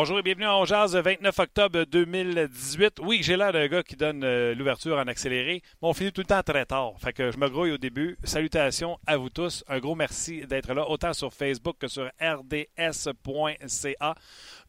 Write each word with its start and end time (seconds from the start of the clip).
Bonjour 0.00 0.20
et 0.20 0.22
bienvenue 0.22 0.46
en 0.46 0.64
Jazz 0.64 0.94
29 0.94 1.36
octobre 1.40 1.82
2018. 1.82 3.00
Oui, 3.02 3.18
j'ai 3.20 3.36
l'air 3.36 3.52
d'un 3.52 3.66
gars 3.66 3.82
qui 3.82 3.96
donne 3.96 4.22
euh, 4.22 4.54
l'ouverture 4.54 4.96
en 4.96 5.08
accéléré, 5.08 5.60
mais 5.82 5.88
on 5.88 5.92
finit 5.92 6.12
tout 6.12 6.20
le 6.20 6.26
temps 6.28 6.40
très 6.40 6.64
tard. 6.66 6.92
Fait 6.98 7.12
que 7.12 7.32
je 7.32 7.36
me 7.36 7.48
grouille 7.48 7.72
au 7.72 7.78
début. 7.78 8.16
Salutations 8.22 9.00
à 9.08 9.16
vous 9.16 9.28
tous. 9.28 9.64
Un 9.66 9.80
gros 9.80 9.96
merci 9.96 10.46
d'être 10.46 10.72
là, 10.72 10.88
autant 10.88 11.12
sur 11.14 11.34
Facebook 11.34 11.78
que 11.80 11.88
sur 11.88 12.08
rds.ca. 12.20 14.14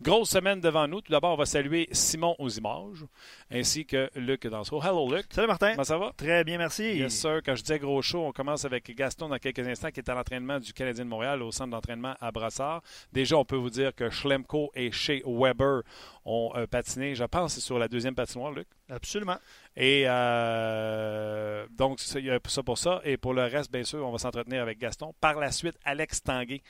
Grosse 0.01 0.29
semaine 0.29 0.61
devant 0.61 0.87
nous. 0.87 1.01
Tout 1.01 1.11
d'abord, 1.11 1.33
on 1.33 1.35
va 1.35 1.45
saluer 1.45 1.89
Simon 1.91 2.33
aux 2.39 2.47
images, 2.47 3.03
ainsi 3.51 3.85
que 3.85 4.09
Luc 4.15 4.47
Dansereau. 4.47 4.81
Hello, 4.81 5.13
Luc. 5.13 5.25
Salut, 5.29 5.47
Martin. 5.47 5.71
Comment 5.71 5.83
ça 5.83 5.97
va? 5.97 6.13
Très 6.15 6.45
bien, 6.45 6.57
merci. 6.57 6.83
Yes, 6.83 7.19
sir. 7.19 7.41
Quand 7.45 7.53
je 7.53 7.63
disais 7.63 7.79
gros 7.79 8.01
show, 8.01 8.25
on 8.25 8.31
commence 8.31 8.63
avec 8.63 8.89
Gaston 8.95 9.27
dans 9.27 9.37
quelques 9.39 9.67
instants, 9.67 9.91
qui 9.91 9.99
est 9.99 10.07
à 10.07 10.15
l'entraînement 10.15 10.57
du 10.57 10.71
Canadien 10.71 11.03
de 11.03 11.09
Montréal 11.09 11.41
au 11.41 11.51
centre 11.51 11.71
d'entraînement 11.71 12.15
à 12.21 12.31
Brassard. 12.31 12.81
Déjà, 13.11 13.35
on 13.35 13.43
peut 13.43 13.57
vous 13.57 13.69
dire 13.69 13.93
que 13.93 14.09
Schlemko 14.09 14.71
et 14.73 14.89
Shea 14.89 15.19
Weber 15.25 15.81
ont 16.23 16.53
euh, 16.55 16.65
patiné, 16.65 17.13
je 17.13 17.25
pense, 17.25 17.55
c'est 17.55 17.61
sur 17.61 17.77
la 17.77 17.89
deuxième 17.89 18.15
patinoire, 18.15 18.53
Luc. 18.53 18.67
Absolument. 18.89 19.37
Et 19.75 20.03
euh, 20.07 21.67
donc, 21.71 21.99
il 22.15 22.25
y 22.25 22.31
a 22.31 22.39
ça 22.47 22.63
pour 22.63 22.77
ça. 22.77 23.01
Et 23.03 23.17
pour 23.17 23.33
le 23.33 23.43
reste, 23.43 23.69
bien 23.69 23.83
sûr, 23.83 24.07
on 24.07 24.13
va 24.13 24.17
s'entretenir 24.17 24.61
avec 24.61 24.79
Gaston. 24.79 25.13
Par 25.19 25.39
la 25.39 25.51
suite, 25.51 25.75
Alex 25.83 26.23
Tanguay 26.23 26.61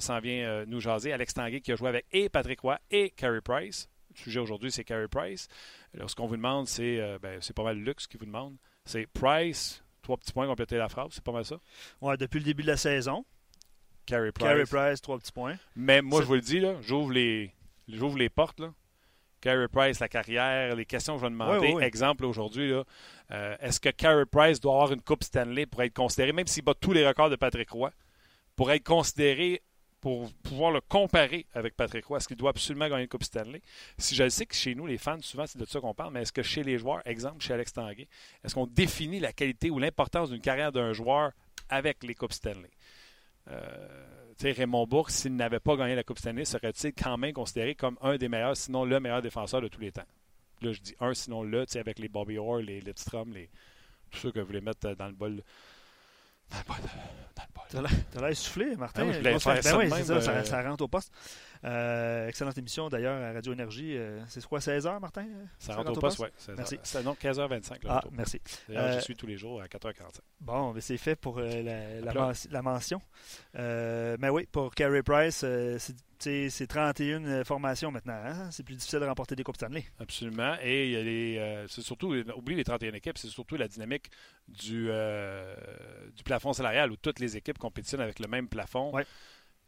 s'en 0.00 0.20
vient 0.20 0.46
euh, 0.46 0.64
nous 0.66 0.80
jaser. 0.80 1.12
Alex 1.12 1.34
Tanguay 1.34 1.60
qui 1.60 1.72
a 1.72 1.76
joué 1.76 1.88
avec 1.88 2.06
et 2.12 2.28
Patrick 2.28 2.60
Roy 2.60 2.78
et 2.90 3.10
Carey 3.10 3.40
Price. 3.40 3.88
Le 4.10 4.16
sujet 4.16 4.40
aujourd'hui, 4.40 4.72
c'est 4.72 4.84
Carey 4.84 5.08
Price. 5.08 5.48
Alors, 5.94 6.10
ce 6.10 6.16
qu'on 6.16 6.26
vous 6.26 6.36
demande, 6.36 6.66
c'est 6.66 7.00
euh, 7.00 7.18
ben, 7.20 7.38
c'est 7.40 7.54
pas 7.54 7.64
mal 7.64 7.78
Luxe 7.78 8.06
qui 8.06 8.16
vous 8.16 8.26
demande. 8.26 8.56
C'est 8.84 9.06
Price, 9.06 9.82
trois 10.02 10.16
petits 10.16 10.32
points, 10.32 10.46
compléter 10.46 10.76
la 10.76 10.88
phrase. 10.88 11.10
C'est 11.12 11.24
pas 11.24 11.32
mal 11.32 11.44
ça. 11.44 11.56
Ouais, 12.00 12.16
depuis 12.16 12.38
le 12.38 12.44
début 12.44 12.62
de 12.62 12.68
la 12.68 12.76
saison. 12.76 13.24
Carey 14.06 14.32
Price. 14.32 14.48
Carey 14.48 14.64
Price, 14.64 15.00
trois 15.00 15.18
petits 15.18 15.32
points. 15.32 15.56
Mais 15.76 16.00
moi, 16.02 16.22
je 16.22 16.26
vous 16.26 16.34
le 16.34 16.40
dis, 16.40 16.60
là, 16.60 16.76
j'ouvre 16.80 17.12
les, 17.12 17.52
j'ouvre 17.88 18.16
les 18.16 18.30
portes. 18.30 18.58
Là. 18.58 18.72
Carey 19.40 19.68
Price, 19.68 20.00
la 20.00 20.08
carrière, 20.08 20.74
les 20.74 20.84
questions 20.84 21.14
que 21.14 21.20
je 21.20 21.26
vais 21.26 21.30
demander. 21.30 21.58
Oui, 21.58 21.66
oui, 21.68 21.74
oui. 21.76 21.84
Exemple 21.84 22.24
aujourd'hui, 22.24 22.70
là, 22.70 22.84
euh, 23.30 23.56
est-ce 23.60 23.78
que 23.78 23.90
Carey 23.90 24.26
Price 24.26 24.60
doit 24.60 24.72
avoir 24.72 24.92
une 24.92 25.02
Coupe 25.02 25.22
Stanley 25.22 25.66
pour 25.66 25.82
être 25.82 25.94
considéré, 25.94 26.32
même 26.32 26.46
s'il 26.46 26.64
bat 26.64 26.74
tous 26.74 26.92
les 26.92 27.06
records 27.06 27.30
de 27.30 27.36
Patrick 27.36 27.70
Roy, 27.70 27.92
pour 28.56 28.72
être 28.72 28.84
considéré, 28.84 29.62
pour 30.08 30.32
pouvoir 30.42 30.70
le 30.70 30.80
comparer 30.80 31.44
avec 31.52 31.76
Patrick 31.76 32.06
Roy, 32.06 32.16
est-ce 32.16 32.28
qu'il 32.28 32.38
doit 32.38 32.48
absolument 32.48 32.88
gagner 32.88 33.02
une 33.02 33.08
Coupe 33.08 33.24
Stanley? 33.24 33.60
Si 33.98 34.14
je 34.14 34.22
le 34.22 34.30
sais 34.30 34.46
que 34.46 34.54
chez 34.54 34.74
nous, 34.74 34.86
les 34.86 34.96
fans, 34.96 35.20
souvent, 35.20 35.46
c'est 35.46 35.58
de 35.58 35.66
ça 35.66 35.80
qu'on 35.80 35.92
parle, 35.92 36.14
mais 36.14 36.22
est-ce 36.22 36.32
que 36.32 36.42
chez 36.42 36.62
les 36.62 36.78
joueurs, 36.78 37.02
exemple 37.04 37.42
chez 37.42 37.52
Alex 37.52 37.74
Tanguay, 37.74 38.08
est-ce 38.42 38.54
qu'on 38.54 38.66
définit 38.66 39.20
la 39.20 39.34
qualité 39.34 39.68
ou 39.68 39.78
l'importance 39.78 40.30
d'une 40.30 40.40
carrière 40.40 40.72
d'un 40.72 40.94
joueur 40.94 41.32
avec 41.68 42.02
les 42.04 42.14
Coupes 42.14 42.32
Stanley? 42.32 42.70
Euh, 43.50 44.24
Raymond 44.40 44.86
Bourque, 44.86 45.10
s'il 45.10 45.36
n'avait 45.36 45.60
pas 45.60 45.76
gagné 45.76 45.94
la 45.94 46.04
Coupe 46.04 46.20
Stanley, 46.20 46.46
serait-il 46.46 46.94
quand 46.94 47.18
même 47.18 47.34
considéré 47.34 47.74
comme 47.74 47.98
un 48.00 48.16
des 48.16 48.30
meilleurs, 48.30 48.56
sinon 48.56 48.86
le 48.86 49.00
meilleur 49.00 49.20
défenseur 49.20 49.60
de 49.60 49.68
tous 49.68 49.82
les 49.82 49.92
temps? 49.92 50.06
Là, 50.62 50.72
je 50.72 50.80
dis 50.80 50.94
un, 51.00 51.12
sinon 51.12 51.42
le, 51.42 51.66
avec 51.76 51.98
les 51.98 52.08
Bobby 52.08 52.38
Orr, 52.38 52.62
les 52.62 52.80
Lidstrom, 52.80 53.34
les, 53.34 53.50
tous 54.10 54.20
ceux 54.20 54.32
que 54.32 54.40
vous 54.40 54.46
voulez 54.46 54.62
mettre 54.62 54.94
dans 54.94 55.06
le 55.08 55.12
bol. 55.12 55.42
T'as 57.70 57.82
l'air- 57.82 57.90
T'as 58.10 58.20
l'air 58.26 58.34
soufflé, 58.36 58.76
Martin. 58.76 59.02
Ah 59.02 59.06
oui, 59.06 59.12
je 59.12 59.18
voulais 59.18 59.38
faire 59.38 59.62
ça 59.62 59.70
ben 59.72 59.72
de 59.72 59.76
oui, 59.84 59.90
même, 59.90 59.98
c'est 60.04 60.14
ça, 60.14 60.20
ça, 60.22 60.30
euh, 60.30 60.44
ça 60.44 60.62
rentre 60.62 60.84
au 60.84 60.88
poste. 60.88 61.12
Euh, 61.64 62.26
excellente 62.28 62.56
émission 62.56 62.88
d'ailleurs 62.88 63.22
à 63.22 63.32
Radio 63.34 63.52
Énergie. 63.52 63.94
Euh, 63.96 64.20
c'est 64.28 64.42
quoi, 64.46 64.58
16h, 64.60 64.98
Martin? 65.00 65.26
Ça 65.58 65.74
rentre 65.74 65.90
au 65.92 66.00
poste, 66.00 66.18
oui. 66.20 66.28
Merci. 66.56 66.78
C'est 66.82 67.02
non, 67.02 67.14
15h25. 67.14 67.82
le 67.84 67.90
Ah, 67.90 68.02
merci. 68.12 68.40
D'ailleurs, 68.68 68.84
Euh, 68.84 68.94
je 68.94 69.00
suis 69.00 69.14
tous 69.16 69.26
les 69.26 69.36
jours 69.36 69.60
à 69.60 69.66
4h45. 69.68 70.20
Bon, 70.40 70.72
mais 70.72 70.80
c'est 70.80 70.96
fait 70.96 71.14
pour 71.14 71.38
euh, 71.40 71.62
la, 71.62 72.00
la, 72.00 72.32
la 72.50 72.62
mention. 72.62 73.02
Euh, 73.58 74.16
mais 74.18 74.30
oui, 74.30 74.46
pour 74.50 74.74
Carey 74.74 75.02
Price, 75.02 75.42
euh, 75.44 75.76
c'est- 75.78 75.94
c'est 76.18 76.50
c'est 76.50 76.66
31 76.66 77.44
formations 77.44 77.90
maintenant. 77.90 78.14
hein? 78.24 78.50
C'est 78.50 78.62
plus 78.64 78.74
difficile 78.76 79.00
de 79.00 79.04
remporter 79.04 79.34
des 79.36 79.42
Coupes 79.44 79.56
Stanley. 79.56 79.84
Absolument. 80.00 80.56
Et 80.62 80.86
il 80.86 80.92
y 80.92 80.96
a 80.96 81.02
les, 81.02 81.38
euh, 81.38 81.66
c'est 81.68 81.82
surtout, 81.82 82.14
oublie 82.36 82.54
les 82.56 82.64
31 82.64 82.92
équipes, 82.94 83.18
c'est 83.18 83.28
surtout 83.28 83.56
la 83.56 83.68
dynamique 83.68 84.10
du, 84.48 84.88
euh, 84.90 85.54
du 86.16 86.22
plafond 86.22 86.52
salarial 86.52 86.90
où 86.92 86.96
toutes 86.96 87.18
les 87.20 87.36
équipes 87.36 87.58
compétitionnent 87.58 88.00
avec 88.00 88.18
le 88.18 88.28
même 88.28 88.48
plafond. 88.48 88.92
Ouais. 88.94 89.06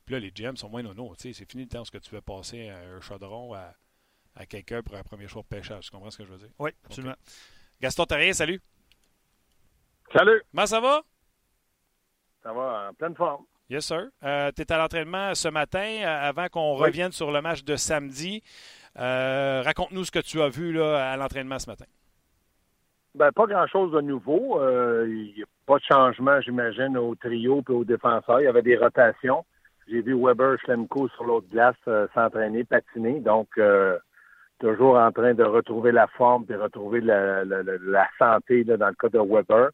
Puis 0.06 0.14
là, 0.14 0.18
les 0.20 0.30
GM 0.32 0.56
sont 0.56 0.68
moins 0.68 0.82
nono. 0.82 1.14
Tu 1.16 1.22
sais, 1.28 1.32
C'est 1.38 1.50
fini 1.50 1.64
le 1.64 1.68
temps 1.68 1.82
où 1.82 1.84
ce 1.84 1.90
que 1.90 1.98
tu 1.98 2.10
veux 2.14 2.20
passer 2.20 2.68
un 2.68 3.00
chaudron 3.00 3.54
à, 3.54 3.74
à 4.34 4.46
quelqu'un 4.46 4.82
pour 4.82 4.96
un 4.96 5.02
premier 5.02 5.28
choix 5.28 5.42
de 5.42 5.46
pêchage. 5.48 5.84
Tu 5.84 5.90
comprends 5.90 6.10
ce 6.10 6.18
que 6.18 6.24
je 6.24 6.32
veux 6.32 6.38
dire? 6.38 6.50
Oui, 6.58 6.70
absolument. 6.84 7.14
Gaston 7.80 8.04
Terrien, 8.06 8.32
salut. 8.32 8.60
Salut, 10.12 10.42
Comment 10.52 10.66
ça 10.66 10.80
va? 10.80 11.02
ça 12.42 12.52
va 12.52 12.88
en 12.90 12.94
pleine 12.94 13.14
forme. 13.14 13.44
Yes, 13.70 13.84
sir. 13.86 14.08
Euh, 14.24 14.50
tu 14.54 14.62
es 14.62 14.72
à 14.72 14.78
l'entraînement 14.78 15.32
ce 15.34 15.48
matin 15.48 15.78
euh, 16.02 16.28
avant 16.28 16.48
qu'on 16.48 16.74
Oui. 16.76 16.82
revienne 16.86 17.12
sur 17.12 17.30
le 17.30 17.40
match 17.40 17.62
de 17.64 17.76
samedi. 17.76 18.42
Euh, 18.98 19.62
Raconte-nous 19.64 20.04
ce 20.04 20.10
que 20.10 20.18
tu 20.18 20.40
as 20.42 20.48
vu 20.48 20.72
là, 20.72 21.12
à 21.12 21.16
l'entraînement 21.16 21.58
ce 21.60 21.70
matin. 21.70 21.84
Ben, 23.14 23.30
pas 23.30 23.46
grand-chose 23.46 23.92
de 23.92 24.00
nouveau. 24.00 24.60
Euh, 24.60 25.06
Il 25.08 25.34
n'y 25.36 25.42
a 25.42 25.46
pas 25.66 25.76
de 25.78 25.84
changement, 25.88 26.40
j'imagine, 26.40 26.96
au 26.96 27.14
trio 27.14 27.62
et 27.68 27.72
aux 27.72 27.84
défenseurs. 27.84 28.40
Il 28.40 28.44
y 28.44 28.48
avait 28.48 28.62
des 28.62 28.76
rotations. 28.76 29.44
J'ai 29.88 30.02
vu 30.02 30.14
Weber 30.20 30.56
Schlemko 30.64 31.08
sur 31.10 31.24
l'autre 31.24 31.48
glace 31.48 31.76
euh, 31.86 32.08
s'entraîner, 32.14 32.64
patiner. 32.64 33.20
Donc, 33.20 33.48
euh, 33.58 33.98
toujours 34.58 34.96
en 34.96 35.12
train 35.12 35.34
de 35.34 35.44
retrouver 35.44 35.92
la 35.92 36.06
forme 36.08 36.44
et 36.50 36.56
retrouver 36.56 37.00
la, 37.00 37.44
la- 37.44 37.62
la- 37.62 37.78
la 37.80 38.08
santé 38.18 38.64
là, 38.64 38.76
dans 38.76 38.88
le 38.88 38.94
cas 38.94 39.08
de 39.08 39.18
Weber. 39.18 39.70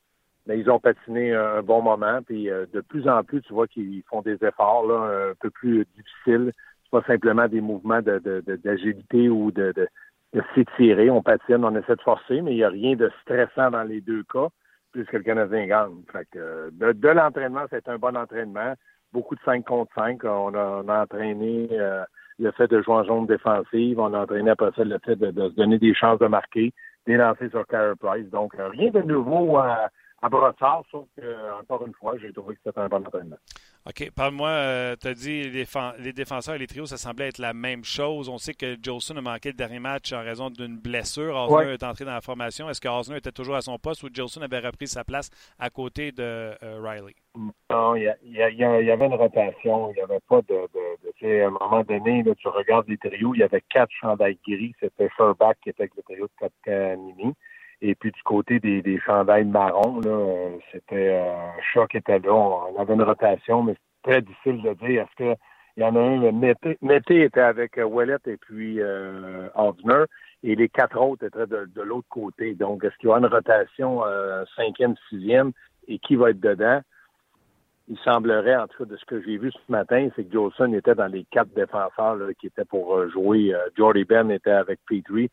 Mais 0.46 0.58
ils 0.58 0.70
ont 0.70 0.78
patiné 0.78 1.34
un, 1.34 1.62
bon 1.62 1.82
moment. 1.82 2.20
Puis 2.24 2.50
euh, 2.50 2.66
de 2.72 2.80
plus 2.80 3.08
en 3.08 3.22
plus, 3.24 3.42
tu 3.42 3.52
vois 3.52 3.66
qu'ils 3.66 4.02
font 4.08 4.22
des 4.22 4.38
efforts 4.44 4.86
là, 4.86 5.30
un 5.30 5.34
peu 5.40 5.50
plus 5.50 5.84
difficiles. 5.96 6.52
C'est 6.84 6.90
pas 6.90 7.02
simplement 7.06 7.48
des 7.48 7.60
mouvements 7.60 8.00
de- 8.00 8.20
de- 8.20 8.42
de- 8.46 8.56
d'agilité 8.56 9.28
ou 9.28 9.50
de, 9.50 9.72
de, 9.72 9.88
de 10.34 10.42
s'étirer. 10.54 11.10
On 11.10 11.22
patine, 11.22 11.64
on 11.64 11.74
essaie 11.76 11.96
de 11.96 12.00
forcer, 12.02 12.40
mais 12.42 12.52
il 12.52 12.56
n'y 12.58 12.64
a 12.64 12.68
rien 12.68 12.94
de 12.94 13.10
stressant 13.22 13.70
dans 13.72 13.82
les 13.82 14.00
deux 14.00 14.22
cas, 14.32 14.48
puisque 14.92 15.12
le 15.14 15.22
Canadien 15.24 15.66
gagne. 15.66 16.02
Fait 16.12 16.26
que, 16.30 16.38
euh, 16.38 16.70
de, 16.72 16.92
de 16.92 17.08
l'entraînement, 17.08 17.64
c'est 17.70 17.88
un 17.88 17.98
bon 17.98 18.16
entraînement. 18.16 18.74
Beaucoup 19.12 19.34
de 19.34 19.40
5 19.44 19.64
contre 19.64 19.92
5. 19.94 20.22
On 20.24 20.54
a, 20.54 20.82
on 20.84 20.88
a 20.88 21.02
entraîné 21.02 21.68
euh, 21.72 22.04
le 22.38 22.52
fait 22.52 22.68
de 22.68 22.80
jouer 22.82 22.94
en 22.94 23.04
zone 23.04 23.26
défensive. 23.26 23.98
On 23.98 24.14
a 24.14 24.20
entraîné 24.20 24.50
après 24.50 24.70
ça 24.76 24.84
le 24.84 24.98
fait 25.04 25.16
de, 25.16 25.30
de 25.32 25.48
se 25.48 25.54
donner 25.56 25.78
des 25.78 25.94
chances 25.94 26.20
de 26.20 26.26
marquer, 26.28 26.72
des 27.06 27.16
lancers 27.16 27.50
sur 27.50 27.66
Carey 27.66 27.94
Price. 27.98 28.28
Donc, 28.30 28.54
euh, 28.60 28.68
rien 28.68 28.90
de 28.90 29.02
nouveau 29.02 29.56
à, 29.56 29.88
à 30.26 30.28
Brossard, 30.28 30.82
sauf 30.90 31.06
que, 31.16 31.60
encore 31.60 31.86
une 31.86 31.94
fois, 31.94 32.14
j'ai 32.18 32.32
trouvé 32.32 32.54
que 32.56 32.60
c'était 32.64 32.78
un 32.80 32.88
bon 32.88 33.04
entraînement. 33.06 33.36
OK. 33.88 34.10
Parle-moi, 34.14 34.96
tu 35.00 35.06
as 35.06 35.14
dit 35.14 35.44
les, 35.44 35.64
défen- 35.64 35.94
les 36.00 36.12
défenseurs 36.12 36.56
et 36.56 36.58
les 36.58 36.66
trios, 36.66 36.86
ça 36.86 36.96
semblait 36.96 37.28
être 37.28 37.38
la 37.38 37.52
même 37.54 37.84
chose. 37.84 38.28
On 38.28 38.36
sait 38.38 38.54
que 38.54 38.76
Jolson 38.82 39.16
a 39.16 39.20
manqué 39.20 39.50
le 39.50 39.54
dernier 39.54 39.78
match 39.78 40.12
en 40.12 40.22
raison 40.22 40.50
d'une 40.50 40.76
blessure. 40.76 41.36
Osner 41.36 41.56
Ouais. 41.56 41.74
est 41.74 41.84
entré 41.84 42.04
dans 42.04 42.12
la 42.14 42.20
formation. 42.20 42.68
Est-ce 42.68 42.80
que 42.80 42.88
Osner 42.88 43.18
était 43.18 43.30
toujours 43.30 43.54
à 43.54 43.60
son 43.62 43.78
poste 43.78 44.02
ou 44.02 44.08
Jolson 44.12 44.42
avait 44.42 44.58
repris 44.58 44.88
sa 44.88 45.04
place 45.04 45.30
à 45.58 45.70
côté 45.70 46.10
de 46.10 46.22
euh, 46.62 46.80
Riley? 46.82 47.14
Non, 47.70 47.94
il 47.94 48.02
y, 48.02 48.90
avait 48.90 49.06
une 49.06 49.14
rotation. 49.14 49.90
Il 49.90 49.94
n'y 49.94 50.00
avait 50.00 50.20
pas 50.28 50.40
de. 50.42 50.54
de, 50.54 50.62
de- 51.04 51.12
tu 51.16 51.24
sais, 51.26 51.42
à 51.42 51.46
un 51.46 51.50
moment 51.50 51.82
donné, 51.84 52.22
là, 52.24 52.34
tu 52.34 52.48
regardes 52.48 52.88
les 52.88 52.98
trios, 52.98 53.34
il 53.34 53.38
y 53.40 53.42
avait 53.44 53.62
quatre 53.70 53.92
chandails 54.00 54.38
gris. 54.46 54.74
C'était 54.80 55.08
Sherbach 55.16 55.54
qui 55.62 55.70
était 55.70 55.82
avec 55.84 55.94
le 55.96 56.02
trio 56.02 56.26
de 56.26 56.32
Katkanimi. 56.40 57.34
Et 57.82 57.94
puis 57.94 58.10
du 58.10 58.22
côté 58.22 58.58
des, 58.58 58.82
des 58.82 58.98
chandails 59.00 59.44
marrons, 59.44 60.00
c'était 60.72 61.22
euh, 61.22 61.86
qui 61.90 61.96
était 61.98 62.18
là. 62.18 62.32
On 62.32 62.80
avait 62.80 62.94
une 62.94 63.02
rotation, 63.02 63.62
mais 63.62 63.74
c'est 63.74 64.10
très 64.10 64.22
difficile 64.22 64.62
de 64.62 64.74
dire. 64.86 65.02
Est-ce 65.02 65.16
que 65.16 65.38
il 65.76 65.82
y 65.82 65.84
en 65.84 65.94
a 65.94 66.00
un, 66.00 66.32
Mété, 66.32 67.22
était 67.22 67.40
avec 67.40 67.76
euh, 67.76 67.84
Ouellet 67.84 68.16
et 68.26 68.38
puis 68.38 68.80
euh, 68.80 69.48
et 70.42 70.54
les 70.54 70.68
quatre 70.70 70.98
autres 70.98 71.26
étaient 71.26 71.46
de, 71.46 71.68
de 71.74 71.82
l'autre 71.82 72.08
côté. 72.08 72.54
Donc, 72.54 72.82
est-ce 72.82 72.96
qu'il 72.96 73.08
y 73.08 73.10
aura 73.10 73.18
une 73.18 73.26
rotation 73.26 74.02
euh, 74.06 74.44
cinquième, 74.56 74.94
sixième, 75.10 75.52
et 75.86 75.98
qui 75.98 76.16
va 76.16 76.30
être 76.30 76.40
dedans? 76.40 76.80
il 77.88 77.98
semblerait, 77.98 78.56
en 78.56 78.66
tout 78.66 78.84
cas, 78.84 78.90
de 78.90 78.96
ce 78.96 79.04
que 79.04 79.22
j'ai 79.22 79.38
vu 79.38 79.52
ce 79.52 79.72
matin, 79.72 80.08
c'est 80.16 80.24
que 80.24 80.32
Jolson 80.32 80.72
était 80.72 80.94
dans 80.94 81.06
les 81.06 81.24
quatre 81.30 81.54
défenseurs 81.54 82.16
là, 82.16 82.26
qui 82.38 82.48
étaient 82.48 82.64
pour 82.64 82.96
euh, 82.96 83.08
jouer. 83.10 83.54
Euh, 83.54 83.58
Jordy 83.76 84.04
Ben 84.04 84.30
était 84.30 84.50
avec 84.50 84.80
Petrie 84.88 85.30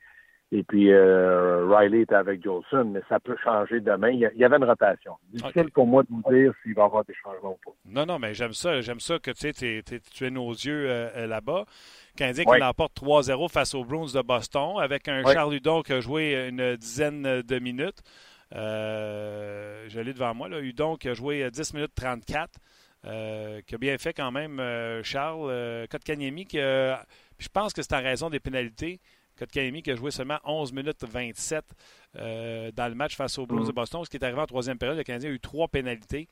et 0.55 0.63
puis 0.63 0.91
euh, 0.91 1.65
Riley 1.67 2.01
était 2.01 2.15
avec 2.15 2.43
Jolson, 2.43 2.85
mais 2.85 3.01
ça 3.09 3.19
peut 3.19 3.35
changer 3.43 3.79
demain. 3.79 4.09
Il 4.11 4.19
y, 4.19 4.43
avait 4.45 4.57
une 4.57 4.63
rotation. 4.63 5.13
Difficile 5.31 5.63
Ok. 5.63 5.71
pour 5.73 5.87
moi 5.87 6.03
de 6.03 6.09
vous 6.09 6.23
dire 6.31 6.53
s'il 6.61 6.75
va 6.75 6.83
y 6.83 6.85
avoir 6.85 7.03
des 7.05 7.15
changements 7.15 7.53
ou 7.53 7.59
pas. 7.71 7.75
Non, 7.85 8.05
non, 8.05 8.19
mais 8.19 8.33
j'aime 8.33 8.53
ça. 8.53 8.79
J'aime 8.81 8.99
ça 8.99 9.17
que 9.19 9.31
tu 9.31 9.51
sais, 9.51 9.81
t'es- 9.81 9.99
tu 9.99 10.25
es 10.25 10.29
nos 10.29 10.51
yeux 10.51 10.89
euh, 10.89 11.09
euh, 11.15 11.27
là-bas. 11.27 11.65
Canadien 12.15 12.43
Ouais. 12.45 12.57
qui 12.57 12.61
l'emporte 12.61 12.93
3-0 12.95 13.49
face 13.49 13.73
aux 13.73 13.83
Bruins 13.83 14.05
de 14.13 14.21
Boston 14.21 14.75
avec 14.79 15.07
un. 15.07 15.23
Charles 15.25 15.55
Hudon 15.55 15.81
qui 15.81 15.93
a 15.93 15.99
joué 15.99 16.47
une 16.49 16.75
dizaine 16.75 17.41
de 17.41 17.59
minutes. 17.59 18.03
Euh, 18.73 19.85
je 19.89 19.99
l'ai 19.99 20.13
devant 20.13 20.33
moi. 20.33 20.49
Là. 20.49 20.59
Hudon 20.59 20.95
qui 20.95 21.09
a 21.09 21.13
joué 21.13 21.49
10 21.49 21.73
minutes 21.73 21.95
34. 21.95 22.49
euh, 23.05 23.59
qui 23.67 23.75
a 23.75 23.77
bien 23.77 23.97
fait 23.97 24.13
quand 24.13 24.31
même 24.31 24.59
euh, 24.59 25.03
Charles. 25.03 25.47
Euh, 25.49 25.85
Kotkaniemi 25.87 26.45
qui 26.45 26.57
je 26.57 27.49
pense 27.51 27.73
que 27.73 27.81
c'est 27.81 27.93
en 27.93 28.01
raison 28.01 28.29
des 28.29 28.39
pénalités. 28.39 29.01
Kotkaniemi 29.37 29.81
qui 29.81 29.91
a 29.91 29.95
joué 29.95 30.11
seulement 30.11 30.39
11 30.45 30.71
minutes 30.73 31.03
27 31.03 31.65
euh, 32.17 32.71
dans 32.71 32.87
le 32.87 32.95
match 32.95 33.15
face 33.15 33.37
aux 33.37 33.45
Mhm. 33.47 33.67
de 33.67 33.71
Boston. 33.71 34.03
Ce 34.05 34.09
qui 34.09 34.17
est 34.17 34.23
arrivé 34.23 34.39
en 34.41 34.45
troisième 34.45 34.77
période, 34.77 34.97
le 34.97 35.03
Canadien 35.03 35.29
a 35.29 35.33
eu 35.33 35.39
trois 35.39 35.67
pénalités. 35.67 36.27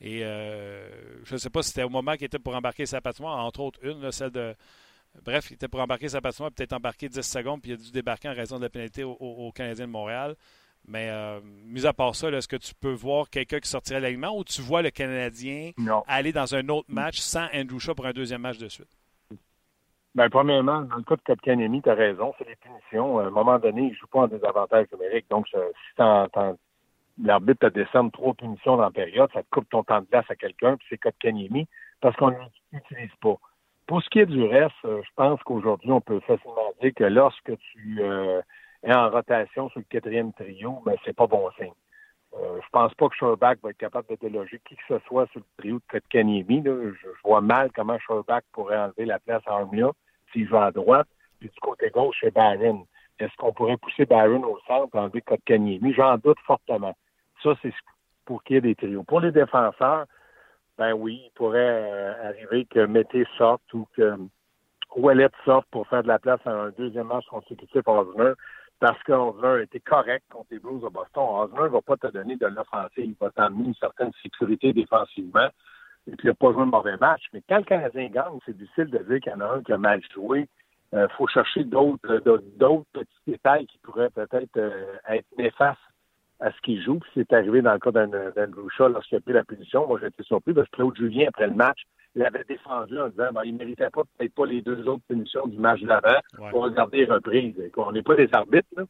Et 0.00 0.24
euh, 0.24 0.88
je 1.24 1.34
ne 1.34 1.38
sais 1.38 1.50
pas 1.50 1.62
si 1.62 1.68
c'était 1.70 1.84
au 1.84 1.88
moment 1.88 2.14
qu'il 2.14 2.24
était 2.24 2.38
pour 2.38 2.54
embarquer 2.54 2.86
sa 2.86 3.00
patinoire, 3.00 3.38
entre 3.44 3.60
autres 3.60 3.78
une, 3.82 4.00
là, 4.02 4.12
celle 4.12 4.30
de 4.30 4.54
Bref, 5.24 5.50
il 5.50 5.54
était 5.54 5.68
pour 5.68 5.80
embarquer 5.80 6.08
sa 6.08 6.20
patinoire, 6.20 6.50
peut-être 6.50 6.72
embarquer 6.72 7.08
10 7.08 7.22
secondes, 7.22 7.62
puis 7.62 7.70
il 7.70 7.74
a 7.74 7.76
dû 7.76 7.92
débarquer 7.92 8.28
en 8.28 8.34
raison 8.34 8.56
de 8.58 8.62
la 8.62 8.68
pénalité 8.68 9.04
au, 9.04 9.52
Canadien 9.54 9.86
de 9.86 9.92
Montréal. 9.92 10.34
Mais 10.86 11.08
euh, 11.08 11.40
mis 11.42 11.86
à 11.86 11.92
part 11.92 12.14
ça, 12.14 12.28
est-ce 12.30 12.48
que 12.48 12.56
tu 12.56 12.74
peux 12.74 12.92
voir 12.92 13.30
quelqu'un 13.30 13.58
qui 13.60 13.68
sortirait 13.68 14.00
l'alignement 14.00 14.36
ou 14.36 14.44
tu 14.44 14.60
vois 14.60 14.82
le 14.82 14.90
Canadien 14.90 15.70
aller 16.08 16.32
dans 16.32 16.54
un 16.54 16.68
autre 16.68 16.88
match 16.90 17.18
sans 17.20 17.46
Andrew 17.54 17.78
Shaw 17.78 17.94
pour 17.94 18.06
un 18.06 18.12
deuxième 18.12 18.42
match 18.42 18.58
de 18.58 18.68
suite? 18.68 18.88
Bien, 20.14 20.30
premièrement, 20.30 20.82
dans 20.82 20.96
le 20.96 21.02
cas 21.02 21.16
de 21.16 21.22
Kotkaniemi, 21.22 21.82
tu 21.82 21.90
as 21.90 21.94
raison, 21.94 22.32
c'est 22.38 22.46
les 22.46 22.54
punitions. 22.54 23.18
À 23.18 23.24
un 23.24 23.30
moment 23.30 23.58
donné, 23.58 23.88
il 23.88 23.94
joue 23.94 24.06
pas 24.06 24.20
en 24.20 24.28
désavantage 24.28 24.86
numérique. 24.92 25.26
Donc, 25.28 25.48
si 25.48 25.56
l'arbitre 27.18 27.68
te 27.68 27.74
descend 27.74 28.12
trois 28.12 28.32
punitions 28.34 28.76
dans 28.76 28.84
la 28.84 28.90
période, 28.92 29.28
ça 29.32 29.42
te 29.42 29.48
coupe 29.50 29.68
ton 29.70 29.82
temps 29.82 30.00
de 30.00 30.06
glace 30.06 30.24
à 30.28 30.36
quelqu'un, 30.36 30.76
puis 30.76 30.86
c'est 30.88 30.98
Kotkaniemi, 30.98 31.66
parce 32.00 32.14
qu'on 32.16 32.30
ne 32.30 32.36
l'utilise 32.72 33.14
pas. 33.20 33.36
Pour 33.88 34.02
ce 34.02 34.08
qui 34.08 34.20
est 34.20 34.26
du 34.26 34.44
reste, 34.44 34.72
euh, 34.84 35.02
je 35.04 35.10
pense 35.16 35.42
qu'aujourd'hui, 35.42 35.90
on 35.90 36.00
peut 36.00 36.20
facilement 36.20 36.72
dire 36.80 36.92
que 36.94 37.04
lorsque 37.04 37.58
tu 37.58 37.98
euh, 38.00 38.40
es 38.84 38.94
en 38.94 39.10
rotation 39.10 39.68
sur 39.70 39.80
le 39.80 39.84
quatrième 39.90 40.32
trio, 40.32 40.80
ben, 40.86 40.94
c'est 41.04 41.14
pas 41.14 41.26
bon 41.26 41.50
signe. 41.58 41.74
Euh, 42.34 42.60
je 42.62 42.68
pense 42.70 42.94
pas 42.94 43.08
que 43.08 43.16
Sherbach 43.16 43.56
va 43.62 43.70
être 43.70 43.76
capable 43.76 44.08
de 44.08 44.16
déloger 44.16 44.60
qui 44.66 44.76
que 44.76 44.82
ce 44.88 44.98
soit 45.06 45.26
sur 45.32 45.40
le 45.40 45.46
trio 45.58 45.76
de 45.76 45.82
Kotkaniemi. 45.88 46.62
Je, 46.64 46.92
je, 46.94 47.08
vois 47.24 47.40
mal 47.40 47.70
comment 47.74 47.98
Sherbach 47.98 48.42
pourrait 48.52 48.78
enlever 48.78 49.04
la 49.04 49.18
place 49.18 49.42
à 49.46 49.56
Armia 49.56 49.90
s'il 50.34 50.46
joue 50.46 50.58
à 50.58 50.70
droite. 50.70 51.08
Puis 51.40 51.48
du 51.48 51.60
côté 51.60 51.88
gauche, 51.88 52.16
c'est 52.20 52.34
Barron. 52.34 52.86
Est-ce 53.18 53.34
qu'on 53.38 53.52
pourrait 53.52 53.78
pousser 53.78 54.04
Barron 54.04 54.44
au 54.44 54.58
centre, 54.66 54.98
enlever 54.98 55.22
Kotkaniemi? 55.22 55.94
J'en 55.94 56.18
doute 56.18 56.38
fortement. 56.46 56.94
Ça, 57.42 57.54
c'est 57.62 57.72
pour 58.26 58.42
qu'il 58.42 58.56
y 58.56 58.58
ait 58.58 58.62
des 58.62 58.74
trios. 58.74 59.04
Pour 59.04 59.20
les 59.20 59.32
défenseurs, 59.32 60.06
ben 60.76 60.92
oui, 60.92 61.22
il 61.26 61.30
pourrait 61.34 61.58
euh, 61.60 62.28
arriver 62.28 62.64
que 62.66 62.84
Mété 62.86 63.24
sorte 63.38 63.62
ou 63.72 63.86
que 63.96 64.16
Ouellet 64.96 65.28
sorte 65.44 65.66
pour 65.70 65.86
faire 65.88 66.02
de 66.02 66.08
la 66.08 66.18
place 66.18 66.40
à 66.44 66.50
un 66.50 66.70
deuxième 66.70 67.08
match 67.08 67.26
consécutif 67.26 67.86
à 67.86 67.92
Osner, 67.92 68.32
parce 68.80 69.00
qu'Osner 69.04 69.62
était 69.62 69.80
correct 69.80 70.24
contre 70.30 70.48
les 70.50 70.58
Blues 70.58 70.82
de 70.82 70.88
Boston. 70.88 71.24
Osner 71.26 71.62
ne 71.62 71.68
va 71.68 71.80
pas 71.80 71.96
te 71.96 72.06
donner 72.08 72.36
de 72.36 72.46
l'offensive, 72.46 73.04
il 73.04 73.16
va 73.20 73.30
t'amener 73.30 73.68
une 73.68 73.74
certaine 73.74 74.10
sécurité 74.22 74.72
défensivement. 74.72 75.48
Et 76.06 76.16
puis, 76.16 76.28
il 76.28 76.28
n'a 76.28 76.34
pas 76.34 76.52
joué 76.52 76.62
un 76.62 76.66
mauvais 76.66 76.96
match. 76.98 77.22
Mais 77.32 77.42
quand 77.48 77.58
le 77.58 77.64
Canadien 77.64 78.08
gagne, 78.08 78.38
c'est 78.44 78.56
difficile 78.56 78.90
de 78.90 78.98
dire 78.98 79.20
qu'il 79.20 79.32
y 79.32 79.34
en 79.34 79.40
a 79.40 79.54
un 79.56 79.62
qui 79.62 79.72
a 79.72 79.78
mal 79.78 80.00
joué. 80.12 80.48
Il 80.92 80.98
euh, 80.98 81.08
faut 81.16 81.26
chercher 81.26 81.64
d'autres, 81.64 82.22
d'autres 82.56 82.86
petits 82.92 83.08
détails 83.26 83.66
qui 83.66 83.78
pourraient 83.78 84.10
peut-être 84.10 84.56
euh, 84.56 84.94
être 85.08 85.26
néfastes 85.36 85.80
à 86.40 86.52
ce 86.52 86.60
qu'il 86.60 86.82
joue. 86.82 86.98
Puis 86.98 87.10
c'est 87.14 87.32
arrivé 87.32 87.62
dans 87.62 87.72
le 87.72 87.78
cas 87.78 87.90
d'Andrew 87.90 88.68
Shaw 88.70 88.88
lorsqu'il 88.88 89.18
a 89.18 89.20
pris 89.20 89.32
la 89.32 89.44
punition. 89.44 89.86
Moi, 89.86 89.98
été 90.06 90.22
surpris 90.22 90.52
parce 90.52 90.68
que 90.68 90.76
Claude 90.76 90.96
Julien, 90.96 91.26
après 91.28 91.46
le 91.46 91.54
match, 91.54 91.82
il 92.14 92.22
avait 92.22 92.44
défendu 92.44 92.98
en 93.00 93.08
disant 93.08 93.32
ben, 93.32 93.42
il 93.44 93.54
ne 93.54 93.58
méritait 93.58 93.90
pas 93.90 94.02
peut-être 94.16 94.34
pas 94.34 94.46
les 94.46 94.62
deux 94.62 94.86
autres 94.86 95.02
punitions 95.08 95.46
du 95.46 95.58
match 95.58 95.80
d'avant 95.82 96.20
pour 96.50 96.62
regarder 96.62 96.98
les 96.98 97.12
reprises. 97.12 97.54
On 97.76 97.92
n'est 97.92 98.02
pas 98.02 98.14
des 98.14 98.28
arbitres. 98.32 98.68
Là. 98.76 98.84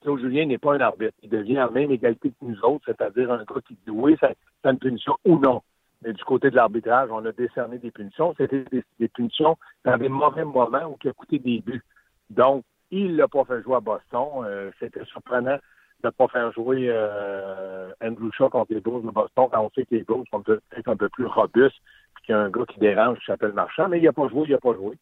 Claude 0.00 0.20
Julien 0.20 0.46
n'est 0.46 0.58
pas 0.58 0.74
un 0.74 0.80
arbitre. 0.80 1.12
Il 1.22 1.28
devient 1.28 1.60
en 1.60 1.70
même 1.70 1.90
égalité 1.90 2.30
que 2.30 2.36
nous 2.40 2.58
autres, 2.62 2.84
c'est-à-dire 2.86 3.30
un 3.30 3.44
gars 3.44 3.60
qui 3.66 3.74
dit 3.74 3.90
oui, 3.90 4.16
c'est 4.18 4.34
une 4.64 4.78
punition 4.78 5.16
ou 5.26 5.38
non. 5.38 5.60
Mais 6.02 6.12
du 6.12 6.24
côté 6.24 6.50
de 6.50 6.56
l'arbitrage, 6.56 7.10
on 7.10 7.24
a 7.24 7.32
décerné 7.32 7.78
des 7.78 7.90
punitions. 7.90 8.34
C'était 8.38 8.64
des, 8.98 9.08
punitions 9.08 9.56
dans 9.84 9.98
des 9.98 10.08
mauvais 10.08 10.44
moments 10.44 10.86
où 10.86 10.96
qui 10.96 11.08
a 11.08 11.12
coûté 11.12 11.38
des 11.38 11.60
buts. 11.60 11.84
Donc, 12.30 12.64
il 12.90 13.16
l'a 13.16 13.28
pas 13.28 13.44
fait 13.44 13.62
jouer 13.62 13.76
à 13.76 13.80
Boston. 13.80 14.44
Euh, 14.44 14.70
c'était 14.78 15.04
surprenant 15.04 15.58
de 16.02 16.08
ne 16.08 16.10
pas 16.10 16.28
faire 16.28 16.50
jouer 16.52 16.86
euh, 16.88 17.90
Andrew 18.02 18.30
Shaw 18.32 18.48
contre 18.48 18.72
les 18.72 18.80
Bulls 18.80 19.02
de 19.02 19.10
Boston 19.10 19.48
quand 19.52 19.60
on 19.60 19.70
sait 19.70 19.84
que 19.84 19.94
les 19.94 20.02
Bulls 20.02 20.24
sont 20.30 20.42
peut-être 20.42 20.88
un 20.88 20.96
peu 20.96 21.08
plus 21.10 21.26
robustes 21.26 21.76
puis 22.14 22.24
qu'il 22.24 22.34
y 22.34 22.38
a 22.38 22.40
un 22.40 22.50
gars 22.50 22.64
qui 22.66 22.78
dérange 22.78 23.18
qui 23.18 23.26
s'appelle 23.26 23.52
Marchand, 23.52 23.88
mais 23.88 23.98
il 23.98 24.04
n'a 24.04 24.12
pas 24.12 24.28
joué, 24.28 24.44
il 24.46 24.52
n'a 24.52 24.58
pas 24.58 24.74
joué. 24.74 24.96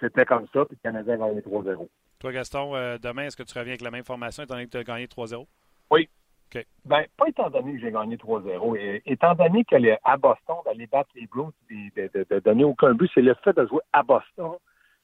C'était 0.00 0.26
comme 0.26 0.46
ça, 0.52 0.64
puis 0.66 0.76
le 0.82 0.90
Canadien 0.90 1.14
a 1.14 1.28
gagné 1.28 1.40
3-0. 1.40 1.88
Toi, 2.18 2.32
Gaston, 2.32 2.74
euh, 2.74 2.98
demain, 2.98 3.24
est-ce 3.24 3.36
que 3.36 3.42
tu 3.42 3.56
reviens 3.56 3.72
avec 3.72 3.82
la 3.82 3.90
même 3.90 4.04
formation 4.04 4.42
étant 4.42 4.54
donné 4.54 4.66
que 4.66 4.72
tu 4.72 4.76
as 4.76 4.84
gagné 4.84 5.06
3-0? 5.06 5.46
Oui. 5.90 6.08
OK. 6.54 6.66
Ben, 6.84 7.04
pas 7.16 7.28
étant 7.28 7.50
donné 7.50 7.74
que 7.74 7.80
j'ai 7.80 7.92
gagné 7.92 8.16
3-0, 8.16 9.02
étant 9.06 9.34
donné 9.34 9.64
que 9.64 9.76
à 10.04 10.16
Boston, 10.16 10.56
d'aller 10.64 10.86
battre 10.86 11.10
les 11.14 11.26
Blues 11.26 11.52
et 11.70 11.90
de, 11.96 12.38
donner 12.40 12.64
aucun 12.64 12.94
but, 12.94 13.10
c'est 13.14 13.22
le 13.22 13.34
fait 13.42 13.56
de 13.56 13.66
jouer 13.66 13.80
à 13.92 14.02
Boston. 14.02 14.52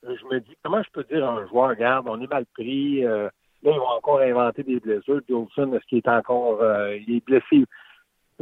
Euh, 0.05 0.17
je 0.21 0.25
me 0.27 0.41
dis, 0.41 0.57
comment 0.63 0.83
je 0.83 0.91
peux 0.91 1.05
dire 1.05 1.29
à 1.29 1.33
un 1.33 1.47
joueur, 1.49 1.71
regarde, 1.71 2.07
on 2.09 2.21
est 2.21 2.31
mal 2.31 2.47
pris, 2.47 3.05
euh, 3.05 3.29
Là, 3.63 3.73
ils 3.73 3.79
vont 3.79 3.89
encore 3.89 4.21
inventer 4.21 4.63
des 4.63 4.79
blessures. 4.79 5.21
Johnson, 5.29 5.73
est-ce 5.75 5.85
qu'il 5.87 5.99
est 5.99 6.09
encore 6.09 6.63
euh, 6.63 6.97
il 6.97 7.17
est 7.17 7.25
blessé? 7.25 7.65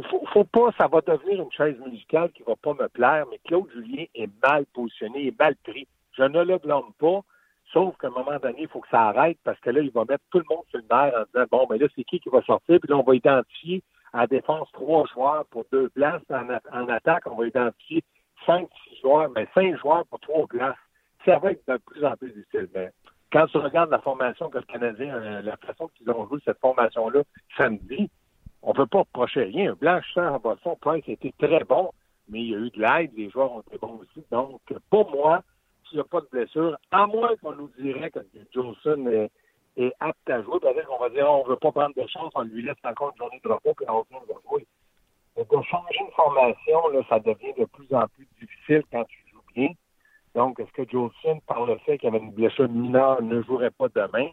Faut, 0.09 0.23
faut 0.31 0.43
pas, 0.43 0.71
ça 0.77 0.87
va 0.87 1.01
devenir 1.01 1.41
une 1.41 1.51
chaise 1.51 1.75
musicale 1.79 2.31
qui 2.31 2.43
va 2.43 2.55
pas 2.55 2.73
me 2.73 2.87
plaire, 2.87 3.25
mais 3.31 3.39
Claude 3.45 3.67
Julien 3.73 4.05
est 4.13 4.29
mal 4.43 4.65
positionné, 4.67 5.27
est 5.27 5.39
mal 5.39 5.55
pris. 5.63 5.87
Je 6.11 6.21
ne 6.21 6.43
le 6.43 6.57
blâme 6.59 6.91
pas, 6.99 7.21
sauf 7.73 7.97
qu'à 7.97 8.07
un 8.07 8.11
moment 8.11 8.37
donné, 8.41 8.61
il 8.61 8.67
faut 8.67 8.81
que 8.81 8.89
ça 8.89 9.07
arrête 9.07 9.37
parce 9.43 9.59
que 9.59 9.69
là, 9.69 9.81
il 9.81 9.91
va 9.91 10.05
mettre 10.05 10.23
tout 10.31 10.39
le 10.39 10.45
monde 10.49 10.63
sur 10.69 10.79
le 10.79 10.85
nerf 10.89 11.13
en 11.15 11.23
disant 11.25 11.45
bon, 11.51 11.67
mais 11.69 11.77
là, 11.77 11.87
c'est 11.95 12.03
qui 12.03 12.19
qui 12.19 12.29
va 12.29 12.41
sortir? 12.41 12.79
Puis 12.79 12.89
là, 12.89 12.97
on 12.97 13.03
va 13.03 13.15
identifier 13.15 13.83
en 14.13 14.25
défense 14.25 14.71
trois 14.71 15.05
joueurs 15.13 15.45
pour 15.47 15.65
deux 15.71 15.89
places. 15.89 16.21
En, 16.29 16.87
attaque, 16.89 17.23
on 17.27 17.35
va 17.35 17.47
identifier 17.47 18.03
cinq, 18.45 18.67
six 18.83 18.99
joueurs, 19.01 19.29
mais 19.35 19.47
cinq 19.53 19.77
joueurs 19.77 20.05
pour 20.07 20.19
trois 20.19 20.47
places. 20.47 20.77
Ça 21.25 21.39
va 21.39 21.51
être 21.51 21.67
de 21.67 21.77
plus 21.77 22.05
en 22.05 22.15
plus 22.15 22.31
difficile. 22.31 22.69
Mais 22.73 22.91
quand 23.31 23.47
tu 23.47 23.57
regardes 23.57 23.91
la 23.91 23.99
formation 23.99 24.49
que 24.49 24.59
le 24.59 24.63
Canadien, 24.63 25.15
euh, 25.15 25.41
la 25.41 25.57
façon 25.57 25.89
qu'ils 25.89 26.09
ont 26.09 26.27
joué 26.27 26.39
cette 26.45 26.59
formation-là 26.59 27.23
samedi, 27.57 28.09
on 28.61 28.69
ne 28.69 28.75
peut 28.75 28.87
pas 28.87 28.99
reprocher 28.99 29.43
rien. 29.43 29.73
Blanchard 29.79 30.33
en 30.33 30.39
Boston, 30.39 30.75
Price 30.79 31.03
été 31.07 31.33
très 31.37 31.63
bon, 31.63 31.91
mais 32.29 32.41
il 32.41 32.49
y 32.49 32.55
a 32.55 32.57
eu 32.59 32.69
de 32.69 32.81
l'aide, 32.81 33.11
les 33.15 33.29
joueurs 33.29 33.51
ont 33.51 33.61
été 33.61 33.77
bons 33.77 33.99
aussi. 34.01 34.25
Donc, 34.31 34.61
pour 34.89 35.11
moi, 35.11 35.43
s'il 35.87 35.97
n'y 35.97 36.01
a 36.01 36.05
pas 36.05 36.21
de 36.21 36.27
blessure, 36.31 36.77
à 36.91 37.07
moins 37.07 37.35
qu'on 37.41 37.53
nous 37.53 37.69
dirait 37.79 38.11
que 38.11 38.19
Jolson 38.53 39.29
est, 39.77 39.93
apte 39.99 40.29
à 40.29 40.41
jouer, 40.41 40.59
peut-être 40.59 40.87
qu'on 40.87 40.99
va 40.99 41.09
dire 41.09 41.29
on 41.29 41.43
ne 41.43 41.49
veut 41.49 41.57
pas 41.57 41.71
prendre 41.71 41.95
de 41.95 42.07
chance, 42.07 42.31
on 42.35 42.43
lui 42.43 42.63
laisse 42.63 42.75
encore 42.83 43.11
une 43.11 43.17
journée 43.17 43.41
de 43.43 43.49
repos, 43.49 43.73
puis 43.75 43.85
on 43.89 44.01
va 44.01 44.39
jouer. 44.49 44.65
De 45.37 45.61
changer 45.63 45.99
une 45.99 46.11
formation, 46.15 46.79
ça 47.07 47.19
devient 47.19 47.53
de 47.57 47.65
plus 47.65 47.93
en 47.93 48.07
plus 48.07 48.27
difficile 48.41 48.83
quand 48.91 49.03
tu 49.03 49.17
joues 49.31 49.41
bien. 49.53 49.69
Donc, 50.33 50.59
est-ce 50.59 50.71
que 50.71 50.89
Jolson, 50.89 51.39
par 51.47 51.65
le 51.65 51.77
fait 51.79 51.97
qu'il 51.97 52.09
avait 52.09 52.19
une 52.19 52.31
blessure 52.31 52.69
mineure, 52.69 53.21
ne 53.21 53.41
jouerait 53.43 53.71
pas 53.71 53.87
demain? 53.89 54.29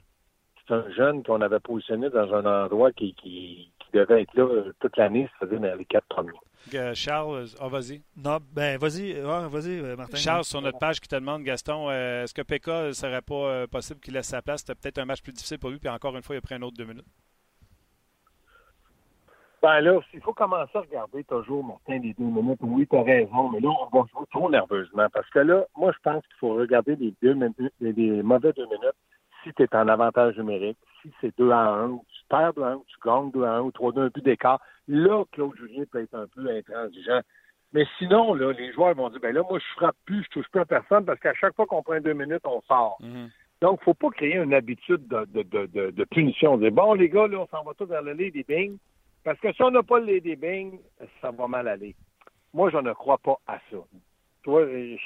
C'est 0.66 0.74
un 0.74 0.90
jeune 0.90 1.22
qu'on 1.22 1.40
avait 1.40 1.60
positionné 1.60 2.08
dans 2.08 2.32
un 2.34 2.64
endroit 2.64 2.92
qui, 2.92 3.14
qui, 3.14 3.70
devait 3.92 4.22
être 4.22 4.34
là 4.34 4.42
euh, 4.42 4.72
toute 4.80 4.96
l'année, 4.96 5.28
c'est-à-dire 5.38 5.60
dans 5.60 5.78
les 5.78 5.84
quatre 5.84 6.06
premiers. 6.08 6.32
Euh, 6.72 6.94
Charles, 6.94 7.48
oh, 7.60 7.68
vas-y. 7.68 8.02
Non, 8.16 8.38
ben 8.52 8.78
vas-y, 8.78 9.12
vas-y, 9.20 9.96
Martin. 9.96 10.16
Charles, 10.16 10.44
sur 10.44 10.62
notre 10.62 10.78
page 10.78 11.00
qui 11.00 11.08
te 11.08 11.16
demande, 11.16 11.42
Gaston, 11.42 11.90
est-ce 11.90 12.32
que 12.32 12.42
PK 12.42 12.68
ne 12.68 12.92
serait 12.92 13.22
pas 13.22 13.66
possible 13.66 14.00
qu'il 14.00 14.14
laisse 14.14 14.28
sa 14.28 14.42
place? 14.42 14.60
C'était 14.60 14.74
peut-être 14.74 14.98
un 14.98 15.04
match 15.04 15.22
plus 15.22 15.32
difficile 15.32 15.58
pour 15.58 15.70
lui, 15.70 15.78
puis 15.78 15.88
encore 15.88 16.16
une 16.16 16.22
fois, 16.22 16.36
il 16.36 16.38
a 16.38 16.42
pris 16.42 16.54
un 16.54 16.62
autre 16.62 16.76
deux 16.76 16.86
minutes. 16.86 17.06
Ben 19.62 19.80
là, 19.80 19.98
il 20.12 20.20
faut 20.20 20.34
commencer 20.34 20.76
à 20.76 20.80
regarder 20.80 21.24
toujours, 21.24 21.64
Martin, 21.64 21.98
les 21.98 22.12
deux 22.18 22.24
minutes. 22.24 22.58
Oui, 22.60 22.86
tu 22.86 22.96
as 22.96 23.02
raison, 23.02 23.48
mais 23.50 23.60
là, 23.60 23.70
on 23.70 23.96
va 23.96 24.04
jouer 24.12 24.26
trop 24.30 24.50
nerveusement. 24.50 25.06
Parce 25.12 25.28
que 25.30 25.38
là, 25.38 25.64
moi, 25.76 25.90
je 25.92 25.98
pense 26.02 26.22
qu'il 26.26 26.36
faut 26.38 26.54
regarder 26.54 26.96
les 26.96 27.14
deux 27.22 27.32
minutes, 27.32 27.72
les 27.80 28.22
mauvais 28.22 28.52
deux 28.52 28.66
minutes 28.66 28.96
si 29.44 29.52
tu 29.52 29.62
es 29.62 29.76
en 29.76 29.88
avantage 29.88 30.36
numérique, 30.38 30.78
si 31.02 31.12
c'est 31.20 31.36
2 31.38 31.50
à 31.50 31.60
1, 31.60 31.90
ou 31.90 32.04
tu 32.24 32.28
perds 32.28 32.54
2 32.54 32.62
à 32.62 32.68
1, 32.68 32.74
ou 32.76 32.84
tu 32.86 32.96
gagnes 33.04 33.30
2 33.30 33.44
à 33.44 33.52
1, 33.56 33.60
ou 33.60 33.72
3 33.72 33.92
2 33.92 34.00
un 34.02 34.08
but 34.08 34.24
d'écart. 34.24 34.60
Là, 34.88 35.24
Claude 35.32 35.56
Julien 35.56 35.84
peut 35.90 36.02
être 36.02 36.14
un 36.14 36.26
peu 36.26 36.48
intransigeant. 36.48 37.20
Mais 37.72 37.84
sinon, 37.98 38.34
là, 38.34 38.52
les 38.52 38.72
joueurs 38.72 38.94
vont 38.94 39.10
dire, 39.10 39.20
ben 39.20 39.34
là, 39.34 39.42
moi, 39.48 39.58
je 39.58 39.74
frappe 39.74 39.96
plus, 40.04 40.22
je 40.24 40.28
touche 40.28 40.48
plus 40.50 40.60
à 40.60 40.64
personne 40.64 41.04
parce 41.04 41.18
qu'à 41.18 41.34
chaque 41.34 41.56
fois 41.56 41.66
qu'on 41.66 41.82
prend 41.82 42.00
deux 42.00 42.12
minutes, 42.12 42.44
on 42.44 42.60
sort. 42.62 42.98
Mm-hmm. 43.02 43.28
Donc, 43.62 43.80
il 43.80 43.82
ne 43.82 43.84
faut 43.84 43.94
pas 43.94 44.10
créer 44.10 44.36
une 44.36 44.54
habitude 44.54 45.08
de, 45.08 45.24
de, 45.42 45.66
de, 45.66 45.90
de, 45.90 46.04
punition. 46.04 46.56
Dire, 46.58 46.70
bon, 46.70 46.94
les 46.94 47.08
gars, 47.08 47.26
là, 47.26 47.38
on 47.38 47.46
s'en 47.46 47.64
va 47.64 47.72
tous 47.74 47.86
vers 47.86 48.02
le 48.02 48.14
des 48.14 48.44
bing. 48.46 48.76
Parce 49.24 49.40
que 49.40 49.52
si 49.52 49.62
on 49.62 49.70
n'a 49.70 49.82
pas 49.82 49.98
le 49.98 50.06
Lady 50.06 50.36
Bing, 50.36 50.78
ça 51.20 51.30
va 51.30 51.48
mal 51.48 51.66
aller. 51.66 51.96
Moi, 52.52 52.70
je 52.70 52.76
ne 52.76 52.92
crois 52.92 53.18
pas 53.18 53.38
à 53.46 53.58
ça. 53.70 53.78
Toi, 54.42 54.66
je, 54.66 54.96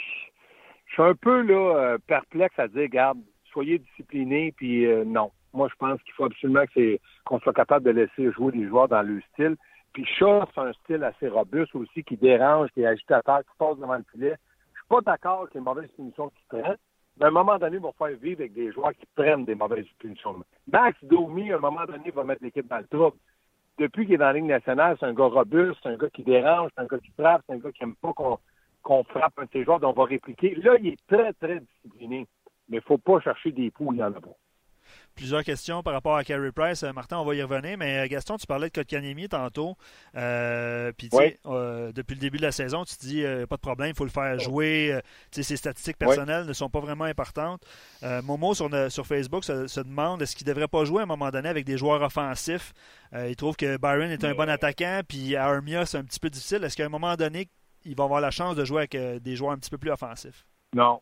suis 0.92 1.02
un 1.02 1.14
peu 1.14 1.40
là 1.42 1.76
euh, 1.76 1.98
perplexe 2.06 2.58
à 2.58 2.66
dire, 2.66 2.88
garde, 2.88 3.18
soyez 3.52 3.78
disciplinés, 3.78 4.52
puis 4.56 4.86
euh, 4.86 5.04
non. 5.04 5.30
Moi, 5.52 5.68
je 5.70 5.74
pense 5.76 6.02
qu'il 6.02 6.12
faut 6.14 6.24
absolument 6.24 6.64
qu'on 7.24 7.40
soit 7.40 7.52
capable 7.52 7.86
de 7.86 7.90
laisser 7.90 8.32
jouer 8.32 8.52
les 8.52 8.66
joueurs 8.66 8.88
dans 8.88 9.02
le 9.02 9.20
style. 9.32 9.56
Puis 9.92 10.04
Shaw, 10.04 10.44
c'est 10.54 10.60
un 10.60 10.72
style 10.84 11.04
assez 11.04 11.28
robuste 11.28 11.74
aussi, 11.74 12.04
qui 12.04 12.16
dérange, 12.16 12.70
qui 12.72 12.82
est 12.82 12.86
agitateur, 12.86 13.40
qui 13.40 13.56
passe 13.58 13.78
devant 13.78 13.96
le 13.96 14.04
filet. 14.12 14.36
Je 14.74 14.80
suis 14.80 14.88
pas 14.88 15.00
d'accord 15.00 15.42
avec 15.42 15.54
les 15.54 15.60
mauvaises 15.60 15.90
punitions 15.96 16.30
qu'il 16.30 16.60
prend, 16.60 16.74
mais 17.18 17.24
à 17.24 17.28
un 17.28 17.32
moment 17.32 17.58
donné, 17.58 17.76
il 17.76 17.82
va 17.82 17.92
faire 17.92 18.16
vivre 18.18 18.40
avec 18.40 18.52
des 18.52 18.70
joueurs 18.72 18.92
qui 18.92 19.06
prennent 19.14 19.44
des 19.44 19.54
mauvaises 19.54 19.86
punitions. 19.98 20.44
Max 20.70 20.96
Domi, 21.02 21.50
à 21.52 21.56
un 21.56 21.60
moment 21.60 21.84
donné, 21.86 22.10
va 22.10 22.24
mettre 22.24 22.44
l'équipe 22.44 22.68
dans 22.68 22.78
le 22.78 22.86
trouble 22.86 23.16
depuis 23.78 24.04
qu'il 24.04 24.14
est 24.14 24.18
dans 24.18 24.26
la 24.26 24.32
Ligue 24.34 24.44
nationale, 24.44 24.96
c'est 24.98 25.06
un 25.06 25.14
gars 25.14 25.26
robuste, 25.26 25.78
c'est 25.82 25.88
un 25.88 25.96
gars 25.96 26.10
qui 26.10 26.22
dérange, 26.22 26.70
c'est 26.74 26.82
un 26.82 26.86
gars 26.86 26.98
qui 26.98 27.10
frappe, 27.12 27.42
c'est 27.46 27.54
un 27.54 27.58
gars 27.58 27.72
qui 27.72 27.84
n'aime 27.84 27.94
pas 27.94 28.12
qu'on 28.12 29.04
frappe 29.04 29.38
un 29.38 29.44
de 29.44 29.50
ses 29.52 29.64
joueurs, 29.64 29.80
donc 29.80 29.96
on 29.96 30.02
va 30.02 30.08
répliquer. 30.08 30.54
Là, 30.56 30.76
il 30.80 30.88
est 30.88 31.06
très, 31.06 31.32
très 31.34 31.60
discipliné. 31.60 32.26
Mais 32.68 32.76
il 32.76 32.80
ne 32.80 32.80
faut 32.80 32.98
pas 32.98 33.20
chercher 33.20 33.52
des 33.52 33.70
poux, 33.70 33.92
il 33.92 33.98
y 33.98 34.02
en. 34.02 34.12
Plusieurs 35.18 35.42
questions 35.42 35.82
par 35.82 35.92
rapport 35.92 36.16
à 36.16 36.22
Carey 36.22 36.52
Price. 36.52 36.84
Martin, 36.94 37.18
on 37.18 37.24
va 37.24 37.34
y 37.34 37.42
revenir, 37.42 37.76
mais 37.76 38.08
Gaston, 38.08 38.36
tu 38.36 38.46
parlais 38.46 38.68
de 38.68 38.72
Kotkaniemi 38.72 39.28
tantôt. 39.28 39.76
Puis, 40.12 41.10
depuis 41.10 42.14
le 42.14 42.20
début 42.20 42.38
de 42.38 42.42
la 42.42 42.52
saison, 42.52 42.84
tu 42.84 42.94
dis 43.00 43.24
pas 43.48 43.56
de 43.56 43.60
problème, 43.60 43.90
il 43.90 43.96
faut 43.96 44.04
le 44.04 44.10
faire 44.10 44.38
jouer. 44.38 44.98
ses 45.32 45.56
statistiques 45.56 45.98
personnelles 45.98 46.46
ne 46.46 46.52
sont 46.52 46.70
pas 46.70 46.80
vraiment 46.80 47.04
importantes. 47.04 47.62
Momo 48.22 48.54
sur, 48.54 48.70
sur 48.90 49.06
Facebook 49.06 49.44
se, 49.44 49.80
demande 49.80 50.22
est-ce 50.22 50.36
qu'il 50.36 50.46
ne 50.46 50.52
devrait 50.52 50.68
pas 50.68 50.84
jouer 50.84 51.00
à 51.00 51.02
un 51.02 51.06
moment 51.06 51.30
donné 51.30 51.48
avec 51.48 51.64
des 51.64 51.76
joueurs 51.76 52.00
offensifs? 52.00 52.72
il 53.12 53.36
trouve 53.36 53.56
que 53.56 53.76
Byron 53.76 54.10
est 54.10 54.24
un 54.24 54.34
bon 54.34 54.48
attaquant, 54.48 55.00
puis 55.06 55.34
Armia, 55.34 55.84
c'est 55.84 55.98
un 55.98 56.04
petit 56.04 56.20
peu 56.20 56.30
difficile. 56.30 56.62
Est-ce 56.62 56.76
qu'à 56.76 56.86
un 56.86 56.90
moment 56.90 57.16
donné, 57.16 57.48
il 57.84 57.96
va 57.96 58.04
avoir 58.04 58.20
la 58.20 58.30
chance 58.30 58.54
de 58.54 58.64
jouer 58.64 58.86
avec 58.88 59.22
des 59.22 59.36
joueurs 59.36 59.52
un 59.52 59.58
petit 59.58 59.70
peu 59.70 59.78
plus 59.78 59.90
offensifs? 59.90 60.46
Non, 60.74 61.00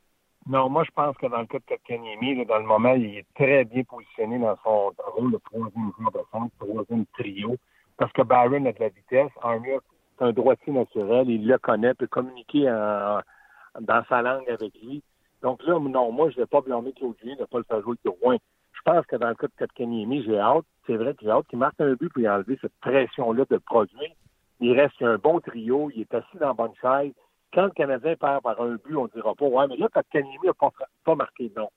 non, 0.49 0.69
moi, 0.69 0.85
je 0.85 0.91
pense 0.93 1.17
que 1.17 1.27
dans 1.27 1.41
le 1.41 1.47
cas 1.47 1.59
de 1.59 1.65
Kotkaniemi, 1.65 2.47
dans 2.47 2.59
le 2.59 2.65
moment, 2.65 2.95
il 2.95 3.19
est 3.19 3.27
très 3.35 3.65
bien 3.65 3.83
positionné 3.83 4.39
dans 4.39 4.57
son 4.63 4.93
rôle 5.15 5.33
de 5.33 5.39
troisième 5.39 5.91
joueur 5.99 6.13
de 6.13 6.21
centre, 6.31 6.55
troisième 6.61 7.05
trio, 7.19 7.57
parce 7.97 8.13
que 8.13 8.23
Byron 8.23 8.67
a 8.67 8.73
de 8.73 8.79
la 8.79 8.89
vitesse. 8.89 9.33
Armia, 9.43 9.79
c'est 10.17 10.25
un 10.25 10.33
droitier 10.33 10.73
naturel, 10.73 11.29
il 11.29 11.47
le 11.47 11.59
connaît, 11.59 11.95
peut 11.95 12.07
communiquer 12.07 12.65
dans 12.65 14.05
sa 14.09 14.23
langue 14.23 14.49
avec 14.49 14.73
lui. 14.83 15.03
Donc 15.43 15.63
là, 15.65 15.79
non, 15.81 16.13
moi, 16.13 16.31
je 16.31 16.37
ne 16.37 16.43
vais 16.43 16.47
pas 16.47 16.61
blâmer 16.61 16.93
Claude 16.93 17.17
Julien 17.21 17.35
de 17.35 17.41
ne 17.41 17.47
pas 17.47 17.59
le 17.59 17.65
faire 17.65 17.83
jouer 17.83 17.97
de 18.05 18.13
loin. 18.23 18.37
Je 18.73 18.81
pense 18.85 19.05
que 19.07 19.17
dans 19.17 19.29
le 19.29 19.35
cas 19.35 19.49
de 19.49 19.53
Kotkaniemi, 19.59 20.23
j'ai 20.23 20.39
hâte, 20.39 20.65
c'est 20.87 20.97
vrai 20.97 21.15
que 21.15 21.25
j'ai 21.25 21.31
hâte 21.31 21.47
qu'il 21.49 21.59
marque 21.59 21.81
un 21.81 21.95
but 21.95 22.13
pour 22.13 22.25
enlever 22.25 22.57
cette 22.61 22.79
pression-là 22.81 23.45
de 23.51 23.59
produire. 23.59 24.13
Il 24.61 24.79
reste 24.79 25.03
un 25.03 25.19
bon 25.19 25.41
trio, 25.41 25.91
il 25.95 26.03
est 26.03 26.15
assis 26.15 26.39
dans 26.39 26.49
la 26.49 26.53
bonne 26.55 26.75
chaise 26.81 27.13
quand 27.53 27.65
le 27.65 27.71
Canadien 27.71 28.17
perd 28.17 28.43
par 28.43 28.61
un 28.61 28.77
but, 28.77 28.97
on 28.97 29.05
ne 29.05 29.09
dira 29.09 29.35
pas 29.35 29.47
Ouais, 29.47 29.67
mais 29.69 29.77
là, 29.77 29.89
Kanimi 30.11 30.39
n'a 30.45 30.55
pas, 30.55 30.71
pas 31.05 31.15
marqué, 31.15 31.51
non. 31.57 31.69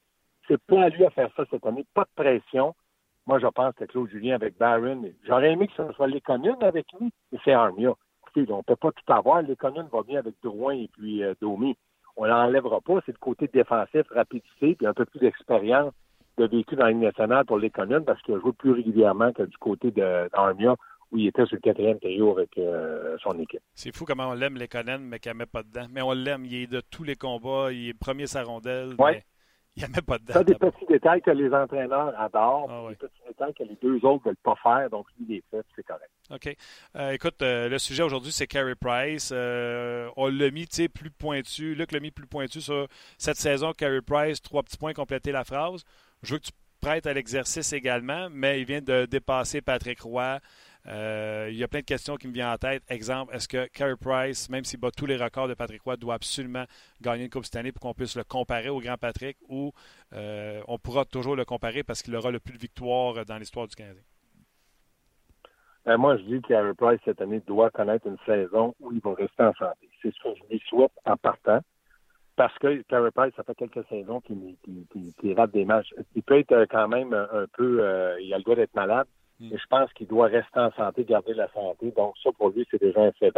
C'est 0.48 0.62
pas 0.64 0.84
à 0.84 0.90
lui 0.90 1.06
à 1.06 1.10
faire 1.12 1.30
ça 1.36 1.44
cette 1.50 1.66
année. 1.66 1.86
Pas 1.94 2.04
de 2.04 2.24
pression. 2.24 2.76
Moi, 3.28 3.40
je 3.40 3.48
pense 3.48 3.76
que 3.76 3.86
Claude 3.86 4.10
Julien 4.10 4.36
avec 4.36 4.58
Barron, 4.58 5.04
j'aurais 5.28 5.52
aimé 5.52 5.68
que 5.68 5.74
ce 5.76 5.94
soit 5.94 6.08
les 6.08 6.22
communes 6.22 6.62
avec 6.62 6.88
lui, 7.00 7.12
mais 7.32 7.40
c'est 7.46 7.54
Armia. 7.54 7.94
on 8.36 8.40
ne 8.40 8.62
peut 8.64 8.76
pas 8.76 8.92
tout 8.92 9.14
avoir. 9.14 9.44
Les 9.44 9.56
communes 9.56 9.88
bien 10.08 10.20
avec 10.20 10.36
Drouin 10.42 10.74
et 10.74 10.90
puis 10.92 11.24
euh, 11.24 11.36
Domi. 11.40 11.78
On 12.18 12.24
ne 12.24 12.30
l'enlèvera 12.30 12.82
pas. 12.82 13.00
C'est 13.06 13.12
le 13.12 13.20
côté 13.20 13.48
défensif, 13.48 14.08
rapidité, 14.10 14.76
puis 14.76 14.88
un 14.88 14.94
peu 14.94 15.06
plus 15.06 15.20
d'expérience 15.20 15.94
de 16.40 16.46
vécu 16.48 16.76
dans 16.76 16.86
la 16.86 16.92
Ligue 16.92 17.04
nationale 17.04 17.46
pour 17.46 17.60
les 17.60 17.70
communes 17.70 18.04
parce 18.04 18.22
qu'il 18.24 18.34
a 18.34 18.40
joué 18.40 18.54
plus 18.54 18.72
régulièrement 18.72 19.32
que 19.32 19.44
du 19.44 19.58
côté 19.58 19.92
d'Armia 19.92 20.76
où 21.12 21.18
il 21.18 21.28
était 21.28 21.46
sur 21.46 21.56
le 21.56 21.62
quatrième 21.62 22.00
trio 22.00 22.32
avec 22.38 22.58
euh, 22.58 23.18
son 23.22 23.38
équipe. 23.40 23.62
C'est 23.74 23.96
fou 23.96 24.06
comment 24.06 24.30
on 24.30 24.34
l'aime, 24.34 24.56
les 24.56 24.68
Conan, 24.68 25.00
mais 25.00 25.20
qu'il 25.20 25.34
met 25.34 25.46
pas 25.46 25.64
dedans. 25.64 25.88
Mais 25.92 26.02
on 26.02 26.14
l'aime, 26.14 26.46
il 26.46 26.56
est 26.56 26.68
de 26.68 26.82
tous 26.82 27.04
les 27.04 27.16
combats, 27.16 27.72
il 27.72 27.90
est 27.90 27.94
premier 27.94 28.28
sa 28.28 28.44
rondelle, 28.44 28.94
mais 29.00 29.24
il 29.76 29.88
met 29.88 30.02
pas 30.06 30.20
dedans. 30.20 30.34
C'est 30.36 30.46
des 30.46 30.56
petits 30.56 30.86
détails 30.88 31.22
que 31.22 31.32
les 31.32 31.52
entraîneurs 31.52 32.14
adorent, 32.20 32.70
ah 32.70 32.90
des 32.90 32.96
petits 32.96 33.22
détails 33.28 33.54
que 33.54 33.64
les 33.64 33.78
deux 33.82 33.96
autres 34.06 34.26
ne 34.26 34.30
veulent 34.30 34.36
pas 34.44 34.56
faire, 34.62 34.90
donc 34.90 35.08
lui, 35.18 35.26
il 35.28 35.36
les 35.36 35.44
fait, 35.50 35.66
c'est 35.76 35.84
correct. 35.84 36.12
OK. 36.32 36.56
Euh, 36.96 37.12
écoute, 37.12 37.42
euh, 37.42 37.70
le 37.70 37.80
sujet 37.80 38.04
aujourd'hui, 38.04 38.32
c'est 38.32 38.48
Carey 38.48 38.76
Price. 38.76 39.32
on 39.32 40.28
l'a 40.28 40.52
mis 40.52 40.68
plus 40.94 41.12
pointu. 41.12 41.74
Luc 41.74 41.92
l'a 41.92 42.00
mis 42.00 42.12
plus 42.12 42.28
pointu 42.28 42.62
sur 42.62 42.88
cette 43.18 43.38
saison. 43.38 43.74
Carey 43.74 44.02
Price, 44.02 44.42
trois 44.42 44.62
petits 44.62 44.78
points, 44.78 44.94
compléter 44.94 45.32
la 45.32 45.44
phrase. 45.44 45.84
Je 46.22 46.34
veux 46.34 46.40
que 46.40 46.46
tu 46.46 46.52
prêtes 46.82 47.08
à 47.08 47.14
l'exercice 47.14 47.74
également, 47.74 48.30
mais 48.32 48.62
il 48.62 48.66
vient 48.66 48.82
de 48.82 49.06
dépasser 49.06 49.62
Patrick 49.62 50.02
Roy. 50.02 50.40
Euh, 50.88 51.48
il 51.52 51.58
y 51.58 51.64
a 51.64 51.68
plein 51.68 51.82
de 51.82 51.86
questions 51.86 52.16
qui 52.16 52.28
me 52.28 52.34
viennent 52.34 52.48
en 52.48 52.58
tête. 52.58 52.84
Exemple, 52.90 53.36
est-ce 53.36 53.48
que 53.48 53.68
Carey 53.68 53.96
Price, 54.00 54.50
même 54.50 54.64
s'il 54.64 54.80
bat 54.80 54.92
tous 54.92 55.06
les 55.06 55.18
records 55.18 55.48
de 55.48 55.54
Patrick 55.54 55.82
Roy, 55.82 55.98
doit 55.98 56.16
absolument 56.16 56.66
gagner 57.02 57.26
une 57.26 57.30
Coupe 57.30 57.46
cette 57.46 57.58
année 57.58 57.72
pour 57.72 57.82
qu'on 57.82 57.94
puisse 57.94 58.16
le 58.16 58.24
comparer 58.24 58.70
au 58.70 58.80
grand 58.80 58.98
Patrick 58.98 59.38
ou 59.48 59.72
euh, 60.14 60.62
on 60.68 60.80
pourra 60.80 61.06
toujours 61.06 61.36
le 61.36 61.46
comparer 61.46 61.84
parce 61.84 62.02
qu'il 62.02 62.16
aura 62.16 62.32
le 62.32 62.40
plus 62.40 62.54
de 62.54 62.60
victoires 62.60 63.26
dans 63.26 63.38
l'histoire 63.38 63.68
du 63.68 63.76
Canadien? 63.76 64.02
Ben, 65.86 65.98
moi, 65.98 66.18
je 66.18 66.24
dis 66.24 66.42
que 66.42 66.48
Carey 66.48 66.74
Price, 66.76 67.00
cette 67.06 67.22
année, 67.22 67.42
doit 67.46 67.70
connaître 67.72 68.08
une 68.08 68.18
saison 68.26 68.76
où 68.80 68.92
il 68.92 69.00
va 69.02 69.14
rester 69.14 69.44
en 69.44 69.54
santé. 69.54 69.90
C'est 70.02 70.14
ce 70.14 70.24
que 70.24 70.30
je 70.36 70.54
lui 70.54 70.62
souhaite 70.68 70.92
en 71.06 71.18
partant. 71.18 71.60
Parce 72.36 72.58
que 72.60 72.82
Carey 72.84 73.12
Price, 73.12 73.34
ça 73.36 73.44
fait 73.44 73.56
quelques 73.56 73.86
saisons 73.90 74.22
qu'il 74.22 75.36
rate 75.36 75.52
des 75.52 75.66
matchs. 75.66 75.94
Il 76.16 76.24
peut 76.24 76.40
être 76.40 76.66
quand 76.70 76.88
même 76.88 77.14
un 77.14 77.46
peu. 77.52 77.84
Euh, 77.84 78.18
il 78.22 78.34
a 78.34 78.38
le 78.38 78.44
droit 78.44 78.56
d'être 78.56 78.74
malade, 78.76 79.08
Mm. 79.40 79.56
je 79.56 79.68
pense 79.70 79.92
qu'il 79.94 80.08
doit 80.08 80.28
rester 80.28 80.60
en 80.60 80.72
santé, 80.72 81.04
garder 81.04 81.34
la 81.34 81.48
santé. 81.50 81.92
Donc, 81.96 82.16
ça, 82.22 82.32
pour 82.38 82.50
lui, 82.50 82.68
c'est 82.70 82.82
déjà 82.82 83.02
un 83.02 83.12
fait 83.14 83.34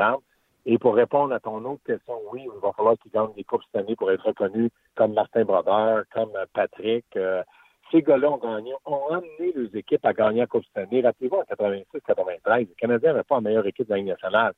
Et 0.66 0.78
pour 0.78 0.96
répondre 0.96 1.34
à 1.34 1.40
ton 1.40 1.64
autre 1.66 1.84
question, 1.86 2.16
oui, 2.32 2.42
il 2.44 2.62
va 2.62 2.72
falloir 2.74 2.98
qu'il 2.98 3.12
gagne 3.12 3.34
des 3.36 3.44
coupes 3.44 3.62
cette 3.72 3.84
année 3.84 3.96
pour 3.96 4.12
être 4.12 4.26
reconnu 4.26 4.70
comme 4.96 5.14
Martin 5.14 5.44
Brodeur, 5.44 6.04
comme 6.14 6.32
Patrick. 6.54 7.06
Euh, 7.16 7.44
ces 7.92 8.02
gars-là 8.02 8.32
ont 8.32 8.38
gagné, 8.38 8.74
ont 8.86 9.08
amené 9.10 9.54
les 9.54 9.78
équipes 9.78 10.06
à 10.06 10.14
gagner 10.14 10.40
la 10.40 10.48
Coupe 10.48 10.64
cette 10.66 10.88
année. 10.88 11.02
Rappelez-vous, 11.02 11.38
en 11.38 11.44
86-93, 11.44 12.60
les 12.60 12.66
Canadiens 12.78 13.12
n'avaient 13.12 13.24
pas 13.24 13.36
la 13.36 13.42
meilleure 13.42 13.68
équipe 13.68 13.86
de 13.86 13.92
la 13.92 13.98
Ligue 13.98 14.08
nationale. 14.08 14.54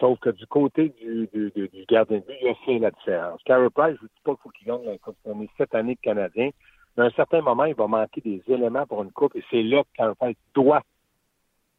Sauf 0.00 0.18
que 0.18 0.30
du 0.30 0.46
côté 0.46 0.88
du, 0.88 1.28
du, 1.32 1.52
du, 1.54 1.84
gardien 1.88 2.18
de 2.18 2.24
but, 2.24 2.34
il 2.42 2.48
a 2.48 2.54
fait 2.66 2.78
la 2.80 2.90
différence. 2.90 3.40
Carey 3.44 3.70
Price, 3.70 3.96
je 3.96 4.02
ne 4.02 4.08
dis 4.08 4.20
pas 4.24 4.32
qu'il 4.32 4.42
faut 4.42 4.48
qu'il 4.50 4.66
gagne 4.66 4.84
la 4.84 4.98
Coupe 4.98 5.16
cette 5.56 5.74
année 5.74 5.94
de 5.94 6.00
Canadien 6.00 6.50
à 6.96 7.02
un 7.02 7.10
certain 7.10 7.40
moment, 7.40 7.64
il 7.64 7.74
va 7.74 7.86
manquer 7.86 8.20
des 8.20 8.42
éléments 8.46 8.86
pour 8.86 9.02
une 9.02 9.10
coupe 9.10 9.34
et 9.36 9.44
c'est 9.50 9.62
là 9.62 9.82
que 9.82 9.88
Carey 9.96 10.36
doit 10.54 10.82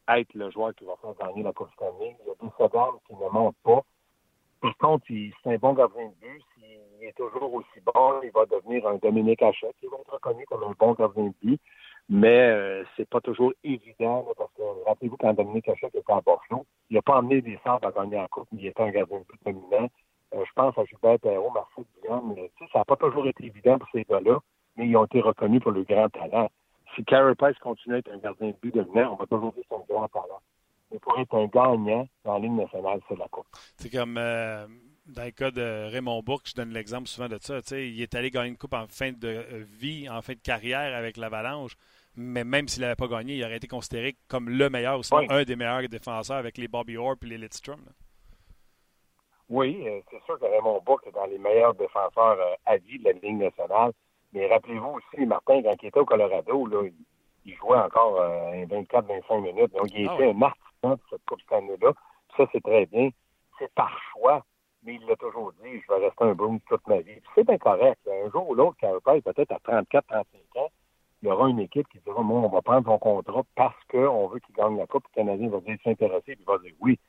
être 0.10 0.34
le 0.34 0.52
joueur 0.52 0.74
qui 0.76 0.86
va 0.86 0.96
faire 1.02 1.14
gagner 1.16 1.44
la 1.44 1.54
Coupe 1.54 1.70
année. 1.82 2.16
Il 2.22 2.28
y 2.28 2.32
a 2.32 2.34
des 2.42 2.52
secondes 2.58 3.00
qui 3.08 3.14
ne 3.16 3.30
montent 3.30 3.56
pas. 3.64 3.82
Par 4.62 4.78
contre, 4.78 5.06
c'est 5.08 5.54
un 5.54 5.58
bon 5.58 5.74
gardien 5.74 6.08
de 6.08 6.28
but. 6.28 6.42
S'il 6.54 7.08
est 7.08 7.14
toujours 7.16 7.54
aussi 7.54 7.80
bon, 7.86 8.22
il 8.24 8.32
va 8.32 8.46
devenir 8.46 8.88
un 8.88 8.96
Dominique 8.96 9.42
Hachette. 9.42 9.76
Il 9.82 9.90
va 9.90 9.98
être 10.02 10.14
reconnu 10.14 10.46
comme 10.46 10.64
un 10.64 10.76
bon 10.78 10.94
gardien 10.94 11.26
de 11.26 11.34
but. 11.42 11.62
Mais 12.08 12.50
euh, 12.50 12.84
c'est 12.96 13.10
pas 13.10 13.22
toujours 13.22 13.54
évident 13.64 14.28
parce 14.38 14.52
que 14.54 14.62
rappelez-vous 14.86 15.18
quand 15.18 15.34
Dominique 15.34 15.68
Hachette 15.70 15.96
était 15.96 16.14
à 16.14 16.22
Bordeaux, 16.22 16.66
il 16.90 16.96
n'a 16.96 17.02
pas 17.02 17.18
emmené 17.18 17.42
des 17.42 17.58
centres 17.64 17.88
à 17.88 17.92
gagner 17.92 18.18
la 18.18 18.28
Coupe, 18.28 18.48
mais 18.52 18.62
il 18.62 18.68
était 18.68 18.84
un 18.84 18.92
gardien 18.92 19.20
de 19.20 19.24
but 19.24 19.40
dominant. 19.44 19.90
Euh, 20.36 20.44
je 20.46 20.54
pense 20.54 20.78
à 20.78 20.86
Gilbert 20.86 21.20
Perrault, 21.20 21.52
Marcel 21.52 21.86
Guillaume. 22.02 22.36
Ça 22.72 22.80
n'a 22.80 22.86
pas 22.86 22.96
toujours 22.96 23.28
été 23.28 23.46
évident 23.46 23.80
pour 23.80 23.90
ces 23.92 24.04
gars-là 24.04 24.40
mais 24.76 24.88
ils 24.88 24.96
ont 24.98 25.06
été 25.06 25.22
reconnus 25.22 25.62
pour 25.62 25.72
le 25.72 25.84
grand 25.84 26.10
talent. 26.10 26.50
Si 26.96 27.04
Carey 27.04 27.36
Price 27.36 27.58
continue 27.60 27.96
à 27.96 27.98
être 28.00 28.12
un 28.12 28.18
gardien 28.18 28.48
de 28.48 28.56
but 28.62 28.74
dominant, 28.74 29.14
on 29.14 29.16
va 29.16 29.26
toujours 29.26 29.52
dire 29.54 29.64
son 29.70 29.86
grand 29.90 30.08
talent. 30.08 30.42
Mais 30.92 31.00
pour 31.00 31.18
être 31.20 31.36
un 31.36 31.48
gagnant 31.48 32.08
dans 32.24 32.34
la 32.34 32.40
Ligue 32.40 32.52
nationale, 32.52 33.00
c'est 33.08 33.18
la 33.18 33.28
Coupe. 33.28 33.48
C'est 33.78 33.90
comme 33.90 34.18
euh, 34.18 34.66
dans 35.08 35.24
le 35.24 35.32
cas 35.32 35.52
de 35.52 35.92
Raymond 35.92 36.22
Bourque, 36.22 36.48
je 36.48 36.54
donne 36.54 36.72
l'exemple 36.72 37.08
souvent 37.08 37.28
de 37.28 37.38
ça. 37.40 37.60
Il 37.78 38.02
est 38.02 38.16
allé 38.16 38.30
gagner 38.30 38.50
une 38.50 38.58
Coupe 38.58 38.74
en 38.74 38.88
fin 38.88 39.12
de 39.12 39.28
euh, 39.28 39.64
vie, 39.80 40.08
en 40.10 40.22
fin 40.22 40.34
de 40.34 40.40
carrière 40.40 40.96
avec 40.96 41.18
l'Avalanche. 41.18 41.76
Mais 42.16 42.46
même 42.46 42.68
s'il 42.68 42.82
n'avait 42.82 42.96
pas 42.96 43.08
gagné, 43.08 43.36
il 43.36 43.44
aurait 43.44 43.58
été 43.58 43.68
considéré 43.68 44.16
comme 44.30 44.50
le 44.50 44.70
meilleur, 44.70 45.00
ou 45.00 45.04
sinon 45.04 45.26
un 45.30 45.44
des 45.44 45.56
meilleurs 45.58 45.90
défenseurs 45.90 46.38
avec 46.38 46.58
les 46.58 46.70
Bobby 46.70 46.96
Orr 46.96 47.16
et 47.24 47.26
les 47.26 47.38
Lidstrom. 47.38 47.82
Oui, 49.50 49.84
euh, 49.86 50.00
c'est 50.10 50.24
sûr 50.24 50.40
que 50.40 50.46
Raymond 50.46 50.82
Bourque 50.86 51.06
est 51.08 51.12
dans 51.12 51.26
les 51.26 51.38
meilleurs 51.38 51.76
défenseurs 51.76 52.38
à 52.66 52.78
vie 52.78 53.00
de 53.00 53.06
la 53.06 53.12
Ligue 53.12 53.38
nationale. 53.38 53.92
Mais 54.36 54.48
rappelez-vous 54.48 54.98
aussi, 54.98 55.26
Martin, 55.26 55.64
quand 55.64 55.76
il 55.82 55.88
était 55.88 56.00
au 56.00 56.06
Colorado, 56.06 56.68
là, 56.68 56.84
il, 57.46 57.56
jouait 57.56 57.78
encore 57.78 58.20
24-25 58.20 59.24
euh, 59.32 59.40
minutes. 59.40 59.72
Donc, 59.72 59.88
il 59.96 60.10
ah 60.10 60.14
était 60.14 60.30
un 60.30 60.42
artisan 60.42 60.96
de 60.96 61.00
cette 61.10 61.26
Coupe 61.26 61.40
cette 61.40 61.58
année-là. 61.58 61.94
Ça, 62.36 62.44
c'est 62.52 62.62
très 62.62 62.86
bien. 62.86 63.10
C'est 63.58 63.74
par 63.76 63.98
choix, 64.12 64.44
mais 64.84 64.96
il 64.96 65.08
l'a 65.08 65.16
toujours 65.16 65.54
dit, 65.64 65.80
je 65.80 65.88
vais 65.88 66.06
rester 66.06 66.26
un 66.26 66.34
boom 66.34 66.60
toute 66.68 66.86
ma 66.86 67.00
vie. 67.00 67.22
C'est 67.34 67.48
bien 67.48 67.58
correct. 67.58 67.98
Un 68.12 68.30
jour 68.30 68.50
ou 68.50 68.56
l'autre, 68.56 68.76
quand 68.82 69.00
peut-être 69.22 69.54
à 69.54 69.82
34-35 69.82 70.24
ans, 70.58 70.70
il 71.22 71.30
y 71.30 71.32
aura 71.32 71.48
une 71.48 71.62
équipe 71.62 71.88
qui 71.88 72.00
dira, 72.00 72.22
moi, 72.22 72.42
on 72.42 72.50
va 72.50 72.62
prendre 72.62 72.86
ton 72.86 73.00
contrat 73.00 73.44
parce 73.56 73.82
qu'on 73.90 74.28
veut 74.28 74.40
qu'il 74.40 74.54
gagne 74.54 74.78
la 74.78 74.86
Coupe. 74.86 75.06
Le 75.16 75.22
Canadien 75.22 75.48
va 75.48 75.62
dire 75.62 75.78
s'intéresser, 75.82 76.36
puis 76.36 76.42
il 76.42 76.46
va 76.46 76.58
dire 76.58 76.74
oui. 76.82 77.00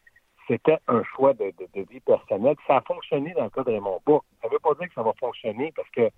C'était 0.47 0.78
un 0.87 1.02
choix 1.02 1.35
de, 1.35 1.52
vie 1.75 2.00
personnelle. 2.00 2.54
Ça 2.68 2.76
a 2.76 2.80
fonctionné 2.83 3.35
dans 3.35 3.45
le 3.45 3.50
cas 3.50 3.64
de 3.64 3.73
Raymond 3.73 4.00
Bourg. 4.06 4.25
Ça 4.40 4.47
ne 4.47 4.52
veut 4.52 4.61
pas 4.61 4.75
dire 4.75 4.87
que 4.87 4.95
ça 4.95 5.02
va 5.02 5.12
fonctionner 5.18 5.73
parce 5.75 5.90
que 5.90 6.09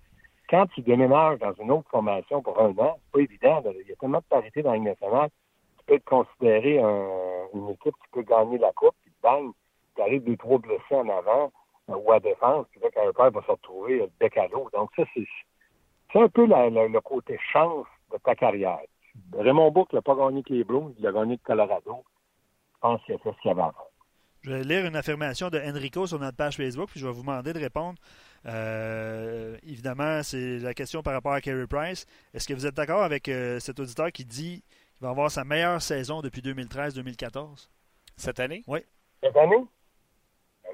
quand 0.49 0.65
tu 0.73 0.81
déménages 0.81 1.39
dans 1.39 1.53
une 1.53 1.71
autre 1.71 1.89
formation 1.89 2.41
pour 2.41 2.59
un 2.59 2.71
an, 2.77 2.97
c'est 2.97 3.11
pas 3.11 3.19
évident. 3.19 3.63
Il 3.65 3.87
y 3.87 3.91
a 3.91 3.95
tellement 3.95 4.17
de 4.19 4.23
parité 4.29 4.61
dans 4.61 4.73
la 4.73 4.79
nationale. 4.79 5.29
Tu 5.77 5.85
peux 5.85 5.93
être 5.95 6.05
considéré 6.05 6.79
une 6.79 7.69
équipe 7.69 7.93
qui 7.93 8.09
peut 8.11 8.23
gagner 8.23 8.57
la 8.57 8.71
coupe, 8.71 8.95
puis 9.03 9.11
bang, 9.21 9.51
tu 9.95 10.01
arrives 10.01 10.23
deux, 10.23 10.37
trois 10.37 10.57
blessés 10.57 10.95
en 10.95 11.09
avant 11.09 11.51
euh, 11.89 11.95
ou 11.95 12.11
à 12.11 12.19
défense, 12.19 12.65
puis 12.71 12.79
là, 12.81 12.89
père 13.13 13.31
va 13.31 13.41
se 13.41 13.51
retrouver 13.51 13.99
le 13.99 14.09
bec 14.19 14.37
à 14.37 14.47
l'eau. 14.47 14.69
Donc, 14.73 14.89
ça, 14.95 15.03
c'est, 15.13 15.25
un 16.19 16.29
peu 16.29 16.45
le 16.45 16.99
côté 17.01 17.37
chance 17.51 17.85
de 18.11 18.17
ta 18.17 18.35
carrière. 18.35 18.81
Raymond 19.33 19.71
Bourque 19.71 19.93
n'a 19.93 20.01
pas 20.01 20.15
gagné 20.15 20.41
que 20.43 20.53
les 20.53 20.63
Blues, 20.63 20.93
il 20.97 21.05
a 21.05 21.11
gagné 21.11 21.33
le 21.33 21.41
Colorado. 21.43 22.03
Je 22.73 22.79
pense 22.81 23.03
qu'il 23.03 23.15
a 23.15 23.17
fait 23.19 23.31
ce 23.33 23.41
qu'il 23.41 23.51
avait 23.51 23.61
à. 23.61 23.73
Je 24.41 24.51
vais 24.51 24.63
lire 24.63 24.85
une 24.85 24.95
affirmation 24.95 25.49
de 25.49 25.59
Enrico 25.59 26.07
sur 26.07 26.19
notre 26.19 26.37
page 26.37 26.57
Facebook, 26.57 26.89
puis 26.89 26.99
je 26.99 27.05
vais 27.05 27.11
vous 27.11 27.21
demander 27.21 27.53
de 27.53 27.59
répondre. 27.59 27.97
Euh, 28.45 29.57
évidemment, 29.63 30.23
c'est 30.23 30.59
la 30.59 30.73
question 30.73 31.03
par 31.03 31.13
rapport 31.13 31.33
à 31.33 31.41
Carey 31.41 31.67
Price. 31.67 32.05
Est-ce 32.33 32.47
que 32.47 32.53
vous 32.53 32.65
êtes 32.65 32.75
d'accord 32.75 33.03
avec 33.03 33.27
euh, 33.27 33.59
cet 33.59 33.79
auditeur 33.79 34.11
qui 34.11 34.23
dit 34.23 34.63
qu'il 34.63 35.01
va 35.01 35.09
avoir 35.09 35.29
sa 35.29 35.43
meilleure 35.43 35.81
saison 35.81 36.21
depuis 36.21 36.41
2013-2014? 36.41 37.67
Cette 38.15 38.39
année? 38.39 38.63
Oui. 38.67 38.79
Cette 39.21 39.35
année? 39.35 39.65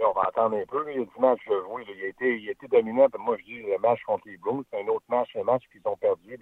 on 0.07 0.11
va 0.11 0.27
attendre 0.27 0.57
un 0.57 0.65
peu. 0.65 0.85
Il 0.91 0.99
y 0.99 1.01
a 1.01 1.05
du 1.05 1.19
match 1.19 1.39
jouer. 1.45 1.83
Il, 1.87 2.03
a 2.03 2.07
été, 2.07 2.37
il 2.37 2.47
a 2.49 2.51
été 2.51 2.67
dominant. 2.67 3.07
moi, 3.17 3.37
je 3.39 3.43
dis 3.45 3.63
le 3.63 3.77
match 3.79 3.99
contre 4.05 4.27
les 4.27 4.37
Blues, 4.37 4.63
c'est 4.69 4.79
un 4.81 4.87
autre 4.87 5.05
match, 5.09 5.29
un 5.35 5.43
match 5.43 5.63
qu'ils 5.71 5.81
ont 5.85 5.97
perdu 5.97 6.37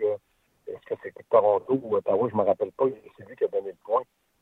est-ce 0.68 0.96
que 0.96 0.96
c'est 1.03 1.30
Toronto 1.30 1.80
ou 1.84 1.96
Ottawa, 1.96 2.30
je 2.30 2.36
me 2.36 2.44
rappelle 2.44 2.72
pas, 2.72 2.86
c'est 3.18 3.27
lui 3.27 3.36
qui 3.36 3.44
a 3.44 3.48
donné 3.48 3.72
le 3.72 3.77
point. 3.84 4.01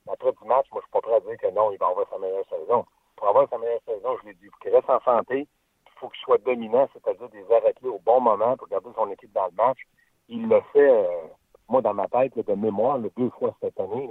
Après 0.09 0.31
du 0.31 0.47
match, 0.47 0.65
moi, 0.71 0.81
je 0.81 0.85
suis 0.85 0.91
pas 0.91 1.01
prêt 1.01 1.15
à 1.15 1.19
dire 1.19 1.37
que 1.37 1.53
non, 1.53 1.71
il 1.71 1.77
va 1.77 1.87
avoir 1.87 2.07
sa 2.09 2.17
meilleure 2.17 2.45
saison. 2.49 2.85
Pour 3.15 3.27
avoir 3.27 3.47
sa 3.49 3.57
meilleure 3.57 3.81
saison, 3.85 4.17
je 4.21 4.29
l'ai 4.29 4.33
dit, 4.35 4.49
qu'il 4.61 4.73
reste 4.73 4.89
en 4.89 4.99
santé, 5.01 5.47
il 5.85 5.99
faut 5.99 6.09
qu'il 6.09 6.21
soit 6.21 6.39
dominant, 6.39 6.89
c'est-à-dire 6.93 7.29
des 7.29 7.45
arrêter 7.53 7.87
au 7.87 7.99
bon 7.99 8.19
moment 8.19 8.57
pour 8.57 8.67
garder 8.67 8.89
son 8.95 9.09
équipe 9.11 9.31
dans 9.33 9.45
le 9.45 9.55
match. 9.55 9.79
Il 10.27 10.47
le 10.47 10.61
fait, 10.73 10.89
euh, 10.89 11.27
moi, 11.69 11.81
dans 11.81 11.93
ma 11.93 12.07
tête, 12.07 12.35
de 12.35 12.53
mémoire, 12.53 12.99
deux 12.99 13.29
fois 13.31 13.55
cette 13.61 13.79
année. 13.79 14.09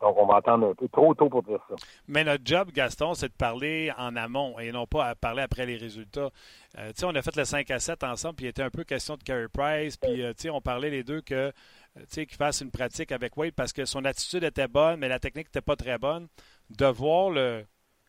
Donc, 0.00 0.16
on 0.16 0.26
va 0.26 0.36
attendre 0.36 0.68
un 0.68 0.74
peu 0.74 0.88
trop 0.88 1.12
tôt 1.14 1.28
pour 1.28 1.42
dire 1.42 1.58
ça. 1.68 1.74
Mais 2.06 2.22
notre 2.22 2.44
job, 2.44 2.70
Gaston, 2.72 3.14
c'est 3.14 3.28
de 3.28 3.34
parler 3.34 3.90
en 3.98 4.14
amont 4.14 4.56
et 4.60 4.70
non 4.70 4.86
pas 4.86 5.06
à 5.06 5.14
parler 5.16 5.42
après 5.42 5.66
les 5.66 5.76
résultats. 5.76 6.30
Euh, 6.78 6.92
sais, 6.94 7.04
on 7.04 7.14
a 7.14 7.22
fait 7.22 7.34
le 7.34 7.44
5 7.44 7.68
à 7.72 7.80
7 7.80 8.04
ensemble, 8.04 8.36
puis 8.36 8.46
il 8.46 8.48
était 8.50 8.62
un 8.62 8.70
peu 8.70 8.84
question 8.84 9.16
de 9.16 9.24
Carey 9.24 9.48
Price, 9.52 9.96
puis 9.96 10.22
euh, 10.22 10.32
sais, 10.36 10.50
on 10.50 10.60
parlait 10.60 10.90
les 10.90 11.02
deux 11.02 11.20
que 11.20 11.52
qu'il 12.06 12.36
fasse 12.36 12.60
une 12.60 12.70
pratique 12.70 13.12
avec 13.12 13.36
Wade 13.36 13.54
parce 13.54 13.72
que 13.72 13.84
son 13.84 14.04
attitude 14.04 14.44
était 14.44 14.68
bonne, 14.68 15.00
mais 15.00 15.08
la 15.08 15.18
technique 15.18 15.48
n'était 15.48 15.60
pas 15.60 15.76
très 15.76 15.98
bonne. 15.98 16.28
De 16.70 16.86
voir 16.86 17.30
le, 17.30 17.64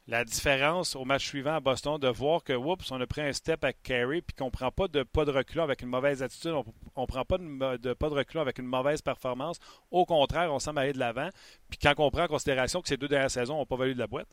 la 0.09 0.25
différence 0.25 0.95
au 0.95 1.05
match 1.05 1.27
suivant 1.27 1.55
à 1.55 1.59
Boston, 1.59 1.99
de 1.99 2.07
voir 2.07 2.43
que, 2.43 2.53
oups, 2.53 2.91
on 2.91 2.99
a 2.99 3.05
pris 3.05 3.21
un 3.21 3.31
step 3.31 3.63
avec 3.63 3.81
Carey, 3.83 4.21
puis 4.21 4.35
qu'on 4.35 4.45
ne 4.45 4.49
prend 4.49 4.71
pas 4.71 4.87
de 4.87 5.03
pas 5.03 5.23
de 5.23 5.31
recul 5.31 5.61
avec 5.61 5.81
une 5.81 5.87
mauvaise 5.87 6.23
attitude, 6.23 6.53
on 6.95 7.01
ne 7.01 7.05
prend 7.05 7.23
pas 7.23 7.37
de, 7.37 7.93
pas 7.93 8.09
de 8.09 8.15
recul 8.15 8.39
avec 8.39 8.57
une 8.57 8.65
mauvaise 8.65 9.01
performance. 9.01 9.59
Au 9.91 10.05
contraire, 10.05 10.51
on 10.51 10.59
semble 10.59 10.79
aller 10.79 10.93
de 10.93 10.99
l'avant. 10.99 11.29
Puis 11.69 11.77
quand 11.79 11.93
on 11.99 12.09
prend 12.09 12.23
en 12.23 12.27
considération 12.27 12.81
que 12.81 12.87
ces 12.87 12.97
deux 12.97 13.07
dernières 13.07 13.31
saisons 13.31 13.57
n'ont 13.57 13.65
pas 13.67 13.75
valu 13.75 13.93
de 13.93 13.99
la 13.99 14.07
boîte, 14.07 14.29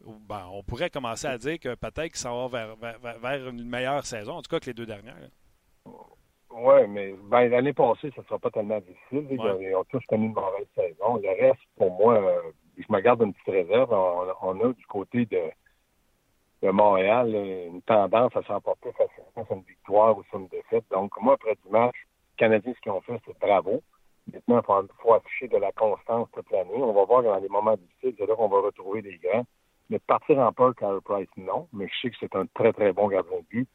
ben, 0.00 0.46
on 0.52 0.62
pourrait 0.62 0.90
commencer 0.90 1.26
à 1.26 1.38
dire 1.38 1.58
que 1.58 1.74
peut-être 1.74 2.08
qu'ils 2.08 2.16
s'en 2.16 2.48
va 2.48 2.74
vers, 3.22 3.48
une 3.48 3.64
meilleure 3.64 4.04
saison, 4.04 4.32
en 4.32 4.42
tout 4.42 4.50
cas 4.50 4.60
que 4.60 4.66
les 4.66 4.74
deux 4.74 4.86
dernières. 4.86 5.30
Oui, 6.58 6.86
mais 6.88 7.14
ben, 7.24 7.50
l'année 7.50 7.74
passée, 7.74 8.10
ça 8.16 8.22
ne 8.22 8.26
sera 8.26 8.38
pas 8.38 8.50
tellement 8.50 8.80
difficile. 8.80 9.26
Ils 9.30 9.76
ont 9.76 9.84
tous 9.84 10.02
connu 10.06 10.26
une 10.26 10.32
mauvaise 10.32 10.66
saison. 10.74 11.16
Le 11.22 11.28
reste, 11.28 11.60
pour 11.76 11.90
moi, 11.92 12.14
euh, 12.14 12.40
je 12.78 12.84
me 12.88 13.00
garde 13.00 13.20
une 13.22 13.34
petite 13.34 13.54
réserve. 13.54 13.92
On, 13.92 14.60
a 14.60 14.72
du 14.72 14.86
côté 14.86 15.26
de, 15.26 15.42
de 16.62 16.70
Montréal 16.70 17.34
une 17.34 17.82
tendance 17.82 18.34
à 18.34 18.42
s'emporter 18.44 18.90
facilement 18.92 19.44
sur 19.46 19.56
une 19.56 19.64
victoire 19.64 20.16
ou 20.16 20.24
sur 20.24 20.38
une 20.38 20.48
défaite. 20.48 20.84
Donc, 20.90 21.12
moi, 21.20 21.34
après 21.34 21.56
du 21.62 21.70
match, 21.70 21.94
les 21.94 22.36
Canadiens, 22.38 22.72
ce 22.74 22.80
qu'ils 22.80 22.92
ont 22.92 23.02
fait, 23.02 23.20
c'est 23.26 23.38
bravo. 23.38 23.82
Maintenant, 24.32 24.62
il 24.82 24.88
faut, 25.02 25.12
afficher 25.12 25.48
de 25.48 25.58
la 25.58 25.72
constance 25.72 26.28
toute 26.32 26.50
l'année. 26.50 26.82
On 26.82 26.94
va 26.94 27.04
voir 27.04 27.22
dans 27.22 27.36
les 27.38 27.48
moments 27.50 27.76
difficiles, 27.76 28.14
c'est 28.18 28.26
là 28.26 28.34
qu'on 28.34 28.48
va 28.48 28.62
retrouver 28.62 29.02
les 29.02 29.18
grands. 29.18 29.44
Mais 29.90 29.98
partir 29.98 30.38
en 30.38 30.52
peur, 30.52 30.74
Carey 30.74 31.00
Price, 31.04 31.28
non. 31.36 31.68
Mais 31.74 31.86
je 31.86 32.00
sais 32.00 32.10
que 32.10 32.16
c'est 32.18 32.34
un 32.34 32.46
très, 32.54 32.72
très 32.72 32.94
bon 32.94 33.08
gardien 33.08 33.40
de 33.40 33.44
but. 33.50 33.68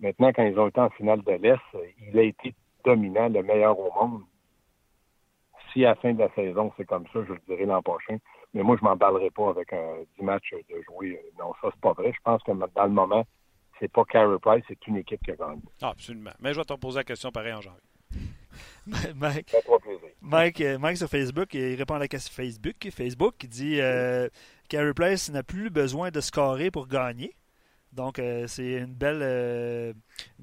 Maintenant, 0.00 0.32
quand 0.32 0.44
ils 0.44 0.58
ont 0.58 0.68
été 0.68 0.80
en 0.80 0.90
finale 0.90 1.22
de 1.22 1.32
l'Est, 1.32 1.60
il 2.08 2.18
a 2.18 2.22
été 2.22 2.54
dominant, 2.84 3.28
le 3.28 3.42
meilleur 3.42 3.78
au 3.78 3.90
monde. 3.92 4.22
Si 5.72 5.84
à 5.84 5.90
la 5.90 5.94
fin 5.96 6.12
de 6.12 6.20
la 6.20 6.32
saison, 6.34 6.72
c'est 6.76 6.86
comme 6.86 7.04
ça, 7.12 7.20
je 7.26 7.32
le 7.32 7.40
dirai 7.48 7.66
l'an 7.66 7.82
prochain. 7.82 8.16
Mais 8.54 8.62
moi, 8.62 8.76
je 8.78 8.84
ne 8.84 8.90
m'emballerai 8.90 9.30
pas 9.30 9.50
avec 9.50 9.72
un 9.72 9.96
10 10.18 10.24
matchs 10.24 10.54
de 10.70 10.82
jouer. 10.82 11.20
Non, 11.38 11.52
ça, 11.60 11.68
c'est 11.72 11.80
pas 11.80 11.92
vrai. 11.92 12.12
Je 12.12 12.20
pense 12.24 12.42
que 12.42 12.52
dans 12.52 12.84
le 12.84 12.90
moment, 12.90 13.26
c'est 13.78 13.92
pas 13.92 14.04
Carey 14.04 14.38
Price, 14.40 14.64
c'est 14.68 14.86
une 14.86 14.96
équipe 14.96 15.22
qui 15.22 15.32
a 15.32 15.36
gagné. 15.36 15.62
Ah, 15.82 15.90
absolument. 15.90 16.30
Mais 16.40 16.52
je 16.52 16.58
vais 16.58 16.64
te 16.64 16.74
poser 16.74 16.98
la 16.98 17.04
question 17.04 17.30
pareil 17.30 17.52
en 17.52 17.60
janvier. 17.60 17.80
Mike, 19.14 19.54
Mike, 20.22 20.60
euh, 20.62 20.78
Mike, 20.78 20.96
sur 20.96 21.08
Facebook, 21.08 21.52
il 21.52 21.74
répond 21.74 21.94
à 21.94 21.98
la 21.98 22.08
question 22.08 22.32
Facebook. 22.34 22.88
Facebook, 22.90 23.34
il 23.42 23.48
dit 23.48 23.80
euh, 23.80 24.28
Carey 24.68 24.94
Price 24.94 25.30
n'a 25.30 25.42
plus 25.42 25.70
besoin 25.70 26.10
de 26.10 26.20
scorer 26.20 26.70
pour 26.70 26.88
gagner. 26.88 27.34
Donc, 27.92 28.18
euh, 28.18 28.46
c'est 28.46 28.72
une 28.72 28.94
belle, 28.94 29.20
euh, 29.22 29.92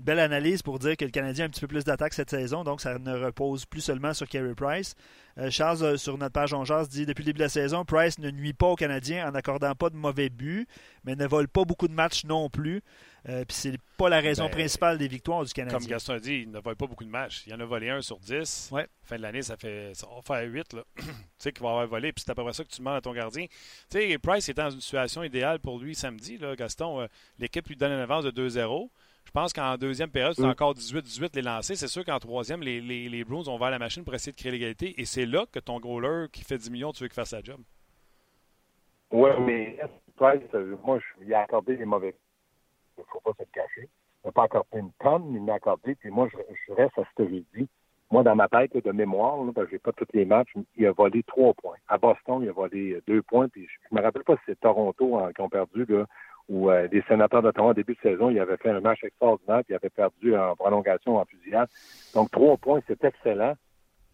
analyse 0.07 0.61
pour 0.61 0.79
dire 0.79 0.97
que 0.97 1.05
le 1.05 1.11
Canadien 1.11 1.45
a 1.45 1.47
un 1.47 1.49
petit 1.51 1.61
peu 1.61 1.67
plus 1.67 1.83
d'attaque 1.83 2.13
cette 2.13 2.29
saison. 2.29 2.63
Donc, 2.63 2.81
ça 2.81 2.97
ne 2.97 3.13
repose 3.13 3.65
plus 3.65 3.81
seulement 3.81 4.13
sur 4.13 4.27
Carey 4.27 4.55
Price. 4.55 4.95
Euh, 5.37 5.51
Charles, 5.51 5.97
sur 5.97 6.17
notre 6.17 6.33
page 6.33 6.53
On 6.53 6.63
Jazz, 6.63 6.89
dit 6.89 7.05
Depuis 7.05 7.21
le 7.21 7.27
début 7.27 7.39
de 7.39 7.43
la 7.43 7.49
saison, 7.49 7.85
Price 7.85 8.17
ne 8.19 8.31
nuit 8.31 8.53
pas 8.53 8.67
aux 8.67 8.75
Canadiens 8.75 9.27
en 9.27 9.31
n'accordant 9.31 9.75
pas 9.75 9.89
de 9.89 9.95
mauvais 9.95 10.29
buts, 10.29 10.67
mais 11.03 11.15
ne 11.15 11.27
vole 11.27 11.47
pas 11.47 11.65
beaucoup 11.65 11.87
de 11.87 11.93
matchs 11.93 12.25
non 12.25 12.49
plus. 12.49 12.81
Euh, 13.27 13.43
puis 13.43 13.55
c'est 13.55 13.77
pas 13.97 14.07
la 14.07 14.19
raison 14.19 14.45
ben, 14.45 14.51
principale 14.51 14.97
des 14.99 15.07
victoires 15.07 15.43
du 15.43 15.51
Canadien. 15.51 15.79
Comme 15.79 15.87
Gaston 15.87 16.13
a 16.13 16.19
dit, 16.19 16.41
il 16.43 16.51
ne 16.51 16.59
vole 16.59 16.75
pas 16.75 16.85
beaucoup 16.85 17.03
de 17.03 17.09
matchs. 17.09 17.43
Il 17.47 17.53
en 17.55 17.59
a 17.59 17.65
volé 17.65 17.89
un 17.89 18.01
sur 18.01 18.19
10. 18.19 18.69
Ouais. 18.71 18.87
Fin 19.03 19.17
de 19.17 19.21
l'année, 19.23 19.41
ça 19.41 19.57
fait 19.57 19.93
ça 19.95 20.07
va 20.07 20.21
faire 20.21 20.47
8. 20.47 20.63
tu 20.95 21.03
sais 21.39 21.51
qu'il 21.51 21.63
va 21.63 21.69
avoir 21.69 21.87
volé. 21.87 22.11
Puis 22.11 22.23
c'est 22.23 22.31
à 22.31 22.35
peu 22.35 22.43
près 22.43 22.53
ça 22.53 22.63
que 22.63 22.69
tu 22.69 22.79
demandes 22.79 22.97
à 22.97 23.01
ton 23.01 23.13
gardien. 23.13 23.45
Tu 23.89 23.99
sais, 23.99 24.17
Price 24.19 24.47
est 24.49 24.53
dans 24.53 24.69
une 24.69 24.81
situation 24.81 25.23
idéale 25.23 25.59
pour 25.59 25.79
lui 25.79 25.95
samedi. 25.95 26.37
Là, 26.37 26.55
Gaston, 26.55 27.01
euh, 27.01 27.07
l'équipe 27.39 27.67
lui 27.67 27.75
donne 27.75 27.93
une 27.93 27.99
avance 27.99 28.25
de 28.25 28.31
2-0. 28.31 28.89
Je 29.25 29.31
pense 29.31 29.53
qu'en 29.53 29.75
deuxième 29.75 30.11
période, 30.11 30.35
c'est 30.35 30.45
encore 30.45 30.75
18-18 30.75 31.31
les 31.33 31.41
lancers. 31.41 31.75
C'est 31.75 31.87
sûr 31.87 32.05
qu'en 32.05 32.19
troisième, 32.19 32.61
les, 32.61 32.79
les, 32.79 33.09
les 33.09 33.23
Bruins 33.23 33.47
ont 33.47 33.55
ouvert 33.55 33.71
la 33.71 33.79
machine 33.79 34.03
pour 34.03 34.13
essayer 34.13 34.33
de 34.33 34.37
créer 34.37 34.51
l'égalité. 34.51 35.01
Et 35.01 35.05
c'est 35.05 35.25
là 35.25 35.45
que 35.51 35.59
ton 35.59 35.79
goaler 35.79 36.27
qui 36.31 36.43
fait 36.43 36.59
10 36.59 36.69
millions, 36.69 36.91
tu 36.91 37.03
veux 37.03 37.07
qu'il 37.07 37.15
fasse 37.15 37.29
sa 37.29 37.41
job. 37.41 37.59
Oui, 39.11 39.31
mais 39.41 39.79
Price, 40.15 40.41
euh, 40.53 40.77
moi, 40.83 40.99
je 40.99 41.23
lui 41.23 41.31
ai 41.31 41.35
accordé 41.35 41.75
les 41.75 41.85
mauvais 41.85 42.15
il 42.97 43.01
ne 43.01 43.05
faut 43.05 43.19
pas 43.19 43.31
se 43.37 43.49
cacher. 43.51 43.89
Il 44.23 44.27
n'a 44.27 44.31
pas 44.31 44.43
accordé 44.43 44.79
une 44.79 44.91
tonne, 44.99 45.33
il 45.33 45.41
m'a 45.41 45.55
accordé. 45.55 45.95
Puis 45.95 46.09
moi, 46.09 46.27
je, 46.31 46.73
reste 46.73 46.97
à 46.97 47.03
ce 47.03 47.23
que 47.23 47.29
j'ai 47.29 47.43
dit. 47.55 47.69
Moi, 48.11 48.23
dans 48.23 48.35
ma 48.35 48.47
tête 48.47 48.75
de 48.75 48.91
mémoire, 48.91 49.37
je 49.55 49.71
n'ai 49.71 49.79
pas 49.79 49.91
tous 49.91 50.05
les 50.13 50.25
matchs, 50.25 50.53
il 50.75 50.85
a 50.85 50.91
volé 50.91 51.23
trois 51.23 51.53
points. 51.53 51.77
À 51.87 51.97
Boston, 51.97 52.39
il 52.41 52.49
a 52.49 52.51
volé 52.51 53.01
deux 53.07 53.21
points. 53.23 53.47
Puis 53.49 53.67
je 53.67 53.95
ne 53.95 53.99
me 53.99 54.05
rappelle 54.05 54.23
pas 54.23 54.35
si 54.35 54.41
c'est 54.47 54.59
Toronto 54.59 55.17
hein, 55.17 55.31
qui 55.33 55.41
ont 55.41 55.49
perdu, 55.49 55.85
là, 55.85 56.05
ou 56.47 56.69
euh, 56.69 56.87
les 56.91 57.01
sénateurs 57.03 57.41
d'Ottawa, 57.41 57.71
au 57.71 57.73
début 57.73 57.95
de 57.95 57.99
saison, 58.01 58.29
ils 58.29 58.39
avaient 58.39 58.57
fait 58.57 58.69
un 58.69 58.79
match 58.79 59.03
extraordinaire, 59.03 59.63
puis 59.63 59.73
ils 59.73 59.75
avaient 59.75 59.89
perdu 59.89 60.35
en 60.37 60.55
prolongation, 60.55 61.17
en 61.17 61.25
fusillade. 61.25 61.67
Donc, 62.13 62.29
trois 62.31 62.57
points, 62.57 62.81
c'est 62.87 63.03
excellent. 63.03 63.55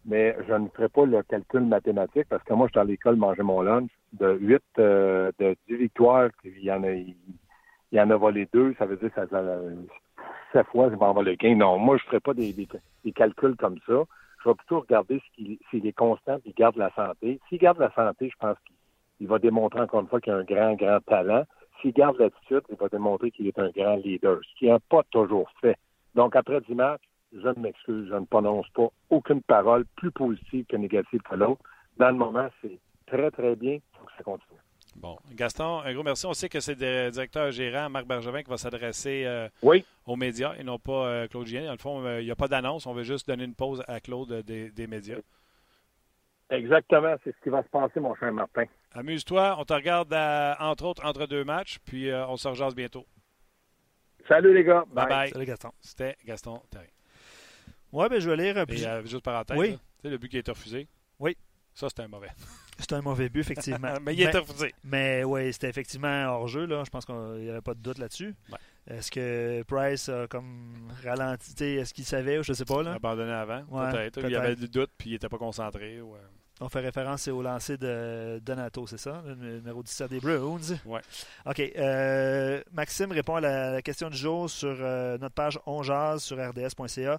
Mais 0.04 0.36
je 0.48 0.54
ne 0.54 0.68
ferai 0.68 0.88
pas 0.88 1.06
le 1.06 1.22
calcul 1.22 1.60
mathématique 1.60 2.26
parce 2.28 2.42
que 2.42 2.54
moi, 2.54 2.66
je 2.66 2.72
suis 2.72 2.80
à 2.80 2.84
l'école 2.84 3.16
manger 3.16 3.42
mon 3.42 3.62
lunch. 3.62 3.90
De 4.12 4.36
huit, 4.40 4.62
euh, 4.78 5.30
de 5.38 5.56
dix 5.68 5.76
victoires, 5.76 6.28
il 6.44 6.58
y 6.58 6.72
en 6.72 6.82
a, 6.82 6.88
en 8.00 8.10
a 8.10 8.16
volé 8.16 8.48
deux, 8.52 8.74
ça 8.78 8.86
veut 8.86 8.96
dire 8.96 9.12
que 9.12 9.26
ça, 9.28 9.42
sept 10.52 10.66
fois, 10.68 10.88
il 10.90 10.96
va 10.96 11.06
en 11.06 11.14
voler 11.14 11.36
gain. 11.36 11.56
Non, 11.56 11.78
moi, 11.78 11.96
je 11.96 12.04
ne 12.04 12.06
ferai 12.06 12.20
pas 12.20 12.34
des, 12.34 12.54
calculs 13.14 13.56
comme 13.56 13.78
ça. 13.86 14.04
Je 14.42 14.48
vais 14.48 14.54
plutôt 14.54 14.80
regarder 14.80 15.20
s'il 15.36 15.86
est 15.86 15.92
constant 15.92 16.36
et 16.36 16.42
il 16.46 16.54
garde 16.54 16.76
la 16.76 16.90
santé. 16.94 17.40
S'il 17.48 17.58
garde 17.58 17.78
la 17.78 17.92
santé, 17.92 18.30
je 18.30 18.36
pense 18.38 18.56
qu'il 18.66 19.28
va 19.28 19.38
démontrer 19.38 19.80
encore 19.80 20.00
une 20.00 20.08
fois 20.08 20.20
qu'il 20.20 20.32
a 20.32 20.36
un 20.36 20.44
grand, 20.44 20.74
grand 20.74 21.00
talent. 21.06 21.44
S'il 21.80 21.92
garde 21.92 22.18
l'attitude, 22.18 22.62
il 22.70 22.76
va 22.76 22.88
démontrer 22.88 23.30
qu'il 23.30 23.46
est 23.46 23.58
un 23.58 23.70
grand 23.70 23.96
leader, 23.96 24.40
ce 24.42 24.58
qu'il 24.58 24.68
n'a 24.68 24.78
pas 24.78 25.02
toujours 25.10 25.48
fait. 25.60 25.76
Donc, 26.14 26.36
après 26.36 26.60
10 26.60 26.74
matchs, 26.74 27.02
je 27.32 27.48
ne 27.48 27.60
m'excuse, 27.60 28.08
je 28.08 28.14
ne 28.14 28.26
prononce 28.26 28.68
pas 28.70 28.88
aucune 29.10 29.42
parole 29.42 29.84
plus 29.96 30.10
positive 30.10 30.66
que 30.66 30.76
négative 30.76 31.22
que 31.22 31.34
l'autre. 31.34 31.62
Dans 31.96 32.08
le 32.08 32.16
moment, 32.16 32.48
c'est 32.60 32.78
très, 33.06 33.30
très 33.30 33.56
bien. 33.56 33.74
Il 33.74 33.98
faut 33.98 34.06
que 34.06 34.12
ça 34.16 34.22
continue. 34.22 34.60
Bon. 34.96 35.18
Gaston, 35.32 35.80
un 35.80 35.92
gros 35.92 36.02
merci. 36.02 36.26
On 36.26 36.34
sait 36.34 36.48
que 36.48 36.60
c'est 36.60 36.78
le 36.78 37.10
directeur 37.10 37.50
gérant, 37.50 37.88
Marc 37.88 38.06
Bergevin, 38.06 38.42
qui 38.42 38.50
va 38.50 38.56
s'adresser 38.56 39.24
euh, 39.26 39.48
aux 40.06 40.16
médias 40.16 40.54
et 40.58 40.64
non 40.64 40.78
pas 40.78 41.06
euh, 41.06 41.28
Claude 41.28 41.46
Gien. 41.46 41.64
Dans 41.64 41.72
le 41.72 41.78
fond, 41.78 42.04
euh, 42.04 42.20
il 42.20 42.24
n'y 42.24 42.30
a 42.30 42.36
pas 42.36 42.48
d'annonce. 42.48 42.86
On 42.86 42.92
veut 42.92 43.02
juste 43.02 43.26
donner 43.26 43.44
une 43.44 43.54
pause 43.54 43.82
à 43.88 44.00
Claude 44.00 44.42
des, 44.42 44.86
médias. 44.86 45.18
Exactement. 46.50 47.16
C'est 47.24 47.34
ce 47.34 47.40
qui 47.42 47.48
va 47.48 47.62
se 47.62 47.68
passer, 47.68 48.00
mon 48.00 48.14
cher 48.14 48.32
Martin. 48.32 48.64
Amuse-toi. 48.92 49.56
On 49.58 49.64
te 49.64 49.72
regarde, 49.72 50.12
entre 50.60 50.84
autres, 50.84 51.04
entre 51.04 51.26
deux 51.26 51.44
matchs. 51.44 51.78
Puis 51.84 52.12
on 52.12 52.36
se 52.36 52.48
rejase 52.48 52.74
bientôt. 52.74 53.06
Salut, 54.28 54.54
les 54.54 54.62
gars. 54.62 54.84
Bye 54.88 55.08
bye. 55.08 55.30
Salut, 55.30 55.46
Gaston. 55.46 55.70
C'était 55.80 56.16
Gaston 56.24 56.60
Terry. 56.70 56.88
Oui, 57.92 58.06
ben, 58.08 58.20
je 58.20 58.30
vais 58.30 58.36
lire. 58.36 59.02
Juste 59.04 59.24
parenthèse. 59.24 59.58
Oui. 59.58 59.78
le 60.04 60.16
but 60.16 60.28
qui 60.28 60.36
a 60.36 60.40
été 60.40 60.50
refusé. 60.50 60.86
Oui. 61.18 61.36
Ça, 61.74 61.88
c'était 61.88 62.02
un 62.02 62.08
mauvais. 62.08 62.30
C'était 62.78 62.94
un 62.94 63.02
mauvais 63.02 63.28
but, 63.28 63.40
effectivement. 63.40 63.94
mais 64.02 64.14
il 64.14 64.22
est 64.22 64.30
refusé. 64.36 64.74
Mais 64.82 65.22
oui, 65.24 65.52
c'était 65.52 65.68
effectivement 65.68 66.24
hors-jeu. 66.30 66.64
Là. 66.64 66.82
Je 66.84 66.90
pense 66.90 67.04
qu'il 67.04 67.14
n'y 67.14 67.50
avait 67.50 67.60
pas 67.60 67.74
de 67.74 67.80
doute 67.80 67.98
là-dessus. 67.98 68.34
Est-ce 68.88 69.10
que 69.10 69.62
Price 69.64 70.08
a 70.08 70.26
comme 70.26 70.90
ralenti 71.04 71.64
Est-ce 71.64 71.94
qu'il 71.94 72.04
savait 72.04 72.38
ou 72.38 72.42
je 72.42 72.52
ne 72.52 72.56
sais 72.56 72.64
pas? 72.64 72.82
Là? 72.82 72.94
Abandonné 72.94 73.30
avant, 73.30 73.62
peut-être. 73.92 74.20
il 74.24 74.30
y 74.30 74.36
avait 74.36 74.56
du 74.56 74.68
doute 74.68 74.90
puis 74.98 75.10
il 75.10 75.12
n'était 75.12 75.28
pas 75.28 75.38
concentré. 75.38 76.00
On 76.60 76.68
fait 76.68 76.80
référence 76.80 77.26
au 77.28 77.42
lancer 77.42 77.76
de 77.76 78.40
Donato, 78.44 78.86
c'est 78.86 78.98
ça? 78.98 79.22
Le 79.26 79.34
numéro 79.34 79.82
17 79.82 80.10
des 80.10 80.20
Bruins. 80.20 80.58
Oui. 80.84 81.00
OK. 81.46 81.60
Euh, 81.76 82.62
Maxime 82.72 83.10
répond 83.10 83.36
à 83.36 83.40
la, 83.40 83.82
question 83.82 84.10
du 84.10 84.16
jour 84.16 84.48
sur 84.48 84.76
euh, 84.80 85.18
notre 85.18 85.34
page 85.34 85.58
onjaz 85.66 86.22
sur 86.22 86.36
rds.ca. 86.36 87.18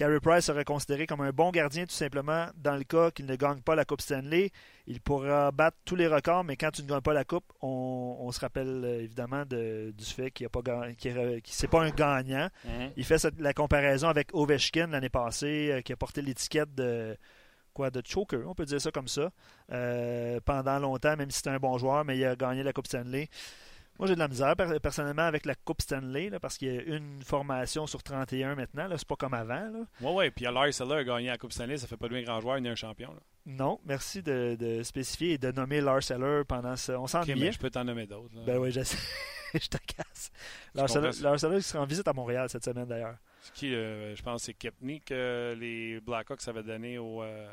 Carey 0.00 0.18
Price 0.18 0.46
serait 0.46 0.64
considéré 0.64 1.06
comme 1.06 1.20
un 1.20 1.30
bon 1.30 1.50
gardien 1.50 1.84
tout 1.84 1.92
simplement 1.92 2.46
dans 2.56 2.74
le 2.74 2.84
cas 2.84 3.10
qu'il 3.10 3.26
ne 3.26 3.36
gagne 3.36 3.60
pas 3.60 3.74
la 3.74 3.84
Coupe 3.84 4.00
Stanley. 4.00 4.50
Il 4.86 4.98
pourra 4.98 5.50
battre 5.50 5.76
tous 5.84 5.94
les 5.94 6.06
records, 6.06 6.42
mais 6.42 6.56
quand 6.56 6.70
tu 6.70 6.80
ne 6.84 6.86
gagnes 6.88 7.02
pas 7.02 7.12
la 7.12 7.24
Coupe, 7.24 7.44
on, 7.60 8.32
se 8.32 8.40
rappelle 8.40 8.82
euh, 8.82 9.02
évidemment 9.02 9.44
du 9.44 9.92
fait 10.06 10.30
qu'il 10.30 10.46
n'est 10.46 10.48
pas, 10.48 10.62
pas 10.62 11.82
un 11.82 11.90
gagnant. 11.90 12.48
Mhm. 12.64 12.92
Il 12.96 13.04
fait 13.04 13.26
la 13.38 13.52
comparaison 13.52 14.08
avec 14.08 14.30
Ovechkin 14.32 14.86
l'année 14.86 15.10
passée, 15.10 15.68
euh, 15.70 15.80
qui 15.82 15.92
a 15.92 15.96
porté 15.96 16.22
l'étiquette 16.22 16.74
de 16.74 17.14
quoi 17.74 17.90
de 17.90 18.00
choker, 18.02 18.48
on 18.48 18.54
peut 18.54 18.64
dire 18.64 18.80
ça 18.80 18.90
comme 18.90 19.06
ça, 19.06 19.30
euh, 19.70 20.40
pendant 20.46 20.78
longtemps, 20.78 21.14
même 21.14 21.30
si 21.30 21.36
c'était 21.36 21.50
un 21.50 21.58
bon 21.58 21.76
joueur, 21.76 22.06
mais 22.06 22.16
il 22.16 22.24
a 22.24 22.36
gagné 22.36 22.62
la 22.62 22.72
Coupe 22.72 22.86
Stanley. 22.86 23.28
Moi, 24.00 24.06
j'ai 24.06 24.14
de 24.14 24.18
la 24.18 24.28
misère 24.28 24.56
personnellement 24.56 25.24
avec 25.24 25.44
la 25.44 25.54
Coupe 25.54 25.82
Stanley 25.82 26.30
parce 26.40 26.56
qu'il 26.56 26.74
y 26.74 26.78
a 26.78 26.80
une 26.80 27.22
formation 27.22 27.86
sur 27.86 28.02
31 28.02 28.54
maintenant. 28.54 28.88
C'est 28.96 29.06
pas 29.06 29.16
comme 29.16 29.34
avant. 29.34 29.70
Oui, 30.00 30.12
oui. 30.14 30.30
Puis 30.30 30.46
Lars 30.46 30.72
Seller 30.72 30.94
a 30.94 31.04
gagné 31.04 31.26
la 31.26 31.36
Coupe 31.36 31.52
Stanley. 31.52 31.76
Ça 31.76 31.86
fait 31.86 31.98
pas 31.98 32.08
de 32.08 32.14
lui 32.14 32.22
un 32.22 32.24
grand 32.24 32.40
joueur 32.40 32.58
ni 32.62 32.70
un 32.70 32.74
champion. 32.74 33.14
Non, 33.44 33.78
merci 33.84 34.22
de, 34.22 34.80
spécifier 34.84 35.32
et 35.34 35.38
de 35.38 35.52
nommer 35.52 35.82
Lars 35.82 36.02
Seller 36.02 36.44
pendant 36.48 36.76
ce. 36.76 36.92
On 36.92 37.06
s'en 37.06 37.20
okay, 37.20 37.52
Je 37.52 37.58
peux 37.58 37.68
t'en 37.68 37.84
nommer 37.84 38.06
d'autres. 38.06 38.34
Ben 38.46 38.56
oui, 38.56 38.72
je 38.72 38.80
sais. 38.80 38.96
je 39.52 39.68
te 39.68 39.76
casse. 39.76 40.30
Lars 40.74 40.88
Seller, 41.38 41.58
qui 41.58 41.62
sera 41.62 41.82
en 41.82 41.86
visite 41.86 42.08
à 42.08 42.14
Montréal 42.14 42.48
cette 42.48 42.64
semaine 42.64 42.86
d'ailleurs. 42.86 43.16
Qui, 43.52 43.74
euh, 43.74 44.16
je 44.16 44.22
pense, 44.22 44.44
c'est 44.44 44.54
Kepney 44.54 45.00
que 45.00 45.54
les 45.60 46.00
Blackhawks 46.00 46.48
avaient 46.48 46.62
donné 46.62 46.96
au. 46.96 47.22
Euh, 47.22 47.52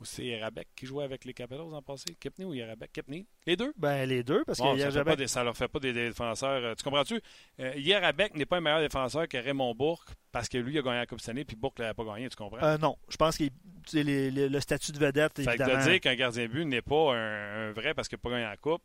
ou 0.00 0.04
c'est 0.04 0.24
Yarabek 0.24 0.68
qui 0.76 0.86
jouait 0.86 1.04
avec 1.04 1.24
les 1.24 1.34
Capitals 1.34 1.74
en 1.74 1.82
passé? 1.82 2.16
Kepney 2.20 2.44
ou 2.44 2.54
Yarabek? 2.54 2.92
Kepney? 2.92 3.26
Les 3.46 3.56
deux? 3.56 3.72
Ben, 3.76 4.08
les 4.08 4.22
deux, 4.22 4.44
parce 4.44 4.58
que 4.58 4.64
ça, 4.64 5.26
ça 5.26 5.44
leur 5.44 5.56
fait 5.56 5.68
pas 5.68 5.80
des, 5.80 5.92
défenseurs. 5.92 6.64
Euh, 6.64 6.74
tu 6.74 6.84
comprends-tu? 6.84 7.20
Euh, 7.60 7.74
Yarabek 7.76 8.34
n'est 8.34 8.46
pas 8.46 8.58
un 8.58 8.60
meilleur 8.60 8.80
défenseur 8.80 9.26
que 9.26 9.36
Raymond 9.36 9.74
Bourque 9.74 10.10
parce 10.30 10.48
que 10.48 10.58
lui 10.58 10.74
il 10.74 10.78
a 10.78 10.82
gagné 10.82 10.98
la 10.98 11.06
Coupe 11.06 11.20
cette 11.20 11.30
année 11.30 11.44
puis 11.44 11.56
Bourque 11.56 11.78
l'avait 11.80 11.94
pas 11.94 12.04
gagné, 12.04 12.28
tu 12.28 12.36
comprends? 12.36 12.62
Euh, 12.62 12.78
non. 12.78 12.96
Je 13.08 13.16
pense 13.16 13.36
que 13.36 13.44
le 13.92 14.60
statut 14.60 14.92
de 14.92 14.98
vedette, 14.98 15.36
fait 15.36 15.44
évidemment... 15.44 15.72
Ça 15.72 15.78
veut 15.78 15.90
dire 15.90 16.00
qu'un 16.00 16.14
gardien 16.14 16.44
de 16.44 16.48
but 16.48 16.64
n'est 16.64 16.82
pas 16.82 17.14
un, 17.14 17.72
vrai 17.72 17.94
parce 17.94 18.08
qu'il 18.08 18.16
n'a 18.16 18.22
pas 18.22 18.30
gagné 18.30 18.44
la 18.44 18.56
Coupe. 18.56 18.82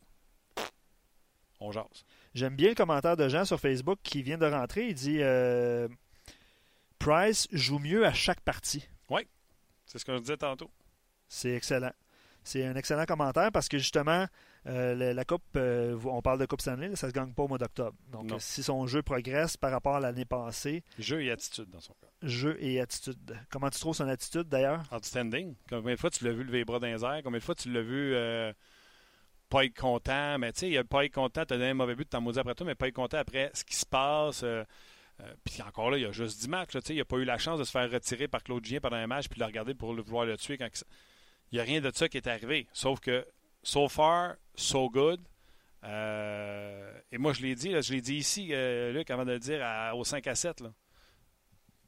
On 1.59 1.71
jase. 1.71 2.05
J'aime 2.33 2.55
bien 2.55 2.69
le 2.69 2.75
commentaire 2.75 3.15
de 3.15 3.29
Jean 3.29 3.45
sur 3.45 3.59
Facebook 3.59 3.99
qui 4.03 4.23
vient 4.23 4.37
de 4.37 4.45
rentrer. 4.45 4.87
Il 4.87 4.95
dit 4.95 5.19
euh, 5.21 5.87
Price 6.99 7.47
joue 7.51 7.79
mieux 7.79 8.05
à 8.05 8.13
chaque 8.13 8.41
partie. 8.41 8.87
Oui. 9.09 9.27
C'est 9.85 9.99
ce 9.99 10.05
que 10.05 10.13
je 10.13 10.19
disais 10.19 10.37
tantôt. 10.37 10.71
C'est 11.33 11.55
excellent. 11.55 11.91
C'est 12.43 12.63
un 12.63 12.75
excellent 12.75 13.05
commentaire 13.05 13.51
parce 13.51 13.67
que 13.67 13.79
justement, 13.79 14.27
euh, 14.67 15.13
la, 15.13 15.25
Coupe, 15.25 15.41
euh, 15.55 15.97
on 16.05 16.21
parle 16.21 16.39
de 16.39 16.45
Coupe 16.45 16.61
Stanley, 16.61 16.95
ça 16.95 17.07
ne 17.07 17.11
se 17.11 17.15
gagne 17.15 17.33
pas 17.33 17.43
au 17.43 17.47
mois 17.47 17.57
d'octobre. 17.57 17.97
Donc, 18.11 18.31
si 18.37 18.61
son 18.61 18.85
jeu 18.85 19.01
progresse 19.01 19.57
par 19.57 19.71
rapport 19.71 19.95
à 19.95 19.99
l'année 19.99 20.25
passée. 20.25 20.83
Jeu 20.99 21.23
et 21.23 21.31
attitude 21.31 21.71
dans 21.71 21.79
son 21.79 21.93
cas. 21.93 22.07
Jeu 22.21 22.55
et 22.59 22.79
attitude. 22.79 23.35
Comment 23.49 23.71
tu 23.71 23.79
trouves 23.79 23.95
son 23.95 24.07
attitude 24.07 24.47
d'ailleurs? 24.47 24.83
Outstanding. 24.91 25.55
Combien 25.67 25.95
de 25.95 25.99
fois 25.99 26.11
tu 26.11 26.23
l'as 26.23 26.33
vu 26.33 26.43
lever 26.43 26.59
les 26.59 26.65
bras 26.65 26.77
dans 26.77 26.87
les 26.87 27.03
airs? 27.03 27.21
Combien 27.23 27.39
de 27.39 27.43
fois 27.43 27.55
tu 27.55 27.71
l'as 27.71 27.81
vu 27.81 28.13
euh, 28.13 28.53
pas 29.49 29.65
être 29.65 29.75
content? 29.75 30.37
Mais 30.37 30.53
tu 30.53 30.59
sais, 30.59 30.69
il 30.69 30.77
a 30.77 30.83
pas 30.83 31.03
être 31.03 31.15
content, 31.15 31.45
tu 31.45 31.53
as 31.53 31.57
donné 31.57 31.71
un 31.71 31.73
mauvais 31.73 31.95
but, 31.95 32.03
tu 32.03 32.09
t'en 32.09 32.21
maudit 32.21 32.37
après 32.37 32.53
toi, 32.53 32.67
mais 32.67 32.75
pas 32.75 32.89
être 32.89 32.93
content 32.93 33.17
après 33.17 33.49
ce 33.55 33.63
qui 33.63 33.75
se 33.75 33.87
passe. 33.87 34.45
puis 35.43 35.63
encore 35.63 35.89
là, 35.89 35.97
il 35.97 36.03
y 36.03 36.05
a 36.05 36.11
juste 36.11 36.41
10 36.41 36.49
matchs. 36.49 36.77
il 36.89 36.97
n'a 36.97 37.05
pas 37.05 37.17
eu 37.17 37.25
la 37.25 37.39
chance 37.39 37.57
de 37.57 37.63
se 37.63 37.71
faire 37.71 37.89
retirer 37.89 38.27
par 38.27 38.43
Claude 38.43 38.63
Gien 38.63 38.79
pendant 38.79 38.97
un 38.97 39.07
match 39.07 39.29
puis 39.29 39.39
de 39.39 39.39
le 39.39 39.47
regarder 39.47 39.73
pour 39.73 39.95
le, 39.95 40.03
vouloir 40.03 40.25
le 40.25 40.37
tuer 40.37 40.57
quand 40.57 40.67
il 40.67 40.83
n'y 41.55 41.59
a 41.59 41.63
rien 41.63 41.81
de 41.81 41.91
ça 41.93 42.07
qui 42.09 42.17
est 42.17 42.27
arrivé. 42.27 42.67
Sauf 42.73 42.99
que, 42.99 43.25
so 43.61 43.87
far, 43.87 44.35
so 44.55 44.89
good. 44.89 45.21
Euh, 45.83 46.93
et 47.11 47.17
moi, 47.17 47.33
je 47.33 47.41
l'ai 47.41 47.55
dit, 47.55 47.71
je 47.81 47.93
l'ai 47.93 48.01
dit 48.01 48.15
ici, 48.15 48.49
euh, 48.51 48.91
Luc, 48.91 49.09
avant 49.09 49.25
de 49.25 49.33
le 49.33 49.39
dire 49.39 49.61
au 49.95 50.03
5 50.03 50.25
à 50.27 50.35
7. 50.35 50.61
Là. 50.61 50.69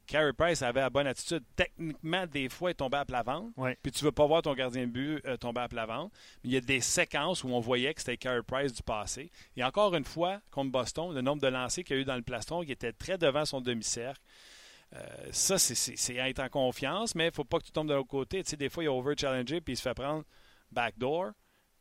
Carey 0.06 0.32
Price 0.32 0.62
avait 0.62 0.80
la 0.80 0.90
bonne 0.90 1.06
attitude. 1.06 1.42
Techniquement, 1.56 2.26
des 2.26 2.48
fois, 2.48 2.70
il 2.70 2.74
tombait 2.74 2.98
à 2.98 3.04
plat 3.04 3.22
ventre. 3.22 3.52
Puis 3.82 3.92
tu 3.92 4.04
ne 4.04 4.08
veux 4.08 4.12
pas 4.12 4.26
voir 4.26 4.42
ton 4.42 4.54
gardien 4.54 4.86
de 4.86 4.92
but 4.92 5.20
euh, 5.26 5.36
tomber 5.36 5.62
à 5.62 5.68
plat 5.68 5.86
ventre. 5.86 6.14
Mais 6.42 6.50
il 6.50 6.54
y 6.54 6.56
a 6.56 6.60
des 6.60 6.80
séquences 6.80 7.44
où 7.44 7.48
on 7.48 7.60
voyait 7.60 7.92
que 7.92 8.00
c'était 8.00 8.16
Carey 8.16 8.42
Price 8.46 8.72
du 8.72 8.82
passé. 8.82 9.30
Et 9.56 9.64
encore 9.64 9.94
une 9.94 10.04
fois, 10.04 10.40
contre 10.50 10.70
Boston, 10.70 11.12
le 11.12 11.20
nombre 11.20 11.42
de 11.42 11.48
lancers 11.48 11.84
qu'il 11.84 11.96
y 11.96 11.98
a 11.98 12.02
eu 12.02 12.04
dans 12.04 12.16
le 12.16 12.22
plastron, 12.22 12.62
il 12.62 12.70
était 12.70 12.92
très 12.92 13.18
devant 13.18 13.44
son 13.44 13.60
demi-cercle. 13.60 14.20
Euh, 14.94 15.28
ça, 15.32 15.58
c'est 15.58 16.14
être 16.14 16.40
en 16.40 16.48
confiance, 16.48 17.14
mais 17.14 17.24
il 17.24 17.30
ne 17.30 17.34
faut 17.34 17.44
pas 17.44 17.58
que 17.58 17.64
tu 17.64 17.72
tombes 17.72 17.88
de 17.88 17.94
l'autre 17.94 18.08
côté. 18.08 18.42
Tu 18.42 18.50
sais, 18.50 18.56
des 18.56 18.68
fois, 18.68 18.84
il 18.84 18.86
a 18.86 18.92
over-challengé 18.92 19.60
puis 19.60 19.74
il 19.74 19.76
se 19.76 19.82
fait 19.82 19.94
prendre 19.94 20.24
backdoor. 20.70 21.32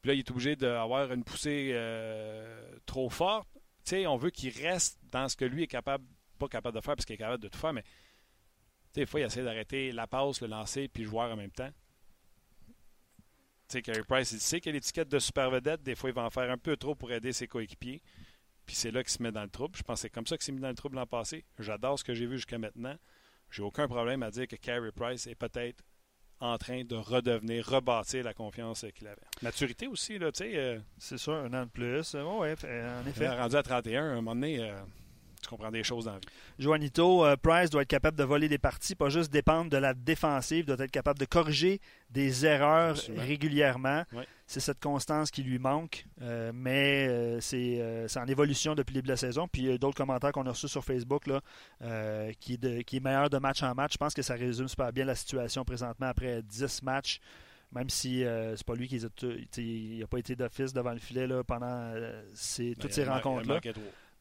Puis 0.01 0.09
là, 0.09 0.13
il 0.15 0.19
est 0.19 0.31
obligé 0.31 0.55
d'avoir 0.55 1.11
une 1.11 1.23
poussée 1.23 1.71
euh, 1.73 2.77
trop 2.85 3.09
forte. 3.09 3.47
Tu 3.83 3.91
sais, 3.91 4.07
on 4.07 4.17
veut 4.17 4.31
qu'il 4.31 4.51
reste 4.51 4.99
dans 5.11 5.29
ce 5.29 5.35
que 5.35 5.45
lui 5.45 5.63
est 5.63 5.67
capable, 5.67 6.03
pas 6.39 6.47
capable 6.47 6.75
de 6.75 6.81
faire 6.81 6.95
parce 6.95 7.05
qu'il 7.05 7.15
est 7.15 7.19
capable 7.19 7.43
de 7.43 7.47
tout 7.47 7.59
faire, 7.59 7.73
mais 7.73 7.83
des 8.93 9.05
fois, 9.05 9.19
il 9.19 9.23
essaie 9.23 9.43
d'arrêter 9.43 9.91
la 9.91 10.07
passe, 10.07 10.41
le 10.41 10.47
lancer, 10.47 10.87
puis 10.87 11.03
jouer 11.03 11.23
en 11.23 11.35
même 11.35 11.51
temps. 11.51 11.69
Tu 13.67 13.81
sais, 13.83 14.03
Price, 14.03 14.31
il 14.31 14.39
sait 14.39 14.61
qu'il 14.61 14.69
a 14.69 14.73
l'étiquette 14.73 15.09
de 15.09 15.19
super 15.19 15.49
vedette. 15.49 15.81
Des 15.81 15.95
fois, 15.95 16.09
il 16.09 16.13
va 16.13 16.23
en 16.23 16.29
faire 16.29 16.49
un 16.49 16.57
peu 16.57 16.77
trop 16.77 16.95
pour 16.95 17.11
aider 17.11 17.33
ses 17.33 17.47
coéquipiers. 17.47 18.01
Puis 18.65 18.75
c'est 18.75 18.91
là 18.91 19.03
qu'il 19.03 19.11
se 19.11 19.21
met 19.21 19.31
dans 19.31 19.43
le 19.43 19.49
trouble. 19.49 19.77
Je 19.77 19.83
pense 19.83 19.97
que 19.97 20.01
c'est 20.01 20.09
comme 20.09 20.25
ça 20.25 20.37
qu'il 20.37 20.45
s'est 20.45 20.51
mis 20.51 20.61
dans 20.61 20.69
le 20.69 20.75
trouble 20.75 20.95
l'an 20.95 21.05
passé. 21.05 21.45
J'adore 21.59 21.99
ce 21.99 22.03
que 22.03 22.13
j'ai 22.13 22.25
vu 22.25 22.37
jusqu'à 22.37 22.57
maintenant. 22.57 22.95
J'ai 23.51 23.61
aucun 23.61 23.87
problème 23.87 24.23
à 24.23 24.31
dire 24.31 24.47
que 24.47 24.55
Carey 24.55 24.91
Price 24.91 25.27
est 25.27 25.35
peut-être 25.35 25.83
en 26.39 26.57
train 26.57 26.83
de 26.83 26.95
redevenir, 26.95 27.65
rebâtir 27.65 28.23
la 28.23 28.33
confiance 28.33 28.85
qu'il 28.93 29.07
avait. 29.07 29.21
Maturité 29.41 29.87
aussi, 29.87 30.17
là, 30.17 30.31
tu 30.31 30.39
sais. 30.39 30.51
Euh, 30.55 30.79
c'est 30.97 31.17
sûr, 31.17 31.33
un 31.33 31.53
an 31.53 31.65
de 31.65 31.69
plus. 31.69 32.13
oui, 32.15 32.21
en 32.21 33.07
effet. 33.07 33.29
Rendu 33.29 33.55
à 33.55 33.63
31, 33.63 34.03
à 34.03 34.11
un 34.11 34.15
moment 34.15 34.35
donné, 34.35 34.59
euh, 34.59 34.75
tu 35.45 35.49
comprends 35.49 35.71
des 35.71 35.83
choses 35.83 36.05
dans 36.05 36.13
la 36.13 36.19
vie. 36.19 36.25
Joanito, 36.59 37.25
euh, 37.25 37.35
Price 37.41 37.69
doit 37.69 37.83
être 37.83 37.87
capable 37.87 38.17
de 38.17 38.23
voler 38.23 38.49
des 38.49 38.57
parties, 38.57 38.95
pas 38.95 39.09
juste 39.09 39.31
dépendre 39.31 39.69
de 39.69 39.77
la 39.77 39.93
défensive, 39.93 40.65
doit 40.65 40.77
être 40.79 40.91
capable 40.91 41.19
de 41.19 41.25
corriger 41.25 41.79
des 42.09 42.45
erreurs 42.45 42.97
régulièrement. 43.15 44.03
C'est 44.47 44.59
cette 44.59 44.79
constance 44.79 45.31
qui 45.31 45.41
lui 45.43 45.57
manque, 45.57 46.05
euh, 46.21 46.51
mais 46.53 47.07
euh, 47.09 47.39
c'est 47.41 48.19
en 48.19 48.25
évolution 48.27 48.75
depuis 48.75 48.93
le 48.93 49.01
début 49.01 49.07
de 49.07 49.13
la 49.13 49.17
saison. 49.17 49.47
Puis 49.47 49.77
d'autres 49.79 49.97
commentaires 49.97 50.31
qu'on 50.31 50.45
a 50.45 50.51
reçus 50.51 50.67
sur 50.67 50.83
Facebook 50.83 51.27
là, 51.27 51.41
qui, 52.39 52.53
est 52.53 52.83
qui 52.83 52.97
est 52.97 52.99
meilleur 52.99 53.29
de 53.29 53.37
match 53.37 53.63
en 53.63 53.73
match. 53.73 53.93
Je 53.93 53.97
pense 53.97 54.13
que 54.13 54.21
ça 54.21 54.35
résume 54.35 54.67
super 54.67 54.91
bien 54.91 55.05
la 55.05 55.15
situation 55.15 55.63
présentement 55.63 56.07
après 56.07 56.41
10 56.41 56.83
matchs 56.83 57.19
même 57.71 57.89
si 57.89 58.23
c'est 58.55 58.63
pas 58.65 58.75
lui 58.75 58.87
qui 58.87 58.99
n'a 59.99 60.07
pas 60.07 60.19
été 60.19 60.35
d'office 60.35 60.71
devant 60.71 60.93
le 60.93 60.99
filet 60.99 61.27
là, 61.27 61.43
pendant 61.43 61.93
toutes 62.79 62.93
ces 62.93 63.03
rencontres-là. 63.03 63.59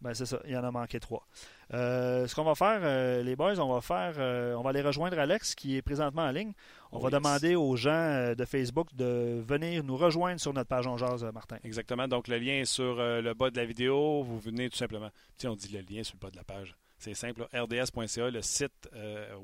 Ben, 0.05 0.13
c'est 0.13 0.27
ça, 0.27 0.39
il 0.47 0.55
en 0.55 0.63
a 0.63 0.71
manqué 0.71 1.01
trois. 1.01 1.27
Euh, 1.73 2.27
ce 2.27 2.35
qu'on 2.35 2.45
va 2.45 2.55
faire, 2.55 2.81
euh, 2.83 3.23
les 3.23 3.37
boys, 3.37 3.59
on 3.59 3.73
va 3.73 3.81
faire, 3.81 4.17
euh, 4.19 4.55
on 4.55 4.61
va 4.61 4.69
aller 4.69 4.83
rejoindre 4.83 5.19
Alex 5.19 5.55
qui 5.55 5.79
est 5.79 5.83
présentement 5.83 6.25
en 6.25 6.31
ligne. 6.31 6.53
On 6.93 6.99
va 6.99 7.09
demander 7.09 7.55
aux 7.55 7.75
gens 7.75 8.35
de 8.37 8.45
Facebook 8.45 8.95
de 8.95 9.43
venir 9.49 9.83
nous 9.83 9.97
rejoindre 9.97 10.39
sur 10.39 10.53
notre 10.53 10.69
page 10.69 10.87
On 10.87 10.97
Martin. 11.33 11.57
Exactement. 11.65 12.07
Donc 12.07 12.29
le 12.29 12.37
lien 12.37 12.53
est 12.53 12.67
sur 12.67 12.97
le 12.97 13.33
bas 13.33 13.51
de 13.51 13.57
la 13.57 13.65
vidéo. 13.65 14.23
Vous 14.23 14.39
venez 14.39 14.69
tout 14.69 14.77
simplement. 14.77 15.09
Si 15.39 15.49
on 15.49 15.57
dit 15.57 15.73
le 15.73 15.81
lien 15.81 16.05
sur 16.05 16.17
le 16.17 16.21
bas 16.21 16.31
de 16.31 16.37
la 16.37 16.45
page. 16.45 16.77
C'est 16.99 17.15
simple. 17.15 17.49
rds.ca, 17.53 18.31
le 18.31 18.43
site 18.43 18.91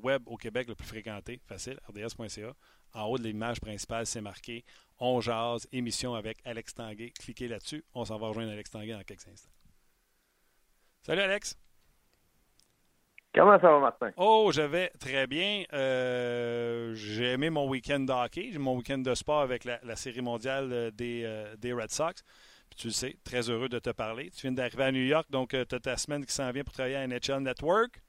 web 0.02 0.22
au 0.26 0.36
Québec 0.36 0.68
le 0.68 0.74
plus 0.74 0.86
fréquenté. 0.86 1.40
Facile. 1.48 1.80
rds.ca. 1.88 2.52
En 2.92 3.04
haut 3.06 3.18
de 3.18 3.24
l'image 3.24 3.60
principale, 3.60 4.06
c'est 4.06 4.20
marqué 4.20 4.62
On 4.98 5.20
jase, 5.20 5.66
émission 5.72 6.14
avec 6.14 6.38
Alex 6.44 6.74
Tanguay. 6.74 7.10
Cliquez 7.18 7.48
là-dessus. 7.48 7.82
On 7.94 8.04
s'en 8.04 8.18
va 8.18 8.28
rejoindre 8.28 8.52
Alex 8.52 8.70
Tanguay 8.70 8.92
dans 8.92 9.02
quelques 9.02 9.26
instants. 9.26 9.50
Salut 11.02 11.22
Alex. 11.22 11.56
Comment 13.34 13.58
ça 13.58 13.70
va, 13.70 13.78
Martin? 13.78 14.10
Oh, 14.16 14.50
je 14.52 14.60
vais 14.60 14.90
très 15.00 15.26
bien. 15.26 15.62
Euh, 15.72 16.92
j'ai 16.94 17.32
aimé 17.32 17.48
mon 17.48 17.68
week-end 17.68 18.00
de 18.00 18.12
hockey, 18.12 18.50
mon 18.58 18.76
week-end 18.76 18.98
de 18.98 19.14
sport 19.14 19.40
avec 19.40 19.64
la, 19.64 19.96
Série 19.96 20.20
mondiale 20.20 20.68
euh, 20.72 20.90
euh, 21.00 21.56
des, 21.56 21.72
Red 21.72 21.90
Sox. 21.90 22.22
Puis 22.68 22.78
tu 22.78 22.86
le 22.88 22.92
sais, 22.92 23.16
très 23.24 23.48
heureux 23.48 23.68
de 23.68 23.78
te 23.78 23.90
parler. 23.90 24.30
Tu 24.30 24.42
viens 24.42 24.52
d'arriver 24.52 24.84
à 24.84 24.92
New 24.92 25.02
York, 25.02 25.26
donc 25.30 25.50
tu 25.50 25.74
as 25.74 25.80
ta 25.80 25.96
semaine 25.96 26.24
qui 26.26 26.32
s'en 26.32 26.50
vient 26.50 26.64
pour 26.64 26.72
travailler 26.72 26.96
à 26.96 27.06
NHL 27.06 27.40
Network. 27.40 28.02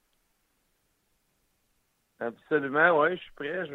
Absolument, 2.20 3.00
oui, 3.00 3.16
je 3.16 3.22
suis 3.22 3.32
prêt. 3.32 3.66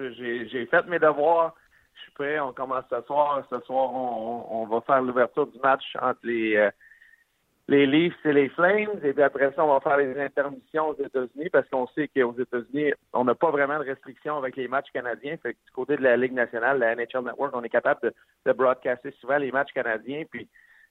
J'ai 0.51 0.67
fait 0.67 0.87
mes 0.87 0.99
devoirs. 0.99 1.55
Je 1.95 2.01
suis 2.03 2.13
prêt. 2.13 2.39
On 2.39 2.53
commence 2.53 2.85
ce 2.91 3.01
soir. 3.03 3.45
Ce 3.51 3.61
soir, 3.61 3.93
on 3.93 4.67
va 4.67 4.81
faire 4.83 5.01
l'ouverture 5.01 5.47
du 5.47 5.59
match 5.61 5.85
entre 6.01 6.21
les 6.25 6.71
les 7.69 7.87
Leafs 7.87 8.15
et 8.25 8.33
les 8.33 8.49
Flames. 8.51 9.01
Et 9.03 9.13
puis 9.13 9.23
après 9.23 9.53
ça, 9.55 9.65
on 9.65 9.73
va 9.73 9.81
faire 9.81 9.97
les 9.97 10.19
intermissions 10.21 10.89
aux 10.89 10.95
États-Unis 10.95 11.51
parce 11.51 11.69
qu'on 11.69 11.87
sait 11.89 12.09
qu'aux 12.09 12.39
États-Unis, 12.39 12.93
on 13.13 13.25
n'a 13.25 13.35
pas 13.35 13.51
vraiment 13.51 13.79
de 13.79 13.85
restrictions 13.85 14.37
avec 14.37 14.57
les 14.57 14.69
matchs 14.69 14.91
canadiens. 14.93 15.37
Fait 15.43 15.55
que 15.55 15.59
du 15.67 15.73
côté 15.73 15.97
de 15.97 16.03
la 16.03 16.17
Ligue 16.17 16.33
nationale, 16.33 16.79
la 16.79 16.95
NHL 16.95 17.25
Network, 17.25 17.55
on 17.55 17.65
est 17.65 17.69
capable 17.69 18.13
de, 18.45 18.53
broadcaster 18.53 19.13
souvent 19.21 19.39
les 19.39 19.51
matchs 19.51 19.73
canadiens. 19.73 20.23
Puis 20.31 20.49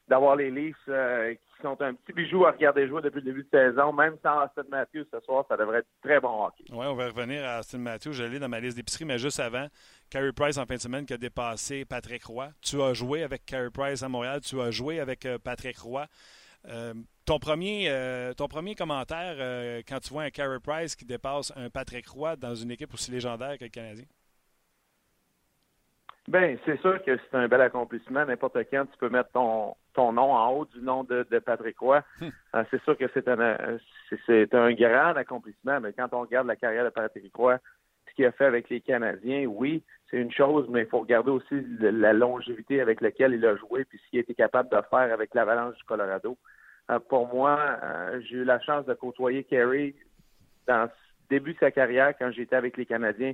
d'avoir 0.08 0.36
les 0.36 0.52
Leafs 0.52 0.76
euh, 0.88 1.34
qui 1.34 1.62
sont 1.64 1.82
un 1.82 1.96
petit 1.96 2.14
bijou 2.14 2.46
à 2.46 2.52
regarder 2.52 2.88
jouer 2.88 3.02
depuis 3.02 3.22
le 3.22 3.26
début 3.26 3.44
de 3.44 3.50
saison, 3.50 3.92
même 3.92 4.18
sans 4.22 4.44
Austin 4.44 4.62
Matthews 4.70 5.06
ce 5.12 5.20
soir, 5.22 5.46
ça 5.50 5.58
devrait 5.58 5.80
être 5.80 5.88
très 6.04 6.20
bon 6.20 6.46
hockey. 6.46 6.66
Oui, 6.72 6.86
on 6.86 6.94
va 6.94 7.08
revenir 7.08 7.44
à 7.44 7.60
Austin 7.62 7.80
Matthews. 7.80 8.14
J'allais 8.14 8.38
dans 8.38 8.50
ma 8.50 8.60
liste 8.60 8.78
d'épicerie, 8.78 9.06
mais 9.06 9.18
juste 9.18 9.40
avant, 9.40 9.66
Carey 10.12 10.32
Price 10.32 10.60
en 10.60 10.66
fin 10.68 10.76
de 10.76 10.82
semaine 10.82 11.08
qui 11.08 11.14
a 11.14 11.18
dépassé 11.18 11.86
Patrick 11.86 12.24
Roy. 12.26 12.50
Tu 12.62 12.80
as 12.82 12.94
joué 12.94 13.24
avec 13.24 13.46
Carey 13.46 13.72
Price 13.74 14.04
à 14.04 14.10
Montréal, 14.10 14.42
tu 14.42 14.62
as 14.62 14.70
joué 14.70 15.00
avec 15.00 15.26
euh, 15.26 15.40
Patrick 15.40 15.78
Roy. 15.80 16.06
Euh, 16.70 16.94
ton, 17.26 17.40
premier, 17.40 17.90
euh, 17.90 18.34
ton 18.34 18.48
premier 18.48 18.76
commentaire 18.76 19.36
euh, 19.40 19.82
quand 19.88 20.00
tu 20.00 20.14
vois 20.14 20.24
un 20.24 20.30
Carey 20.30 20.60
Price 20.64 20.96
qui 20.96 21.06
dépasse 21.06 21.54
un 21.56 21.70
Patrick 21.70 22.08
Roy 22.08 22.36
dans 22.36 22.56
une 22.56 22.72
équipe 22.72 22.94
aussi 22.94 23.12
légendaire 23.12 23.58
que 23.58 23.66
le 23.66 23.70
Canadien? 23.70 24.06
Bien, 26.28 26.58
c'est 26.66 26.80
sûr 26.82 27.04
que 27.04 27.18
c'est 27.18 27.38
un 27.38 27.48
bel 27.48 27.62
accomplissement. 27.62 28.26
N'importe 28.26 28.58
quand, 28.72 28.86
tu 28.86 28.98
peux 28.98 29.10
mettre 29.10 29.30
ton, 29.32 29.76
ton 29.94 30.12
nom 30.12 30.34
en 30.34 30.50
haut 30.52 30.66
du 30.66 30.82
nom 30.82 31.04
de, 31.04 31.24
Patrick 31.40 31.78
Roy. 31.78 32.02
Hmm. 32.20 32.30
c'est 32.72 32.82
sûr 32.84 32.98
que 32.98 33.06
c'est 33.14 33.28
un, 33.28 33.78
c'est, 34.26 34.54
un 34.56 34.74
grand 34.74 35.16
accomplissement, 35.16 35.80
mais 35.80 35.94
quand 35.94 36.08
on 36.14 36.22
regarde 36.22 36.48
la 36.48 36.56
carrière 36.56 36.86
de 36.86 36.90
Patrick 36.90 37.36
Roy, 37.36 37.60
ce 38.10 38.16
qu'il 38.16 38.26
a 38.26 38.32
fait 38.32 38.46
avec 38.46 38.70
les 38.70 38.82
Canadiens, 38.82 39.46
oui, 39.46 39.84
c'est 40.16 40.22
une 40.22 40.32
chose, 40.32 40.66
mais 40.70 40.84
il 40.84 40.88
faut 40.88 41.02
regarder 41.02 41.30
aussi 41.30 41.62
la 41.82 42.14
longévité 42.14 42.80
avec 42.80 43.02
laquelle 43.02 43.34
il 43.34 43.46
a 43.46 43.58
joué, 43.58 43.84
puis 43.84 44.00
ce 44.02 44.10
qu'il 44.10 44.20
été 44.20 44.34
capable 44.34 44.70
de 44.70 44.82
faire 44.90 45.14
avec 45.14 45.34
l'Avalanche 45.36 45.76
du 45.76 45.84
Colorado. 45.84 46.38
Euh, 46.90 47.00
pour 47.00 47.28
moi, 47.28 47.60
euh, 47.84 48.22
j'ai 48.22 48.38
eu 48.38 48.44
la 48.46 48.62
chance 48.62 48.86
de 48.86 48.94
côtoyer 48.94 49.44
Kerry 49.44 49.94
dans 50.68 50.84
le 50.84 50.90
début 51.30 51.54
de 51.54 51.60
sa 51.60 51.70
carrière 51.70 52.14
quand 52.18 52.32
j'étais 52.32 52.56
avec 52.56 52.78
les 52.78 52.86
Canadiens. 52.86 53.34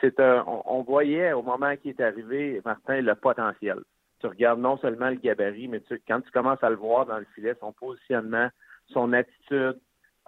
C'est 0.00 0.20
on, 0.20 0.62
on, 0.66 0.82
voyait 0.82 1.32
au 1.32 1.42
moment 1.42 1.74
qu'il 1.76 1.90
est 1.90 2.00
arrivé, 2.00 2.62
Martin, 2.64 3.00
le 3.00 3.16
potentiel. 3.16 3.80
Tu 4.20 4.28
regardes 4.28 4.60
non 4.60 4.76
seulement 4.76 5.08
le 5.08 5.16
gabarit, 5.16 5.66
mais 5.66 5.80
tu, 5.80 6.00
quand 6.06 6.20
tu 6.20 6.30
commences 6.30 6.62
à 6.62 6.70
le 6.70 6.76
voir 6.76 7.06
dans 7.06 7.18
le 7.18 7.26
filet, 7.34 7.56
son 7.58 7.72
positionnement, 7.72 8.50
son 8.92 9.12
attitude, 9.14 9.80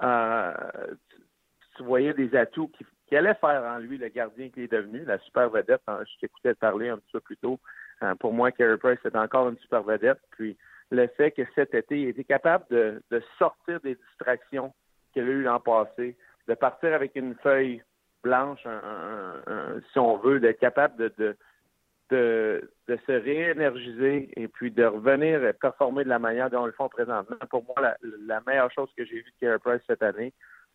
euh, 0.03 0.53
tu, 1.77 1.85
voyais 1.85 2.13
des 2.13 2.35
atouts 2.35 2.73
qui, 2.77 2.85
qui, 3.13 3.17
allaient 3.17 3.35
faire 3.35 3.63
en 3.65 3.79
lui 3.79 3.99
le 3.99 4.09
gardien 4.09 4.49
qu'il 4.49 4.63
est 4.63 4.73
devenu, 4.73 5.05
la 5.05 5.19
super 5.19 5.51
vedette. 5.51 5.83
Je 5.87 6.21
t'écoutais 6.21 6.55
parler 6.55 6.89
un 6.89 6.97
petit 6.97 7.13
peu 7.13 7.21
plus 7.21 7.37
tôt. 7.37 7.59
pour 8.21 8.33
moi, 8.33 8.51
Carey 8.53 8.79
Price 8.79 8.99
est 9.05 9.17
encore 9.17 9.49
une 9.49 9.59
super 9.59 9.83
vedette. 9.83 10.21
Puis 10.31 10.57
le 10.91 11.07
fait 11.09 11.31
que 11.31 11.43
cet 11.55 11.75
été, 11.75 12.01
il 12.01 12.09
était 12.09 12.25
capable 12.25 12.65
de, 12.71 13.03
sortir 13.39 13.81
des 13.81 13.97
distractions 13.97 14.73
qu'il 15.13 15.23
a 15.23 15.27
eues 15.27 15.43
l'an 15.43 15.61
passé, 15.61 16.17
de 16.49 16.55
partir 16.55 16.95
avec 16.95 17.15
une 17.15 17.35
feuille 17.37 17.83
blanche, 18.23 18.67
si 19.93 19.99
on 19.99 20.17
veut, 20.17 20.41
d'être 20.41 20.61
capable 20.61 20.97
de, 20.97 21.37
de, 22.11 22.71
de, 22.89 22.99
se 23.07 23.13
réénergiser 23.13 24.31
et 24.37 24.49
puis 24.49 24.71
de 24.71 24.85
revenir 24.85 25.53
performer 25.61 26.05
de 26.05 26.09
la 26.09 26.19
manière 26.19 26.51
dont 26.51 26.65
ils 26.65 26.69
le 26.69 26.73
font 26.73 26.89
présentement. 26.89 27.37
Pour 27.51 27.65
moi, 27.65 27.95
la, 28.27 28.41
meilleure 28.47 28.71
chose 28.71 28.91
que 28.97 29.05
j'ai 29.05 29.17
vue 29.17 29.33
de 29.33 29.47
Carey 29.47 29.59
Price 29.59 29.83
cette 29.87 30.03
année, 30.03 30.33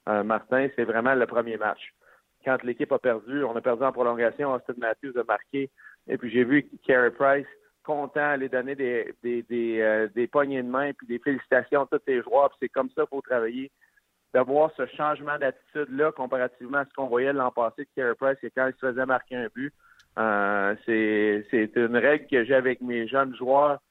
euh, 0.07 0.23
Martin, 0.23 0.67
c'est 0.75 0.85
vraiment 0.85 1.15
le 1.15 1.25
premier 1.25 1.57
match. 1.57 1.93
Quand 2.47 2.63
l'équipe 2.63 2.93
a 2.93 2.97
perdu, 2.97 3.43
on 3.43 3.57
a 3.57 3.61
perdu 3.61 3.83
en 3.83 3.91
prolongation, 3.91 4.53
Austin 4.53 4.75
Matthews 4.77 5.19
a 5.19 5.23
marqué, 5.25 5.69
et 6.07 6.17
puis 6.17 6.31
j'ai 6.31 6.45
vu 6.45 6.65
Carey 6.85 7.11
Price 7.11 7.45
content, 7.83 8.21
aller 8.21 8.47
donner 8.47 8.73
des, 8.73 9.13
des, 9.21 9.43
des, 9.43 9.81
euh, 9.81 10.07
des 10.15 10.27
poignées 10.27 10.63
de 10.63 10.69
main 10.69 10.93
puis 10.93 11.07
des 11.07 11.19
félicitations 11.19 11.81
à 11.81 11.87
tous 11.91 11.99
les 12.07 12.21
joueurs. 12.21 12.55
c'est 12.61 12.69
comme 12.69 12.89
ça 12.91 13.01
qu'il 13.01 13.09
faut 13.09 13.21
travailler. 13.21 13.69
D'avoir 14.33 14.71
ce 14.77 14.85
changement 14.85 15.37
d'attitude-là 15.37 16.13
comparativement 16.13 16.77
à 16.77 16.85
ce 16.85 16.93
qu'on 16.93 17.07
voyait 17.07 17.33
l'an 17.33 17.51
passé 17.51 17.83
de 17.83 17.89
Carey 17.93 18.15
Price, 18.15 18.37
c'est 18.39 18.51
quand 18.51 18.67
il 18.67 18.73
se 18.75 18.79
faisait 18.79 19.05
marquer 19.05 19.35
un 19.35 19.47
but. 19.53 19.73
Euh, 20.17 20.73
c'est 20.85 21.71
une 21.75 21.97
règle 21.97 22.27
que 22.27 22.45
j'ai 22.45 22.55
avec 22.55 22.79
mes 22.79 23.09
jeunes 23.09 23.35
joueurs 23.35 23.81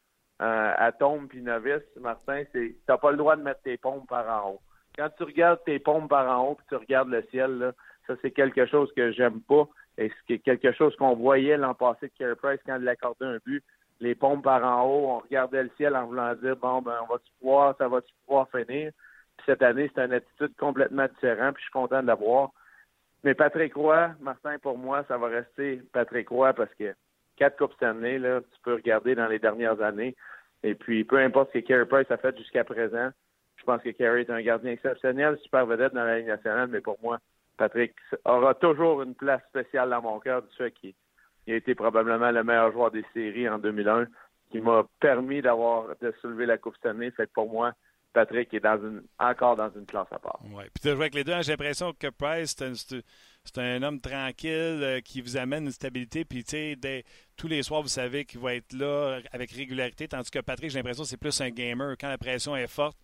euh, 0.41 0.73
à 0.79 0.93
tombe 0.93 1.29
puis 1.29 1.43
novice, 1.43 1.85
Martin, 2.01 2.45
c'est 2.53 2.75
t'as 2.87 2.97
pas 2.97 3.11
le 3.11 3.19
droit 3.19 3.37
de 3.37 3.43
mettre 3.43 3.61
tes 3.61 3.77
pompes 3.77 4.09
par 4.09 4.27
en 4.29 4.53
haut. 4.53 4.61
Quand 4.97 5.11
tu 5.19 5.25
regardes 5.25 5.63
tes 5.65 5.79
pompes 5.79 6.09
par 6.09 6.27
en 6.27 6.49
haut 6.49 6.55
puis 6.55 6.67
tu 6.71 6.77
regardes 6.77 7.11
le 7.11 7.23
ciel, 7.31 7.59
là, 7.59 7.73
ça 8.07 8.15
c'est 8.23 8.31
quelque 8.31 8.67
chose 8.67 8.93
que 8.95 9.13
j'aime 9.13 9.41
pas. 9.41 9.69
Et 9.99 10.13
c'est 10.29 10.39
quelque 10.39 10.73
chose 10.73 10.95
qu'on 10.97 11.15
voyait 11.15 11.57
l'an 11.57 11.75
passé 11.75 12.09
de 12.09 12.13
Carey 12.19 12.35
Price 12.37 12.61
quand 12.67 12.79
il 12.81 12.89
accordait 12.89 13.25
un 13.25 13.39
but 13.45 13.65
les 14.01 14.15
pompes 14.15 14.45
par 14.45 14.65
en 14.65 14.85
haut, 14.85 15.11
on 15.11 15.19
regardait 15.21 15.63
le 15.63 15.71
ciel 15.77 15.97
en 15.97 16.07
voulant 16.07 16.35
dire 16.35 16.57
bon 16.57 16.83
ben 16.83 16.99
on 17.03 17.13
va-tu 17.13 17.31
pouvoir, 17.41 17.75
ça 17.79 17.89
va-tu 17.89 18.13
pouvoir 18.27 18.49
finir? 18.51 18.93
Puis 19.37 19.47
cette 19.47 19.63
année, 19.63 19.91
c'est 19.95 20.05
une 20.05 20.13
attitude 20.13 20.55
complètement 20.59 21.07
différente, 21.07 21.55
puis 21.55 21.63
je 21.63 21.67
suis 21.67 21.73
content 21.73 22.03
de 22.03 22.07
l'avoir. 22.07 22.51
Mais 23.25 23.35
Patrick 23.35 23.75
Roy, 23.75 24.11
Martin, 24.21 24.59
pour 24.59 24.79
moi, 24.79 25.05
ça 25.09 25.19
va 25.19 25.29
rester 25.29 25.83
Patrick 25.93 26.29
Roy 26.29 26.53
parce 26.53 26.73
que 26.75 26.95
quatre 27.37 27.59
Coupes 27.59 27.75
Stanley, 27.75 28.19
là, 28.19 28.41
tu 28.41 28.61
peux 28.63 28.75
regarder 28.75 29.15
dans 29.15 29.27
les 29.27 29.39
dernières 29.39 29.81
années. 29.83 30.15
Et 30.63 30.75
puis, 30.75 31.05
peu 31.05 31.19
importe 31.19 31.53
ce 31.53 31.59
que 31.59 31.67
Carey 31.67 31.87
Price 31.87 32.11
a 32.11 32.17
fait 32.17 32.37
jusqu'à 32.39 32.65
présent, 32.65 33.11
je 33.57 33.65
pense 33.65 33.83
que 33.83 33.91
Carey 33.91 34.23
est 34.23 34.31
un 34.31 34.43
gardien 34.43 34.73
exceptionnel, 34.73 35.39
super 35.43 35.67
vedette 35.67 35.95
dans 35.95 36.05
la 36.05 36.19
Ligue 36.19 36.29
nationale, 36.29 36.69
mais 36.69 36.81
pour 36.81 36.99
moi, 37.03 37.19
Patrick 37.57 37.95
aura 38.25 38.55
toujours 38.55 39.03
une 39.03 39.15
place 39.15 39.43
spéciale 39.49 39.91
dans 39.91 40.03
mon 40.03 40.21
cœur 40.21 40.43
du 40.43 40.55
fait 40.57 40.73
qu'il 40.73 40.95
il 41.47 41.55
a 41.55 41.57
été 41.57 41.75
probablement 41.75 42.31
le 42.31 42.43
meilleur 42.43 42.73
joueur 42.73 42.91
des 42.91 43.05
séries 43.15 43.49
en 43.49 43.59
2001, 43.59 44.07
qui 44.51 44.61
m'a 44.61 44.85
permis 45.01 45.43
d'avoir 45.43 45.95
de 46.01 46.13
soulever 46.21 46.47
la 46.47 46.59
Coupe 46.59 46.75
cette 46.77 46.91
année. 46.91 47.11
Fait 47.13 47.27
que 47.27 47.33
pour 47.33 47.51
moi, 47.51 47.73
Patrick 48.13 48.53
est 48.55 48.67
encore 49.19 49.57
dans 49.57 49.71
une 49.71 49.87
classe 49.87 50.09
à 50.11 50.19
part. 50.19 50.41
Oui. 50.45 50.65
Puis 50.75 50.83
tu 50.83 50.89
joué 50.89 50.97
avec 50.97 51.15
les 51.15 51.23
deux, 51.23 51.33
hein, 51.33 51.43
j'ai 51.43 51.53
l'impression 51.53 51.93
que 51.93 52.09
Price, 52.09 52.57
c'est 52.57 53.59
un, 53.59 53.83
homme 53.83 54.01
tranquille 54.01 54.81
euh, 54.83 55.01
qui 55.01 55.21
vous 55.21 55.37
amène 55.37 55.67
une 55.67 55.71
stabilité. 55.71 56.25
Puis 56.25 56.43
tu 56.43 56.51
sais, 56.51 57.05
tous 57.37 57.47
les 57.47 57.63
soirs, 57.63 57.83
vous 57.83 57.89
savez 57.89 58.25
qu'il 58.25 58.41
va 58.41 58.55
être 58.55 58.73
là 58.73 59.21
avec 59.33 59.53
régularité. 59.53 60.09
Tandis 60.09 60.31
que 60.31 60.39
Patrick, 60.41 60.71
j'ai 60.71 60.79
l'impression 60.79 61.05
que 61.05 61.09
c'est 61.09 61.17
plus 61.17 61.41
un 61.41 61.51
gamer. 61.51 61.95
Quand 62.01 62.09
la 62.09 62.19
pression 62.19 62.57
est 62.57 62.67
forte, 62.67 62.99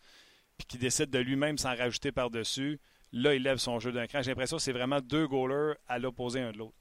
puis 0.56 0.66
qu'il 0.66 0.80
décide 0.80 1.10
de 1.10 1.18
lui-même 1.18 1.58
s'en 1.58 1.76
rajouter 1.76 2.10
par-dessus, 2.10 2.80
là, 3.12 3.34
il 3.34 3.42
lève 3.42 3.58
son 3.58 3.78
jeu 3.78 3.92
d'un 3.92 4.06
cran. 4.06 4.22
J'ai 4.22 4.30
l'impression 4.30 4.56
que 4.56 4.62
c'est 4.62 4.72
vraiment 4.72 5.00
deux 5.00 5.26
goalers 5.26 5.74
à 5.88 5.98
l'opposé 5.98 6.40
un 6.40 6.52
de 6.52 6.58
l'autre. 6.58 6.76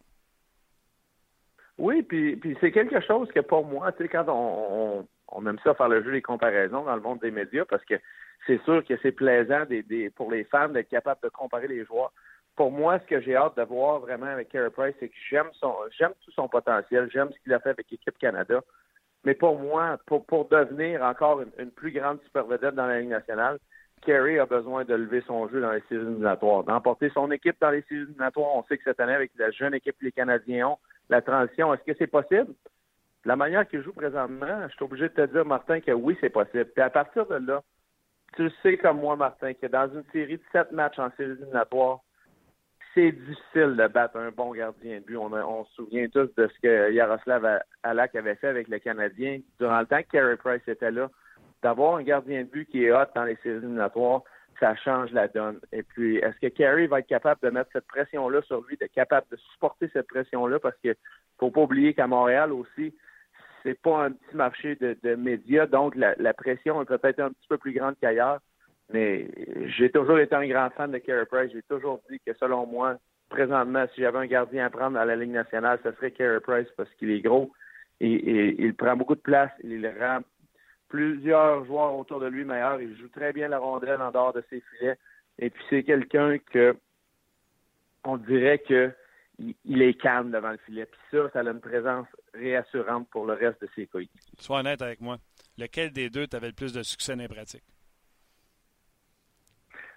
Oui, 1.78 2.04
puis, 2.04 2.36
puis 2.36 2.58
c'est 2.62 2.72
quelque 2.72 3.02
chose 3.02 3.30
que 3.32 3.40
pour 3.40 3.66
moi, 3.66 3.92
tu 3.94 4.04
sais, 4.04 4.10
quand 4.10 4.26
on, 4.28 5.48
aime 5.48 5.58
ça 5.64 5.74
faire 5.74 5.90
le 5.90 6.04
jeu 6.04 6.12
des 6.12 6.22
comparaisons 6.22 6.86
dans 6.86 6.96
le 6.96 7.02
monde 7.02 7.20
des 7.20 7.32
médias, 7.32 7.66
parce 7.66 7.84
que 7.86 7.96
c'est 8.46 8.62
sûr 8.64 8.84
que 8.86 8.94
c'est 9.02 9.12
plaisant 9.12 9.64
pour 10.16 10.32
les 10.32 10.44
fans 10.44 10.70
d'être 10.70 10.90
capable 10.90 11.22
de 11.24 11.30
comparer 11.30 11.68
les 11.68 11.86
joueurs. 11.86 12.12
Pour 12.56 12.72
moi, 12.72 13.00
ce 13.00 13.06
que 13.06 13.22
j'ai 13.22 13.36
hâte 13.36 13.58
de 13.58 13.64
voir 13.64 14.00
vraiment 14.00 14.28
avec 14.28 14.50
Carey 14.50 14.70
Price, 14.70 14.94
c'est 15.00 15.08
que 15.08 15.16
j'aime 15.30 15.50
son 15.54 15.74
j'aime 15.98 16.12
tout 16.24 16.32
son 16.32 16.48
potentiel, 16.48 17.10
j'aime 17.12 17.32
ce 17.32 17.40
qu'il 17.40 17.54
a 17.54 17.60
fait 17.60 17.70
avec 17.70 17.90
l'équipe 17.90 18.18
Canada. 18.20 18.62
Mais 19.24 19.36
pour 19.36 19.58
moi, 19.58 19.98
pour, 20.06 20.48
devenir 20.50 21.02
encore 21.04 21.42
une, 21.58 21.72
plus 21.72 21.92
grande 21.92 22.22
super 22.24 22.46
vedette 22.46 22.76
dans 22.76 22.88
la 22.88 23.00
Ligue 23.00 23.10
nationale, 23.10 23.60
Kerry 24.02 24.40
a 24.40 24.46
besoin 24.46 24.84
de 24.84 24.96
lever 24.96 25.24
son 25.28 25.48
jeu 25.50 25.62
dans 25.62 25.72
les 25.72 25.82
séries 25.90 26.02
éliminatoires, 26.02 26.64
d'emporter 26.64 27.10
son 27.10 27.32
équipe 27.32 27.56
dans 27.62 27.70
les 27.70 27.82
séries 27.84 28.04
éliminatoires. 28.04 28.56
On 28.56 28.64
sait 28.64 28.78
que 28.78 28.84
cette 28.84 29.00
année, 29.00 29.14
avec 29.14 29.32
la 29.38 29.52
jeune 29.52 29.74
équipe 29.74 29.98
que 30.00 30.06
les 30.06 30.12
Canadiens 30.12 30.70
ont, 30.70 30.78
la 31.10 31.22
transition. 31.22 31.74
Est-ce 31.74 31.84
que 31.84 31.98
c'est 31.98 32.08
possible? 32.08 32.54
La 33.26 33.36
manière 33.36 33.68
qu'il 33.68 33.82
joue 33.82 33.94
présentement, 33.94 34.68
je 34.68 34.74
suis 34.74 34.84
obligé 34.84 35.10
de 35.10 35.14
te 35.14 35.26
dire, 35.32 35.46
Martin, 35.46 35.80
que 35.80 35.92
oui, 35.92 36.18
c'est 36.20 36.30
possible. 36.30 36.66
Puis 36.66 36.82
à 36.82 36.90
partir 36.90 37.26
de 37.28 37.36
là, 37.36 37.62
tu 38.36 38.50
sais 38.64 38.78
comme 38.78 39.00
moi, 39.00 39.16
Martin, 39.16 39.54
que 39.54 39.68
dans 39.68 39.90
une 39.94 40.04
série 40.12 40.38
de 40.38 40.44
sept 40.52 40.72
matchs 40.72 40.98
en 40.98 41.12
série 41.12 41.32
éliminatoire, 41.32 42.00
c'est 42.94 43.12
difficile 43.12 43.76
de 43.78 43.88
battre 43.88 44.18
un 44.18 44.32
bon 44.32 44.52
gardien 44.52 45.00
de 45.00 45.06
but. 45.06 45.18
On, 45.18 45.66
se 45.66 45.74
souvient 45.76 46.08
tous 46.10 46.34
de 46.36 46.48
ce 46.48 46.60
que 46.62 46.92
Yaroslav 46.92 47.62
Alak 47.84 48.16
avait 48.16 48.36
fait 48.36 48.48
avec 48.48 48.68
le 48.68 48.80
Canadien 48.80 49.40
durant 49.60 49.80
le 49.80 49.86
temps 49.86 50.02
que 50.02 50.12
Carey 50.12 50.36
Price 50.38 50.68
était 50.68 50.92
là. 50.92 51.10
D'avoir 51.64 51.96
un 51.96 52.04
gardien 52.04 52.44
de 52.44 52.50
but 52.50 52.68
qui 52.70 52.86
est 52.86 52.92
hot 52.92 53.06
dans 53.16 53.24
les 53.24 53.36
séries 53.38 53.58
éliminatoires, 53.58 54.22
ça 54.60 54.76
change 54.76 55.12
la 55.12 55.28
donne. 55.28 55.60
Et 55.72 55.84
puis, 55.84 56.18
est-ce 56.18 56.40
que 56.40 56.48
Carey 56.48 56.88
va 56.88 57.00
être 57.00 57.08
capable 57.08 57.42
de 57.42 57.50
mettre 57.50 57.72
cette 57.74 57.88
pression-là 57.88 58.42
sur 58.44 58.62
lui, 58.62 58.78
d'être 58.78 58.94
capable 58.94 59.28
de 59.32 59.38
supporter 59.54 59.90
cette 59.92 60.08
pression-là? 60.08 60.60
Parce 60.60 60.78
que 60.84 60.96
faut 61.40 61.52
pas 61.52 61.62
oublier 61.62 61.94
qu'à 61.94 62.08
Montréal 62.08 62.52
aussi, 62.52 62.96
c'est 63.64 63.80
pas 63.82 64.06
un 64.06 64.12
petit 64.12 64.36
marché 64.36 64.76
de, 64.76 65.16
médias, 65.16 65.66
donc 65.66 65.96
la, 65.96 66.34
pression 66.34 66.82
est 66.82 66.86
peut-être 66.86 67.20
un 67.20 67.30
petit 67.30 67.48
peu 67.50 67.58
plus 67.58 67.74
grande 67.74 67.96
qu'ailleurs. 68.00 68.40
Mais 68.94 69.28
j'ai 69.78 69.90
toujours 69.90 70.20
été 70.20 70.36
un 70.36 70.48
grand 70.48 70.70
fan 70.72 70.92
de 70.92 70.98
Carey 70.98 71.26
Price. 71.26 71.52
J'ai 71.54 71.64
toujours 71.64 72.02
dit 72.10 72.20
que 72.26 72.34
selon 72.40 72.66
moi, 72.66 72.98
présentement, 73.30 73.86
si 73.94 74.02
j'avais 74.02 74.20
un 74.20 74.26
gardien 74.26 74.66
à 74.66 74.70
prendre 74.70 74.98
à 75.00 75.06
la 75.06 75.16
Ligue 75.16 75.32
nationale, 75.32 75.80
ce 75.84 75.92
serait 75.94 76.12
Carey 76.12 76.40
Price 76.42 76.68
parce 76.76 76.90
qu'il 76.96 77.12
est 77.12 77.22
gros 77.22 77.52
et, 78.02 78.62
il 78.62 78.76
prend 78.76 78.96
beaucoup 78.96 79.16
de 79.16 79.22
place. 79.22 79.52
Il 79.64 79.88
rend 79.88 80.20
plusieurs 80.92 81.64
joueurs 81.66 81.98
autour 81.98 82.20
de 82.20 82.28
lui 82.28 82.44
meilleurs. 82.44 82.82
Il 82.82 82.98
joue 82.98 83.08
très 83.08 83.32
bien 83.32 83.48
la 83.48 83.60
rondelle 83.60 84.02
en 84.02 84.12
dehors 84.12 84.34
de 84.34 84.44
ses 84.50 84.62
filets. 84.62 84.98
Et 85.40 85.50
puis 85.50 85.64
c'est 85.70 85.84
quelqu'un 85.84 86.38
que 86.38 86.76
on 88.04 88.18
dirait 88.18 88.60
que 88.60 88.92
il 89.40 89.82
est 89.82 90.00
calme 90.00 90.32
devant 90.32 90.52
le 90.52 90.58
filet. 90.58 90.86
Puis 90.86 91.00
ça, 91.10 91.30
ça 91.32 91.40
a 91.40 91.44
une 91.44 91.62
présence 91.62 92.08
réassurante 92.34 93.08
pour 93.10 93.26
le 93.26 93.34
reste 93.34 93.62
de 93.62 93.70
ses 93.74 93.88
coéquipiers. 93.88 94.34
Sois 94.38 94.60
honnête 94.60 94.82
avec 94.82 95.00
moi. 95.00 95.18
Lequel 95.58 95.92
des 95.92 96.10
deux 96.10 96.28
t'avait 96.28 96.48
le 96.48 96.54
plus 96.54 96.74
de 96.74 96.84
succès 96.84 97.16
dans 97.16 97.22
les 97.22 97.28
pratiques? 97.30 97.64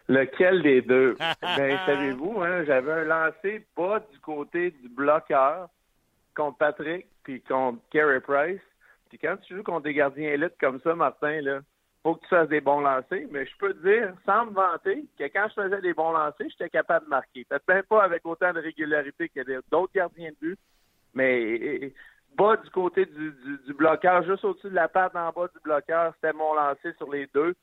Lequel 0.09 0.63
des 0.63 0.81
deux? 0.81 1.17
ben, 1.43 1.79
savez-vous, 1.87 2.41
hein, 2.41 2.65
j'avais 2.65 2.93
un 2.93 3.05
lancé 3.05 3.67
pas 3.75 4.01
du 4.01 4.19
côté 4.21 4.71
du 4.71 4.89
bloqueur 4.89 5.69
contre 6.37 6.59
Patrick 6.59 7.07
puis 7.25 7.41
contre 7.43 7.81
Carey 7.91 8.21
Price. 8.21 8.61
Puis 9.15 9.29
quand 9.29 9.37
tu 9.37 9.55
joues 9.55 9.63
contre 9.63 9.85
des 9.85 9.95
gardiens 9.95 10.33
élites 10.33 10.59
comme 10.59 10.81
ça, 10.81 10.93
Martin, 10.97 11.41
là, 11.41 11.61
faut 12.03 12.17
que 12.17 12.23
tu 12.23 12.29
fasses 12.31 12.49
des 12.49 12.61
bons 12.61 12.81
lancers. 12.81 13.29
Mais 13.31 13.47
je 13.47 13.57
peux 13.61 13.73
te 13.73 13.89
dire, 13.89 14.13
sans 14.27 14.47
me 14.47 14.51
vanter, 14.51 15.05
que 15.17 15.23
quand 15.29 15.47
je 15.51 15.63
faisais 15.63 15.81
des 15.83 15.95
bons 15.95 16.11
lancers, 16.11 16.49
j'étais 16.51 16.69
capable 16.69 17.05
de 17.05 17.11
marquer. 17.11 17.45
Peut-être 17.45 17.69
même 17.69 17.85
pas 17.85 18.03
avec 18.03 18.27
autant 18.27 18.53
de 18.53 18.59
régularité 18.59 19.29
que 19.29 19.41
d'autres 19.71 19.93
gardiens 19.95 20.31
de 20.31 20.37
but, 20.49 20.59
mais 21.15 21.93
bas 22.37 22.57
du 22.57 22.69
côté 22.71 23.07
du, 23.07 23.37
du, 23.65 23.73
bloqueur, 23.73 24.25
juste 24.25 24.45
au-dessus 24.45 24.71
de 24.71 24.75
la 24.75 24.89
patte 24.89 25.15
en 25.15 25.31
bas 25.31 25.47
du 25.47 25.61
bloqueur, 25.63 26.13
c'était 26.17 26.37
mon 26.37 26.53
lancer 26.55 26.93
sur 26.99 27.09
les 27.13 27.29
deux. 27.33 27.55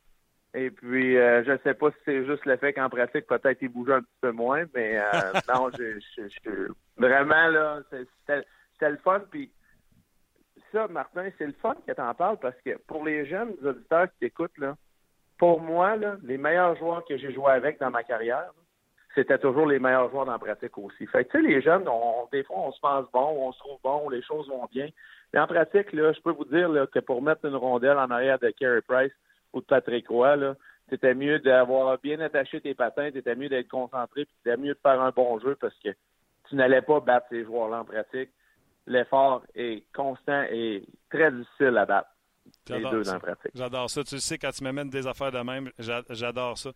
Et 0.54 0.72
puis, 0.72 1.18
euh, 1.18 1.44
je 1.44 1.58
sais 1.64 1.74
pas 1.74 1.92
si 1.92 1.98
c'est 2.06 2.26
juste 2.26 2.46
le 2.46 2.56
fait 2.56 2.72
qu'en 2.72 2.90
pratique, 2.90 3.28
peut-être 3.28 3.62
il 3.62 3.68
bougeait 3.68 3.96
un 3.96 4.02
petit 4.02 4.20
peu 4.22 4.32
moins, 4.32 4.64
mais 4.74 5.00
euh, 5.00 5.34
non, 5.54 5.70
je, 5.78 6.72
vraiment, 6.96 7.48
là, 7.50 7.82
c'était 7.90 8.90
le 8.90 8.98
fun. 9.04 9.20
Puis, 9.30 9.52
ça, 10.72 10.88
Martin, 10.88 11.30
c'est 11.38 11.46
le 11.46 11.54
fun 11.54 11.76
que 11.88 11.92
tu 11.92 12.02
en 12.02 12.14
parles 12.14 12.38
parce 12.38 12.60
que 12.66 12.78
pour 12.88 13.06
les 13.06 13.26
jeunes 13.26 13.54
auditeurs 13.64 14.08
qui 14.12 14.20
t'écoutent, 14.20 14.52
pour 15.38 15.60
moi, 15.60 15.96
les 16.24 16.38
meilleurs 16.38 16.76
joueurs 16.78 17.04
que 17.06 17.18
j'ai 17.18 17.34
joués 17.34 17.52
avec 17.52 17.80
dans 17.80 17.90
ma 17.90 18.04
carrière, 18.04 18.52
c'était 19.16 19.40
toujours 19.40 19.66
les 19.66 19.80
meilleurs 19.80 20.10
joueurs 20.10 20.26
dans 20.26 20.34
la 20.34 20.40
pratique 20.40 20.78
aussi. 20.78 21.06
Fait 21.08 21.26
que, 21.26 21.32
tu 21.32 21.42
sais, 21.42 21.48
les 21.48 21.62
jeunes, 21.62 21.88
on, 21.88 22.28
des 22.32 22.44
fois, 22.44 22.58
on 22.60 22.72
se 22.72 22.80
pense 22.80 23.06
bon, 23.12 23.48
on 23.48 23.52
se 23.52 23.60
trouve 23.60 23.80
bon, 23.84 24.10
les 24.10 24.22
choses 24.22 24.48
vont 24.48 24.68
bien. 24.72 24.88
Mais 25.34 25.40
en 25.40 25.48
pratique, 25.48 25.88
je 25.94 26.22
peux 26.22 26.32
vous 26.32 26.46
dire 26.46 26.88
que 26.92 27.00
pour 27.00 27.22
mettre 27.22 27.46
une 27.46 27.56
rondelle 27.56 27.98
en 27.98 28.10
arrière 28.10 28.40
de 28.40 28.50
Carey 28.52 28.82
Price 28.82 29.12
ou 29.54 29.62
de 29.62 29.66
Patrick 29.66 30.08
Roy, 30.08 30.56
c'était 30.90 31.14
mieux 31.14 31.40
d'avoir 31.40 31.98
bien 32.00 32.20
attaché 32.20 32.60
tes 32.62 32.74
patins, 32.74 33.10
c'était 33.14 33.36
mieux 33.36 33.50
d'être 33.50 33.70
concentré, 33.70 34.26
puis 34.26 34.36
c'était 34.44 34.58
mieux 34.58 34.74
de 34.74 34.80
faire 34.82 35.02
un 35.02 35.12
bon 35.12 35.40
jeu 35.40 35.56
parce 35.60 35.76
que 35.80 35.90
tu 36.50 36.56
n'allais 36.56 36.82
pas 36.82 37.00
battre 37.00 37.28
ces 37.30 37.46
joueurs-là 37.46 37.80
en 37.80 37.86
pratique. 37.86 38.30
L'effort 38.88 39.44
est 39.56 39.86
constant 39.94 40.44
et 40.44 40.86
très 41.10 41.32
difficile 41.32 41.78
à 41.78 41.86
battre. 41.86 42.10
Les 42.70 42.82
deux 42.82 43.04
dans 43.04 43.14
la 43.14 43.20
pratique. 43.20 43.52
J'adore 43.54 43.90
ça. 43.90 44.04
Tu 44.04 44.20
sais, 44.20 44.38
quand 44.38 44.52
tu 44.52 44.64
m'amènes 44.64 44.90
des 44.90 45.08
affaires 45.08 45.32
de 45.32 45.40
même, 45.40 45.72
j'adore 45.78 46.58
ça. 46.58 46.70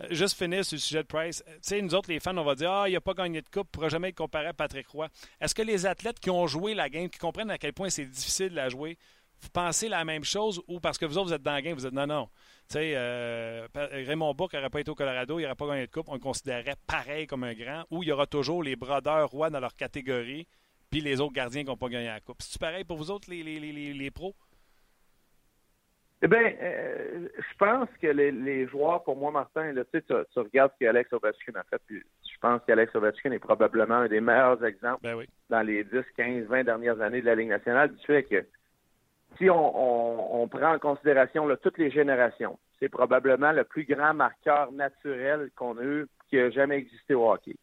Euh, 0.00 0.06
juste 0.10 0.38
finir 0.38 0.64
sur 0.64 0.76
le 0.76 0.80
sujet 0.80 1.02
de 1.02 1.06
Price. 1.06 1.42
Tu 1.46 1.52
sais, 1.62 1.82
nous 1.82 1.94
autres, 1.94 2.10
les 2.10 2.20
fans, 2.20 2.36
on 2.36 2.44
va 2.44 2.54
dire 2.54 2.70
Ah, 2.70 2.88
il 2.88 2.92
n'a 2.92 3.00
pas 3.00 3.14
gagné 3.14 3.42
de 3.42 3.48
coupe, 3.48 3.66
il 3.66 3.68
ne 3.68 3.72
pourra 3.72 3.88
jamais 3.88 4.10
être 4.10 4.16
comparé 4.16 4.46
à 4.46 4.54
Patrick 4.54 4.86
Roy. 4.88 5.08
Est-ce 5.40 5.54
que 5.54 5.62
les 5.62 5.86
athlètes 5.86 6.20
qui 6.20 6.30
ont 6.30 6.46
joué 6.46 6.74
la 6.74 6.88
game, 6.88 7.08
qui 7.08 7.18
comprennent 7.18 7.50
à 7.50 7.58
quel 7.58 7.72
point 7.72 7.90
c'est 7.90 8.04
difficile 8.04 8.50
de 8.50 8.56
la 8.56 8.68
jouer, 8.68 8.96
vous 9.40 9.50
pensez 9.50 9.88
la 9.88 10.04
même 10.04 10.24
chose 10.24 10.60
ou 10.66 10.80
parce 10.80 10.98
que 10.98 11.06
vous 11.06 11.18
autres, 11.18 11.28
vous 11.28 11.34
êtes 11.34 11.42
dans 11.42 11.52
la 11.52 11.62
game, 11.62 11.74
vous 11.74 11.86
êtes 11.86 11.92
non, 11.92 12.06
non. 12.06 12.28
Tu 12.68 12.74
sais, 12.74 12.92
euh, 12.96 13.66
Raymond 13.74 14.34
Bourque 14.34 14.54
n'aurait 14.54 14.70
pas 14.70 14.80
été 14.80 14.90
au 14.90 14.94
Colorado, 14.94 15.38
il 15.38 15.42
n'aurait 15.42 15.54
pas 15.54 15.66
gagné 15.68 15.86
de 15.86 15.92
coupe, 15.92 16.08
on 16.08 16.14
le 16.14 16.20
considérait 16.20 16.76
pareil 16.86 17.26
comme 17.26 17.44
un 17.44 17.54
grand, 17.54 17.84
ou 17.90 18.02
il 18.02 18.08
y 18.08 18.12
aura 18.12 18.26
toujours 18.26 18.62
les 18.62 18.76
brodeurs 18.76 19.30
rois 19.30 19.50
dans 19.50 19.60
leur 19.60 19.74
catégorie, 19.74 20.46
puis 20.90 21.00
les 21.00 21.20
autres 21.20 21.34
gardiens 21.34 21.62
qui 21.62 21.68
n'ont 21.68 21.76
pas 21.76 21.88
gagné 21.88 22.06
la 22.06 22.20
coupe. 22.20 22.40
C'est 22.40 22.60
pareil 22.60 22.84
pour 22.84 22.96
vous 22.96 23.10
autres, 23.10 23.28
les, 23.30 23.42
les, 23.42 23.58
les, 23.60 23.92
les 23.92 24.10
pros? 24.10 24.34
Eh 26.20 26.26
bien, 26.26 26.52
euh, 26.60 27.28
je 27.36 27.56
pense 27.58 27.88
que 28.02 28.08
les, 28.08 28.32
les, 28.32 28.66
joueurs, 28.66 29.04
pour 29.04 29.16
moi, 29.16 29.30
Martin, 29.30 29.72
là, 29.72 29.84
tu, 29.84 30.02
tu 30.02 30.38
regardes 30.38 30.72
ce 30.72 30.84
qu'Alex 30.84 31.12
Ovechkin 31.12 31.52
a 31.54 31.62
fait, 31.62 31.80
puis 31.86 32.02
je 32.38 32.38
pense 32.40 32.60
qu'Alex 32.66 32.92
Ovechkin 32.96 33.30
est 33.30 33.38
probablement 33.38 33.96
un 33.96 34.08
des 34.08 34.20
meilleurs 34.20 34.64
exemples 34.64 35.00
ben 35.02 35.24
dans 35.48 35.62
les 35.62 35.84
10, 35.84 35.90
15, 36.16 36.46
20 36.46 36.64
dernières 36.64 37.00
années 37.00 37.20
de 37.20 37.26
la 37.26 37.36
Ligue 37.36 37.48
nationale 37.48 37.94
du 37.94 38.04
fait 38.04 38.24
que 38.24 38.44
si 39.36 39.48
on, 39.48 40.42
on, 40.42 40.48
prend 40.48 40.74
en 40.74 40.78
considération 40.78 41.46
là, 41.46 41.56
toutes 41.56 41.78
les 41.78 41.90
générations, 41.90 42.58
c'est 42.80 42.88
probablement 42.88 43.52
le 43.52 43.64
plus 43.64 43.84
grand 43.84 44.14
marqueur 44.14 44.72
naturel 44.72 45.50
qu'on 45.54 45.78
a 45.78 45.84
eu 45.84 46.06
qui 46.28 46.38
a 46.38 46.50
jamais 46.50 46.76
existé 46.76 47.14
au 47.14 47.30
hockey. 47.30 47.56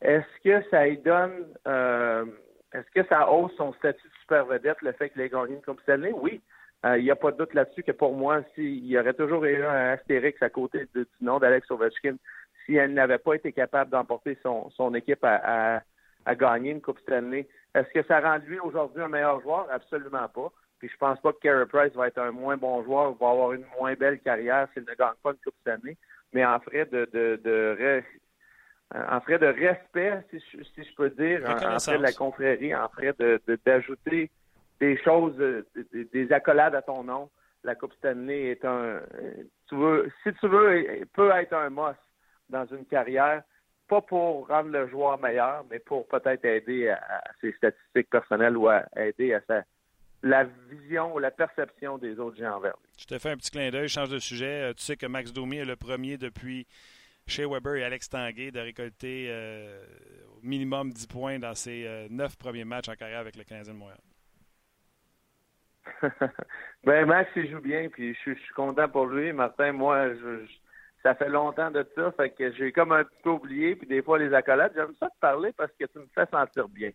Est-ce 0.00 0.42
que 0.44 0.68
ça 0.70 0.86
lui 0.86 0.98
donne, 0.98 1.46
euh, 1.66 2.24
est-ce 2.72 2.90
que 2.94 3.06
ça 3.08 3.30
hausse 3.30 3.52
son 3.56 3.72
statut 3.74 4.06
de 4.06 4.12
super 4.20 4.44
vedette, 4.44 4.82
le 4.82 4.92
fait 4.92 5.10
qu'il 5.10 5.22
ait 5.22 5.28
gagné 5.28 5.54
une 5.54 5.62
Coupe 5.62 5.80
Stanley? 5.82 6.12
Oui. 6.12 6.40
Il 6.84 6.90
euh, 6.90 7.02
n'y 7.02 7.10
a 7.10 7.16
pas 7.16 7.32
de 7.32 7.38
doute 7.38 7.54
là-dessus 7.54 7.82
que 7.82 7.92
pour 7.92 8.14
moi, 8.14 8.42
s'il 8.54 8.86
y 8.86 8.98
aurait 8.98 9.14
toujours 9.14 9.44
eu 9.44 9.64
un 9.64 9.92
astérix 9.94 10.40
à 10.42 10.48
côté 10.48 10.86
du 10.94 11.06
nom 11.20 11.38
d'Alex 11.38 11.68
Ovechkin, 11.70 12.16
si 12.64 12.76
elle 12.76 12.94
n'avait 12.94 13.18
pas 13.18 13.34
été 13.34 13.52
capable 13.52 13.90
d'emporter 13.90 14.38
son, 14.42 14.70
son 14.70 14.94
équipe 14.94 15.24
à, 15.24 15.82
à, 16.24 16.34
gagner 16.36 16.70
une 16.70 16.80
Coupe 16.80 17.00
Stanley, 17.00 17.48
est-ce 17.74 17.88
que 17.92 18.06
ça 18.06 18.20
rend 18.20 18.38
lui 18.46 18.60
aujourd'hui 18.60 19.02
un 19.02 19.08
meilleur 19.08 19.40
joueur? 19.40 19.66
Absolument 19.70 20.28
pas. 20.28 20.52
Puis 20.78 20.88
je 20.88 20.96
pense 20.98 21.18
pas 21.20 21.32
que 21.32 21.38
Carey 21.40 21.66
Price 21.66 21.92
va 21.94 22.06
être 22.06 22.18
un 22.18 22.30
moins 22.30 22.56
bon 22.56 22.84
joueur, 22.84 23.14
va 23.14 23.30
avoir 23.30 23.52
une 23.54 23.64
moins 23.80 23.94
belle 23.94 24.20
carrière 24.20 24.68
s'il 24.72 24.82
ne 24.84 24.94
gagne 24.94 25.14
pas 25.22 25.30
une 25.30 25.38
Coupe 25.38 25.56
Stanley. 25.62 25.96
Mais 26.32 26.44
en 26.44 26.60
frais 26.60 26.84
de, 26.84 27.08
de, 27.12 27.40
de, 27.42 28.02
en 28.94 29.20
frais 29.20 29.38
de 29.38 29.46
respect, 29.46 30.24
si 30.30 30.42
je, 30.52 30.62
si 30.62 30.88
je 30.88 30.94
peux 30.94 31.10
dire, 31.10 31.42
en, 31.48 31.78
frais 31.78 31.98
de 31.98 32.02
la 32.02 32.12
confrérie, 32.12 32.74
en 32.74 32.88
frais 32.88 33.14
d'ajouter 33.66 34.30
des 34.80 34.96
choses, 35.02 35.34
euh, 35.40 35.66
des, 36.12 36.32
accolades 36.32 36.74
à 36.74 36.82
ton 36.82 37.04
nom. 37.04 37.28
La 37.64 37.74
Coupe 37.74 37.92
Stanley 37.94 38.52
est 38.52 38.64
un, 38.64 39.00
tu 39.68 39.74
veux, 39.74 40.10
si 40.22 40.32
tu 40.34 40.48
veux, 40.48 41.04
peut 41.12 41.30
être 41.32 41.52
un 41.52 41.70
must 41.70 41.98
dans 42.48 42.64
une 42.66 42.86
carrière, 42.86 43.42
pas 43.88 44.00
pour 44.00 44.46
rendre 44.46 44.70
le 44.70 44.88
joueur 44.88 45.18
meilleur, 45.18 45.64
mais 45.70 45.80
pour 45.80 46.06
peut-être 46.06 46.44
aider 46.44 46.88
à, 46.88 47.22
ses 47.40 47.52
statistiques 47.52 48.08
personnelles 48.10 48.56
ou 48.56 48.68
à 48.68 48.84
aider 48.96 49.34
à 49.34 49.40
sa, 49.46 49.64
la 50.22 50.44
vision 50.70 51.14
ou 51.14 51.18
la 51.18 51.30
perception 51.30 51.98
des 51.98 52.18
autres 52.18 52.38
gens 52.38 52.56
envers 52.56 52.74
lui. 52.82 52.90
Je 52.98 53.06
te 53.06 53.18
fais 53.18 53.30
un 53.30 53.36
petit 53.36 53.50
clin 53.50 53.70
d'œil, 53.70 53.88
change 53.88 54.10
de 54.10 54.18
sujet. 54.18 54.70
Euh, 54.70 54.72
tu 54.74 54.82
sais 54.82 54.96
que 54.96 55.06
Max 55.06 55.32
Domi 55.32 55.58
est 55.58 55.64
le 55.64 55.76
premier 55.76 56.16
depuis 56.16 56.66
chez 57.28 57.46
Weber 57.46 57.76
et 57.76 57.84
Alex 57.84 58.08
Tanguay 58.08 58.50
de 58.50 58.60
récolter 58.60 59.26
euh, 59.28 59.84
au 60.36 60.46
minimum 60.46 60.90
10 60.90 61.06
points 61.06 61.38
dans 61.38 61.54
ses 61.54 62.08
neuf 62.10 62.36
premiers 62.36 62.64
matchs 62.64 62.88
en 62.88 62.94
carrière 62.94 63.20
avec 63.20 63.36
le 63.36 63.44
Canadien 63.44 63.74
de 63.74 63.78
Montréal. 63.78 63.98
ben 66.84 67.06
Max 67.06 67.30
il 67.36 67.50
joue 67.50 67.60
bien, 67.60 67.88
puis 67.88 68.14
je, 68.24 68.34
suis 68.34 68.54
content 68.54 68.88
pour 68.88 69.06
lui. 69.06 69.32
Martin, 69.32 69.72
moi, 69.72 70.14
je, 70.14 70.46
ça 71.02 71.14
fait 71.14 71.28
longtemps 71.28 71.70
de 71.70 71.86
ça, 71.94 72.12
fait 72.12 72.30
que 72.30 72.52
j'ai 72.52 72.72
comme 72.72 72.92
un 72.92 73.04
petit 73.04 73.22
peu 73.22 73.30
oublié, 73.30 73.76
puis 73.76 73.86
des 73.86 74.02
fois 74.02 74.18
les 74.18 74.32
accolades, 74.34 74.72
j'aime 74.74 74.94
ça 74.98 75.08
te 75.08 75.18
parler 75.20 75.52
parce 75.56 75.72
que 75.78 75.86
tu 75.86 75.98
me 75.98 76.08
fais 76.14 76.26
sentir 76.26 76.68
bien. 76.68 76.90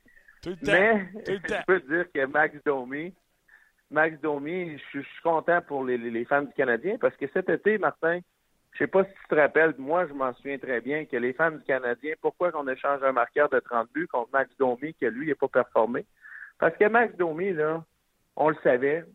Mais 0.63 1.07
je 1.27 1.65
peux 1.65 1.79
te 1.79 1.87
dire 1.87 2.11
que 2.13 2.25
Max 2.25 2.55
Domi, 2.65 3.13
Max 3.89 4.19
Domi, 4.21 4.77
je, 4.93 4.99
suis 4.99 5.21
content 5.23 5.61
pour 5.61 5.85
les, 5.85 5.97
les, 5.97 6.25
fans 6.25 6.43
du 6.43 6.53
Canadien 6.53 6.97
parce 6.99 7.15
que 7.15 7.25
cet 7.33 7.49
été, 7.49 7.77
Martin, 7.77 8.19
je 8.73 8.79
sais 8.79 8.87
pas 8.87 9.03
si 9.03 9.11
tu 9.11 9.27
te 9.29 9.35
rappelles, 9.35 9.75
moi 9.77 10.07
je 10.07 10.13
m'en 10.13 10.33
souviens 10.33 10.57
très 10.57 10.81
bien 10.81 11.05
que 11.05 11.15
les 11.17 11.33
fans 11.33 11.51
du 11.51 11.63
Canadien, 11.63 12.13
pourquoi 12.21 12.51
qu'on 12.51 12.67
échange 12.67 13.03
un 13.03 13.11
marqueur 13.11 13.49
de 13.49 13.59
30 13.59 13.89
buts 13.93 14.07
contre 14.07 14.31
Max 14.33 14.49
Domi 14.57 14.95
que 14.95 15.05
lui 15.05 15.27
n'a 15.27 15.35
pas 15.35 15.47
performé? 15.47 16.05
Parce 16.59 16.75
que 16.77 16.87
Max 16.87 17.15
Domi, 17.17 17.53
là, 17.53 17.83
on 18.35 18.49
le 18.49 18.57
savait. 18.63 19.05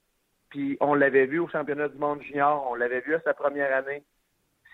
Puis 0.51 0.77
on 0.81 0.95
l'avait 0.95 1.27
vu 1.27 1.41
au 1.41 1.49
championnat 1.49 1.89
du 1.89 1.99
monde 1.99 2.23
junior, 2.23 2.67
on 2.71 2.75
l'avait 2.75 3.01
vu 3.01 3.15
à 3.15 3.21
sa 3.21 3.35
première 3.35 3.75
année. 3.77 4.03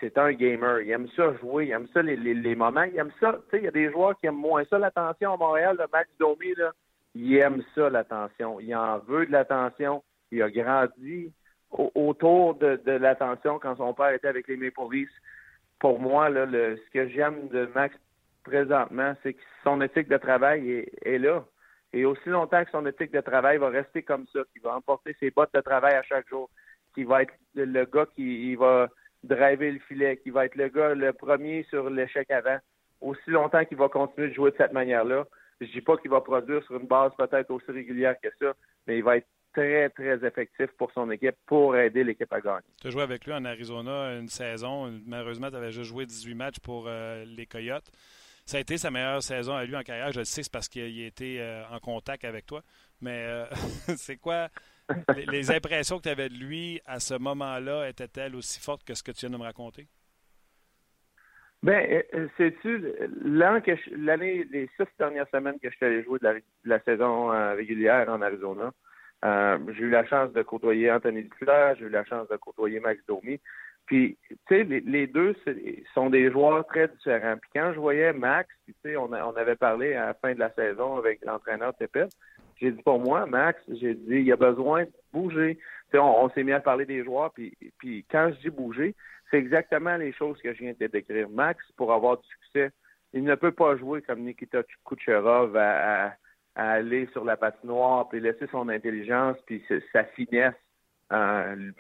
C'est 0.01 0.19
un 0.19 0.33
gamer. 0.33 0.83
Il 0.83 0.91
aime 0.91 1.09
ça 1.17 1.35
jouer, 1.37 1.67
il 1.67 1.71
aime 1.71 1.89
ça 1.93 2.03
les, 2.03 2.17
les, 2.17 2.55
moments, 2.55 2.83
il 2.83 2.99
aime 2.99 3.13
ça. 3.21 3.41
Tu 3.45 3.51
sais, 3.51 3.59
il 3.59 3.65
y 3.65 3.69
a 3.69 3.73
des 3.73 3.91
joueurs 3.91 4.19
qui 4.19 4.27
aiment 4.27 4.37
moins 4.37 4.65
ça 4.67 4.79
l'attention 4.79 5.35
à 5.35 5.37
Montréal. 5.37 5.79
Max 5.93 6.09
Domi, 6.19 6.55
là, 6.57 6.73
il 7.15 7.37
aime 7.37 7.63
ça 7.75 7.89
l'attention. 7.89 8.61
Il 8.61 8.75
en 8.77 8.99
veut 8.99 9.27
de 9.27 9.33
l'attention. 9.33 10.03
Il 10.31 10.43
a 10.43 10.51
grandi 10.51 11.33
autour 11.75 12.55
de, 12.55 12.79
l'attention 12.87 13.59
quand 13.59 13.77
son 13.77 13.95
père 13.95 14.11
était 14.11 14.29
avec 14.29 14.49
les 14.49 14.57
Maple. 14.57 15.07
Pour 15.81 15.99
moi, 16.01 16.29
là, 16.29 16.47
le, 16.47 16.77
ce 16.77 16.91
que 16.93 17.09
j'aime 17.09 17.49
de 17.49 17.69
Max 17.75 17.95
présentement, 18.45 19.15
c'est 19.23 19.35
que 19.35 19.43
son 19.65 19.81
éthique 19.81 20.09
de 20.09 20.17
travail 20.17 20.87
est, 21.03 21.19
là. 21.19 21.45
Et 21.93 22.05
aussi 22.05 22.29
longtemps 22.29 22.65
que 22.65 22.71
son 22.71 22.87
éthique 22.87 23.13
de 23.13 23.21
travail 23.21 23.59
va 23.59 23.69
rester 23.69 24.03
comme 24.03 24.27
ça, 24.33 24.41
qu'il 24.53 24.63
va 24.63 24.77
emporter 24.77 25.17
ses 25.21 25.31
bottes 25.31 25.55
de 25.55 25.61
travail 25.61 25.95
à 25.95 26.03
chaque 26.03 26.29
jour, 26.29 26.51
qu'il 26.95 27.07
va 27.07 27.23
être 27.23 27.35
le 27.55 27.85
gars 27.85 28.07
qui 28.15 28.55
va 28.57 28.89
driver 29.23 29.73
le 29.73 29.79
filet, 29.81 30.17
qui 30.19 30.31
va 30.31 30.47
être 30.47 30.57
le 30.57 30.69
gars 30.69 30.95
le 30.95 31.13
premier 31.13 31.65
sur 31.71 31.89
l'échec 31.91 32.31
avant, 32.31 32.59
aussi 33.01 33.31
longtemps 33.31 33.65
qu'il 33.65 33.79
va 33.79 33.89
continuer 33.89 34.29
de 34.29 34.35
jouer 34.35 34.51
de 34.51 34.57
cette 34.57 34.73
manière-là. 34.73 35.25
Je 35.61 35.67
dis 35.67 35.81
pas 35.81 35.97
qu'il 35.97 36.11
va 36.11 36.21
produire 36.21 36.63
sur 36.65 36.77
une 36.77 36.87
base 36.87 37.13
peut-être 37.17 37.51
aussi 37.51 37.71
régulière 37.71 38.17
que 38.21 38.29
ça, 38.41 38.55
mais 38.87 38.99
il 38.99 39.05
va 39.05 39.19
être 39.19 39.29
très, 39.55 39.89
très 39.91 40.27
effectif 40.27 40.67
pour 40.77 40.93
son 40.93 41.11
équipe 41.11 41.37
pour 41.47 41.77
aider 41.77 42.05
l'équipe 42.05 42.33
à 42.33 42.41
gagner. 42.41 42.67
Tu 42.81 42.89
as 42.89 42.91
joué 42.91 43.03
avec 43.03 43.25
lui 43.25 43.33
en 43.33 43.45
Arizona 43.45 44.19
une 44.19 44.29
saison. 44.29 44.93
Malheureusement, 45.07 45.51
tu 45.51 45.57
avais 45.57 45.73
juste 45.73 45.91
joué 45.91 46.05
18 46.05 46.35
matchs 46.35 46.59
pour 46.61 46.87
euh, 46.87 47.25
les 47.25 47.47
Coyotes 47.47 47.91
ça 48.47 48.59
a 48.59 48.61
été 48.61 48.77
sa 48.77 48.91
meilleure 48.91 49.23
saison 49.23 49.55
à 49.55 49.65
lui 49.65 49.75
en 49.75 49.83
carrière. 49.83 50.13
Je 50.13 50.19
le 50.19 50.27
sais, 50.27 50.43
c'est 50.43 50.53
parce 50.53 50.69
qu'il 50.69 50.83
a 50.83 51.07
été 51.07 51.41
euh, 51.41 51.63
en 51.71 51.79
contact 51.79 52.27
avec 52.27 52.45
toi. 52.45 52.61
Mais 53.01 53.25
euh, 53.25 53.47
c'est 53.97 54.19
quoi 54.19 54.49
les, 55.31 55.51
impressions 55.51 55.97
que 55.97 56.03
tu 56.03 56.09
avais 56.11 56.29
de 56.29 56.35
lui 56.35 56.79
à 56.85 57.01
ce 57.01 57.15
moment-là 57.15 57.89
étaient-elles 57.89 58.37
aussi 58.37 58.61
fortes 58.61 58.85
que 58.85 58.93
ce 58.93 59.03
que 59.03 59.13
tu 59.13 59.21
viens 59.21 59.31
de 59.31 59.39
me 59.39 59.47
raconter? 59.47 59.87
Ben, 61.63 62.03
sais-tu, 62.37 62.93
l'année, 63.25 64.45
les 64.51 64.69
six 64.77 64.85
dernières 64.99 65.29
semaines 65.31 65.59
que 65.59 65.71
je 65.71 65.77
suis 65.77 65.87
allé 65.87 66.03
jouer 66.03 66.19
de 66.19 66.43
la, 66.65 66.81
saison 66.81 67.29
régulière 67.55 68.11
en 68.11 68.21
Arizona, 68.21 68.75
j'ai 69.25 69.85
eu 69.85 69.91
la 69.91 70.05
chance 70.07 70.33
de 70.33 70.43
côtoyer 70.43 70.91
Anthony 70.91 71.23
Duclair, 71.23 71.77
j'ai 71.77 71.87
eu 71.87 71.91
la 71.91 72.05
chance 72.05 72.29
de 72.29 72.37
côtoyer 72.37 72.81
Max 72.81 73.01
Domi. 73.07 73.41
Puis, 73.87 74.17
tu 74.29 74.37
sais, 74.49 74.65
les, 74.65 75.07
deux 75.07 75.35
sont 75.93 76.09
des 76.09 76.31
joueurs 76.31 76.67
très 76.67 76.89
différents. 76.89 77.37
Puis 77.37 77.51
quand 77.55 77.73
je 77.75 77.81
voyais 77.81 78.13
Max, 78.13 78.49
tu 78.67 78.75
sais, 78.83 78.97
on, 78.97 79.13
avait 79.13 79.57
parlé 79.57 79.95
à 79.95 80.07
la 80.07 80.15
fin 80.15 80.35
de 80.35 80.39
la 80.39 80.51
saison 80.53 80.97
avec 80.97 81.23
l'entraîneur 81.25 81.75
Tepet, 81.75 82.09
j'ai 82.61 82.71
dit 82.71 82.83
pour 82.83 82.99
moi, 82.99 83.27
Max, 83.27 83.61
j'ai 83.69 83.95
dit, 83.95 84.17
il 84.17 84.25
y 84.25 84.33
a 84.33 84.37
besoin 84.37 84.85
de 84.85 84.93
bouger. 85.13 85.57
Tu 85.57 85.63
sais, 85.93 85.99
on, 85.99 86.31
s'est 86.31 86.45
mis 86.45 86.53
à 86.53 86.61
parler 86.61 86.87
des 86.87 87.05
joueurs, 87.05 87.33
puis, 87.33 87.57
puis 87.79 88.07
quand 88.11 88.31
je 88.33 88.49
dis 88.49 88.51
bouger, 88.51 88.95
c'est 89.31 89.39
exactement 89.39 89.97
les 89.97 90.13
choses 90.13 90.41
que 90.41 90.55
je 90.55 90.61
viens 90.61 90.75
de 90.79 90.87
décrire. 90.87 91.29
Max, 91.29 91.63
pour 91.77 91.93
avoir 91.93 92.19
du 92.19 92.27
succès, 92.29 92.71
il 93.13 93.25
ne 93.25 93.35
peut 93.35 93.53
pas 93.53 93.77
jouer 93.77 94.01
comme 94.03 94.21
Nikita 94.21 94.63
Kucherov 94.85 95.57
à, 95.57 96.15
aller 96.55 97.09
sur 97.13 97.25
la 97.25 97.37
patinoire, 97.37 98.09
puis 98.09 98.21
laisser 98.21 98.47
son 98.49 98.69
intelligence, 98.69 99.37
puis 99.47 99.65
sa 99.93 100.05
finesse 100.05 100.55
euh, 101.13 101.71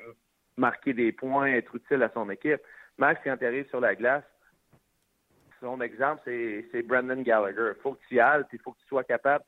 marquer 0.56 0.92
des 0.92 1.12
points, 1.12 1.46
être 1.46 1.74
utile 1.74 2.02
à 2.02 2.10
son 2.12 2.28
équipe. 2.30 2.60
Max, 2.98 3.20
quand 3.24 3.36
il 3.40 3.46
arrive 3.46 3.68
sur 3.68 3.80
la 3.80 3.94
glace, 3.94 4.24
son 5.60 5.80
exemple, 5.80 6.22
c'est 6.26 6.82
Brendan 6.82 7.22
Gallagher. 7.22 7.72
Il 7.76 7.82
faut 7.82 7.94
que 7.94 8.04
tu 8.08 8.16
y 8.16 8.20
ailles, 8.20 8.44
puis 8.48 8.58
il 8.58 8.62
faut 8.62 8.72
que 8.72 8.80
tu 8.80 8.86
sois 8.86 9.04
capable 9.04 9.44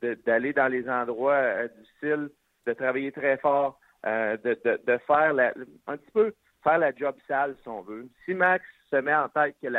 d'aller 0.00 0.52
dans 0.52 0.68
les 0.68 0.88
endroits 0.88 1.34
euh, 1.34 1.68
difficiles, 1.78 2.30
de 2.66 2.72
travailler 2.72 3.12
très 3.12 3.36
fort, 3.38 3.78
euh, 4.06 4.36
de, 4.38 4.58
de, 4.64 4.98
faire 5.06 5.32
la, 5.32 5.52
un 5.86 5.96
petit 5.96 6.10
peu 6.12 6.34
faire 6.62 6.78
la 6.78 6.94
job 6.94 7.14
sale, 7.28 7.56
si 7.62 7.68
on 7.68 7.82
veut. 7.82 8.08
Si 8.24 8.34
Max 8.34 8.64
se 8.90 8.96
met 8.96 9.14
en 9.14 9.28
tête 9.28 9.56
qu'il 9.60 9.70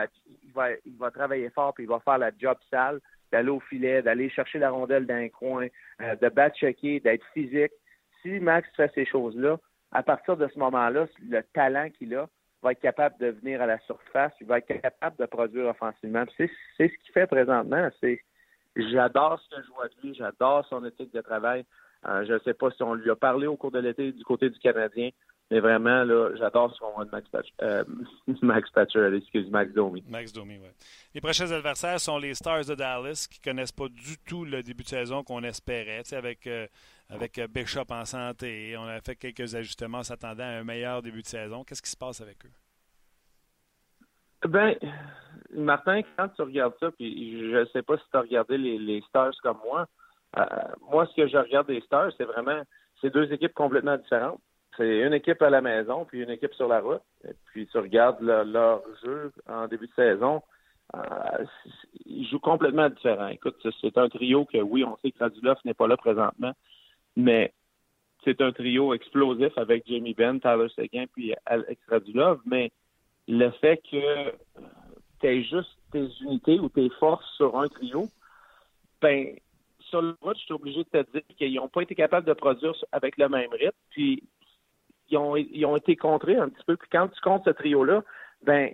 va, 0.53 0.69
il 0.85 0.97
va 0.97 1.11
travailler 1.11 1.49
fort 1.49 1.73
puis 1.73 1.85
il 1.85 1.89
va 1.89 1.99
faire 1.99 2.17
la 2.17 2.31
job 2.37 2.57
sale, 2.69 2.99
d'aller 3.33 3.49
au 3.49 3.59
filet, 3.59 4.03
d'aller 4.03 4.29
chercher 4.29 4.59
la 4.59 4.69
rondelle 4.69 5.07
d'un 5.07 5.27
coin, 5.27 5.67
euh, 6.01 6.15
de 6.15 6.29
battre-checker, 6.29 6.99
d'être 6.99 7.25
physique. 7.33 7.71
Si 8.21 8.39
Max 8.39 8.69
fait 8.77 8.91
ces 8.93 9.05
choses-là, 9.05 9.57
à 9.91 10.03
partir 10.03 10.37
de 10.37 10.47
ce 10.47 10.59
moment-là, 10.59 11.07
le 11.27 11.41
talent 11.53 11.89
qu'il 11.89 12.15
a 12.15 12.29
va 12.61 12.73
être 12.73 12.79
capable 12.79 13.17
de 13.17 13.31
venir 13.31 13.59
à 13.59 13.65
la 13.65 13.79
surface, 13.79 14.31
il 14.39 14.45
va 14.45 14.59
être 14.59 14.67
capable 14.81 15.17
de 15.17 15.25
produire 15.25 15.65
offensivement. 15.65 16.23
C'est 16.37 16.49
ce 16.77 16.83
qu'il 16.83 17.11
fait 17.11 17.25
présentement. 17.25 17.89
J'adore 18.75 19.39
ce 19.39 19.55
que 19.55 19.61
je 19.63 19.71
vois 19.71 19.87
de 19.87 19.93
lui, 20.03 20.13
j'adore 20.13 20.65
son 20.67 20.85
éthique 20.85 21.13
de 21.13 21.21
travail. 21.21 21.65
Euh, 22.05 22.25
je 22.25 22.33
ne 22.33 22.39
sais 22.39 22.53
pas 22.53 22.69
si 22.69 22.83
on 22.83 22.93
lui 22.93 23.09
a 23.09 23.15
parlé 23.15 23.47
au 23.47 23.57
cours 23.57 23.71
de 23.71 23.79
l'été 23.79 24.11
du 24.11 24.23
côté 24.23 24.49
du 24.49 24.59
Canadien, 24.59 25.09
mais 25.51 25.59
vraiment, 25.59 26.03
là, 26.03 26.29
j'adore 26.37 26.73
ce 26.73 26.79
qu'on 26.79 26.91
voit 26.93 27.05
de 27.05 27.11
Max 27.11 27.29
Patcher. 27.29 27.53
Euh, 27.61 27.83
Max 28.41 28.69
Patcher, 28.71 29.11
excuse, 29.15 29.49
Max 29.49 29.71
Domi. 29.73 30.03
Max 30.07 30.33
Domi, 30.33 30.57
oui. 30.57 30.69
Les 31.13 31.21
prochains 31.21 31.51
adversaires 31.51 31.99
sont 31.99 32.17
les 32.17 32.33
Stars 32.33 32.65
de 32.65 32.75
Dallas, 32.75 33.27
qui 33.29 33.39
ne 33.39 33.51
connaissent 33.51 33.71
pas 33.71 33.87
du 33.87 34.17
tout 34.27 34.45
le 34.45 34.63
début 34.63 34.83
de 34.83 34.89
saison 34.89 35.23
qu'on 35.23 35.43
espérait. 35.43 36.01
Avec, 36.13 36.47
euh, 36.47 36.65
avec 37.09 37.39
Bishop 37.51 37.91
en 37.91 38.05
santé, 38.05 38.75
on 38.77 38.87
a 38.87 38.99
fait 39.01 39.15
quelques 39.15 39.53
ajustements 39.53 40.03
s'attendant 40.03 40.43
à 40.43 40.59
un 40.59 40.63
meilleur 40.63 41.01
début 41.01 41.21
de 41.21 41.27
saison. 41.27 41.63
Qu'est-ce 41.63 41.81
qui 41.81 41.91
se 41.91 41.97
passe 41.97 42.21
avec 42.21 42.45
eux? 42.45 42.51
Ben, 44.47 44.75
Martin, 45.51 46.01
quand 46.17 46.29
tu 46.29 46.41
regardes 46.41 46.73
ça, 46.79 46.91
puis 46.91 47.39
je 47.51 47.57
ne 47.57 47.65
sais 47.65 47.81
pas 47.81 47.97
si 47.97 48.03
tu 48.11 48.17
as 48.17 48.21
regardé 48.21 48.57
les, 48.57 49.01
Stars 49.07 49.33
comme 49.41 49.59
moi, 49.63 49.87
euh, 50.37 50.45
moi, 50.91 51.05
ce 51.07 51.15
que 51.15 51.27
je 51.27 51.37
regarde 51.37 51.67
des 51.67 51.81
Stars, 51.81 52.11
c'est 52.17 52.25
vraiment, 52.25 52.61
c'est 53.01 53.13
deux 53.13 53.31
équipes 53.31 53.53
complètement 53.53 53.97
différentes. 53.97 54.41
C'est 54.77 55.01
une 55.01 55.13
équipe 55.13 55.41
à 55.41 55.49
la 55.49 55.61
maison, 55.61 56.05
puis 56.05 56.21
une 56.21 56.29
équipe 56.29 56.53
sur 56.53 56.67
la 56.67 56.79
route. 56.79 57.01
Et 57.27 57.33
puis 57.45 57.67
tu 57.67 57.77
regardes 57.77 58.21
leur 58.21 58.81
jeu 59.03 59.31
en 59.47 59.67
début 59.67 59.87
de 59.87 59.93
saison, 59.93 60.41
euh, 60.95 61.45
ils 62.05 62.27
jouent 62.27 62.39
complètement 62.39 62.89
différent. 62.89 63.27
Écoute, 63.27 63.55
c'est 63.81 63.97
un 63.97 64.09
trio 64.09 64.45
que, 64.45 64.57
oui, 64.57 64.83
on 64.83 64.97
sait 64.97 65.11
que 65.11 65.19
Radulov 65.19 65.57
n'est 65.65 65.73
pas 65.73 65.87
là 65.87 65.97
présentement, 65.97 66.53
mais 67.15 67.53
c'est 68.23 68.41
un 68.41 68.51
trio 68.51 68.93
explosif 68.93 69.57
avec 69.57 69.85
Jamie 69.87 70.13
Benn, 70.13 70.39
Tyler 70.39 70.67
Seguin, 70.75 71.05
puis 71.11 71.33
Alex 71.45 71.81
Radulov, 71.87 72.39
mais 72.45 72.71
le 73.27 73.49
fait 73.51 73.81
que 73.89 74.31
tu 75.19 75.27
aies 75.27 75.43
juste 75.43 75.77
tes 75.91 76.07
unités 76.21 76.59
ou 76.59 76.69
tes 76.69 76.89
forces 76.99 77.29
sur 77.35 77.57
un 77.57 77.67
trio, 77.67 78.07
ben 79.01 79.35
sur 79.89 80.01
le 80.01 80.15
route, 80.21 80.37
je 80.37 80.43
suis 80.43 80.53
obligé 80.53 80.83
de 80.83 81.01
te 81.01 81.11
dire 81.11 81.21
qu'ils 81.37 81.55
n'ont 81.55 81.67
pas 81.67 81.81
été 81.81 81.95
capables 81.95 82.25
de 82.25 82.33
produire 82.33 82.73
avec 82.91 83.17
le 83.17 83.29
même 83.29 83.51
rythme, 83.51 83.71
puis 83.89 84.23
ils 85.13 85.65
ont, 85.65 85.75
été 85.75 85.95
contrés 85.95 86.35
un 86.35 86.49
petit 86.49 86.63
peu. 86.65 86.75
Puis 86.75 86.89
quand 86.91 87.07
tu 87.07 87.21
comptes 87.21 87.45
ce 87.45 87.51
trio-là, 87.51 88.03
ben 88.43 88.71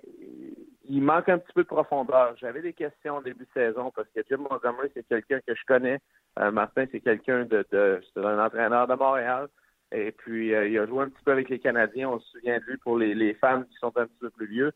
il 0.90 1.02
manque 1.02 1.30
un 1.30 1.38
petit 1.38 1.54
peu 1.54 1.64
de 1.64 1.68
profondeur. 1.68 2.36
J'avais 2.38 2.62
des 2.62 2.74
questions 2.74 3.18
au 3.18 3.22
début 3.22 3.46
de 3.46 3.62
saison 3.62 3.92
parce 3.96 4.08
que 4.10 4.22
Jim 4.28 4.38
Montgomery, 4.50 4.90
c'est 4.94 5.08
quelqu'un 5.08 5.40
que 5.46 5.54
je 5.54 5.66
connais. 5.68 6.00
Euh, 6.40 6.52
Martin, 6.52 6.86
c'est 6.92 7.00
quelqu'un 7.00 7.46
de, 7.46 7.66
de 7.72 8.02
c'est 8.14 8.26
un 8.26 8.44
entraîneur 8.44 8.88
de 8.88 8.96
Montréal. 8.96 9.48
Et 9.92 10.12
puis, 10.12 10.54
euh, 10.54 10.68
il 10.68 10.78
a 10.78 10.86
joué 10.86 11.04
un 11.04 11.10
petit 11.10 11.24
peu 11.24 11.32
avec 11.32 11.50
les 11.50 11.60
Canadiens. 11.60 12.10
On 12.10 12.20
se 12.20 12.30
souvient 12.32 12.60
de 12.60 12.64
lui 12.64 12.78
pour 12.78 12.98
les, 12.98 13.34
fans 13.36 13.64
qui 13.64 13.76
sont 13.78 13.96
un 13.98 14.06
petit 14.06 14.20
peu 14.20 14.30
plus 14.30 14.48
vieux. 14.48 14.72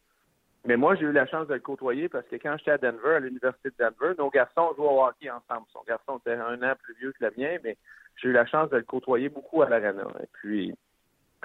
Mais 0.66 0.78
moi, 0.78 0.96
j'ai 0.96 1.06
eu 1.06 1.12
la 1.12 1.28
chance 1.28 1.48
de 1.48 1.54
le 1.54 1.60
côtoyer 1.60 2.10
parce 2.10 2.26
que 2.28 2.38
quand 2.38 2.56
j'étais 2.58 2.72
à 2.72 2.78
Denver, 2.78 3.16
à 3.16 3.20
l'Université 3.20 3.70
de 3.70 3.76
Denver, 3.78 4.16
nos 4.18 4.30
garçons 4.30 4.74
jouaient 4.76 4.88
au 4.88 5.04
hockey 5.04 5.30
ensemble. 5.30 5.68
Son 5.74 5.84
garçon 5.88 6.18
était 6.20 6.34
un 6.34 6.62
an 6.64 6.74
plus 6.82 6.96
vieux 6.96 7.12
que 7.12 7.26
le 7.26 7.34
mien, 7.38 7.58
mais 7.64 7.78
j'ai 8.16 8.30
eu 8.30 8.32
la 8.32 8.46
chance 8.46 8.70
de 8.70 8.78
le 8.78 8.84
côtoyer 8.84 9.30
beaucoup 9.30 9.62
à 9.62 9.70
l'Arena. 9.70 10.08
Et 10.22 10.28
puis, 10.32 10.74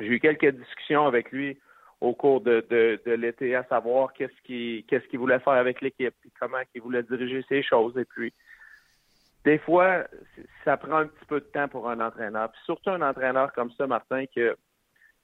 j'ai 0.00 0.14
eu 0.14 0.20
quelques 0.20 0.50
discussions 0.50 1.06
avec 1.06 1.30
lui 1.32 1.58
au 2.00 2.14
cours 2.14 2.40
de, 2.40 2.64
de, 2.70 3.12
l'été 3.12 3.54
à 3.56 3.64
savoir 3.64 4.12
qu'est-ce 4.12 4.42
qu'il 4.44 4.84
qu'est-ce 4.86 5.06
qu'il 5.08 5.18
voulait 5.18 5.40
faire 5.40 5.54
avec 5.54 5.80
l'équipe, 5.80 6.14
puis 6.20 6.30
comment 6.38 6.58
il 6.74 6.80
voulait 6.80 7.02
diriger 7.02 7.44
ses 7.48 7.62
choses. 7.62 7.96
Et 7.98 8.04
puis, 8.04 8.32
des 9.44 9.58
fois, 9.58 10.04
ça 10.64 10.76
prend 10.76 10.98
un 10.98 11.06
petit 11.06 11.24
peu 11.26 11.40
de 11.40 11.46
temps 11.46 11.68
pour 11.68 11.88
un 11.88 12.00
entraîneur. 12.00 12.50
Puis 12.52 12.60
surtout 12.64 12.90
un 12.90 13.02
entraîneur 13.02 13.52
comme 13.52 13.70
ça, 13.72 13.86
Martin, 13.86 14.24
que 14.34 14.56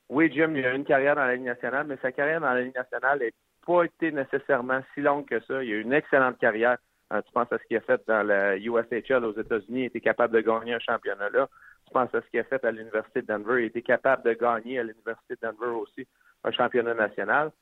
oui, 0.09 0.31
Jim, 0.33 0.53
il 0.55 0.65
a 0.67 0.75
une 0.75 0.85
carrière 0.85 1.17
dans 1.17 1.25
la 1.25 1.35
Ligue 1.35 1.45
nationale, 1.45 1.87
mais 1.87 1.97
sa 2.03 2.13
carrière 2.13 2.41
dans 2.41 2.53
la 2.53 2.63
Ligue 2.63 2.75
nationale 2.75 3.21
n'a 3.21 3.27
pas 3.67 3.85
été 3.85 4.13
nécessairement 4.13 4.81
si 4.95 5.01
longue 5.01 5.27
que 5.27 5.41
ça. 5.41 5.63
Il 5.63 5.73
a 5.73 5.77
eu 5.77 5.81
une 5.81 5.93
excellente 5.93 6.39
carrière. 6.39 6.77
Euh, 7.13 7.23
tu 7.23 7.33
penses 7.33 7.53
à 7.53 7.59
ce 7.59 7.65
qu'il 7.65 7.77
a 7.77 7.81
fait 7.81 8.01
dans 8.07 8.23
la 8.23 8.57
USHL 8.57 9.25
aux 9.25 9.39
États-Unis, 9.39 9.83
il 9.83 9.85
était 9.87 10.01
capable 10.01 10.35
de 10.35 10.41
gagner 10.41 10.75
un 10.75 10.79
championnat 10.79 11.31
là. 11.31 11.49
Tu 11.87 11.93
penses 11.93 12.15
à 12.15 12.21
ce 12.21 12.27
qu'il 12.29 12.41
a 12.41 12.45
fait 12.45 12.65
à 12.65 12.71
l'Université 12.71 13.23
de 13.23 13.27
Denver, 13.27 13.63
il 13.63 13.67
était 13.67 13.83
capable 13.83 14.23
de 14.25 14.33
gagner 14.33 14.79
à 14.79 14.83
l'Université 14.83 15.35
de 15.35 15.41
Denver 15.43 15.77
aussi 15.77 16.07
un 16.45 16.51
championnat 16.51 16.95
national. 16.95 17.53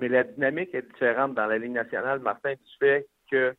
Mais 0.00 0.08
la 0.08 0.24
dynamique 0.24 0.74
est 0.74 0.82
différente 0.82 1.34
dans 1.34 1.46
la 1.46 1.58
Ligue 1.58 1.72
nationale, 1.72 2.20
Martin, 2.20 2.52
du 2.52 2.76
fait 2.78 3.06
que 3.30 3.54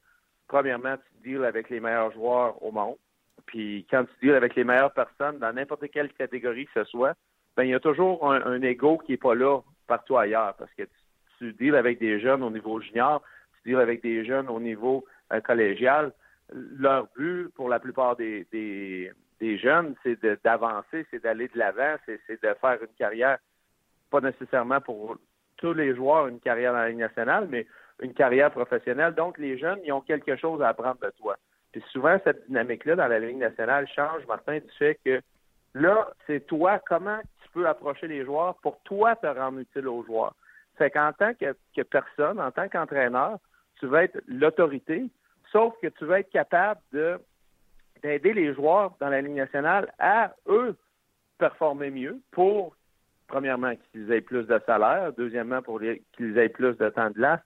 premièrement, 0.47 0.95
tu 0.97 1.30
deals 1.30 1.45
avec 1.45 1.70
les 1.70 1.80
meilleurs 1.80 2.11
joueurs 2.11 2.61
au 2.64 2.72
monde. 2.72 2.97
Puis 3.45 3.86
quand 3.89 4.05
tu 4.05 4.26
deals 4.26 4.36
avec 4.36 4.55
les 4.55 4.64
meilleures 4.64 4.93
personnes 4.93 5.39
dans 5.39 5.53
n'importe 5.53 5.89
quelle 5.91 6.11
catégorie 6.14 6.66
que 6.66 6.84
ce 6.84 6.89
soit, 6.89 7.16
ben 7.55 7.64
il 7.64 7.70
y 7.70 7.74
a 7.74 7.80
toujours 7.80 8.32
un, 8.32 8.61
ego 8.61 8.97
qui 8.97 9.11
n'est 9.11 9.18
pas 9.18 9.36
là 9.36 9.59
partout 9.88 10.18
ailleurs 10.18 10.55
parce 10.55 10.74
que 10.74 10.84
tu, 11.38 11.53
deals 11.53 11.76
avec 11.76 11.99
des 11.99 12.20
jeunes 12.20 12.41
au 12.41 12.49
niveau 12.49 12.80
junior, 12.80 13.22
tu 13.55 13.70
deals 13.70 13.82
avec 13.82 14.01
des 14.01 14.26
jeunes 14.26 14.49
au 14.49 14.59
niveau 14.59 15.05
euh, 15.32 15.41
collégial. 15.41 16.14
Leur 16.51 17.07
but, 17.16 17.49
pour 17.55 17.70
la 17.70 17.80
plupart 17.80 18.16
des, 18.16 19.11
des 19.44 19.58
jeunes, 19.58 19.94
c'est 20.04 20.18
d'avancer, 20.46 21.06
c'est 21.12 21.22
d'aller 21.22 21.50
de 21.50 21.60
l'avant, 21.60 21.98
c'est 22.06 22.41
de 22.41 22.54
faire 22.62 22.78
une 22.82 22.96
carrière, 22.98 23.39
pas 24.10 24.22
nécessairement 24.22 24.80
pour 24.80 25.18
tous 25.58 25.74
les 25.74 25.94
joueurs 25.94 26.28
une 26.30 26.39
carrière 26.39 26.72
dans 26.72 26.80
la 26.80 26.89
Ligue 26.89 27.00
nationale, 27.00 27.48
mais 27.50 27.68
une 28.02 28.14
carrière 28.14 28.52
professionnelle. 28.52 29.14
Donc, 29.16 29.38
les 29.38 29.58
jeunes, 29.58 29.80
ils 29.84 29.91
ont 29.91 30.00
quelque 30.00 30.38
chose 30.38 30.62
à 30.62 30.70
apprendre 30.70 31.00
de 31.02 31.12
toi. 31.20 31.36
Puis 31.74 31.84
souvent, 31.91 32.18
cette 32.24 32.48
dynamique-là 32.48 32.96
dans 32.96 33.08
la 33.08 33.20
Ligue 33.20 33.38
nationale 33.38 33.86
change, 33.94 34.26
Martin, 34.28 34.60
du 34.60 34.72
fait 34.80 34.98
que 35.04 35.20
là, 35.74 36.10
c'est 36.26 36.48
toi, 36.48 36.80
comment 36.88 37.20
tu 37.44 37.50
peux 37.50 37.68
approcher 37.68 38.08
les 38.08 38.24
joueurs 38.24 38.56
pour 38.62 38.80
toi 38.84 39.18
te 39.18 39.28
rendre 39.28 39.60
utile 39.60 39.89
aux 39.89 40.06
joueurs. 40.06 40.36
C'est 40.78 40.89
qu'en 40.89 41.12
tant 41.12 41.34
que, 41.34 41.82
personne, 41.82 42.39
en 42.39 42.52
tant 42.52 42.70
qu'entraîneur, 42.70 43.39
tu 43.78 43.88
vas 43.88 44.06
être 44.06 44.22
l'autorité, 44.26 45.04
sauf 45.52 45.74
que 45.82 45.88
tu 45.88 46.06
vas 46.06 46.22
être 46.22 46.32
capable 46.32 46.80
de 46.94 47.20
d'aider 48.04 48.34
les 48.34 48.54
joueurs 48.54 48.95
dans 48.99 49.10
la 49.10 49.22
Ligue 49.22 49.36
nationale 49.36 49.91
à, 49.99 50.34
eux, 50.47 50.76
performer 51.38 51.89
mieux 51.89 52.20
pour, 52.32 52.76
premièrement, 53.28 53.74
qu'ils 53.91 54.12
aient 54.12 54.22
plus 54.22 54.45
de 54.45 54.60
salaire, 54.66 55.14
deuxièmement, 55.14 55.62
pour 55.62 55.82
qu'ils 56.16 56.38
aient 56.38 56.49
plus 56.49 56.78
de 56.78 56.89
temps 56.89 57.10
de 57.10 57.16
glace, 57.16 57.41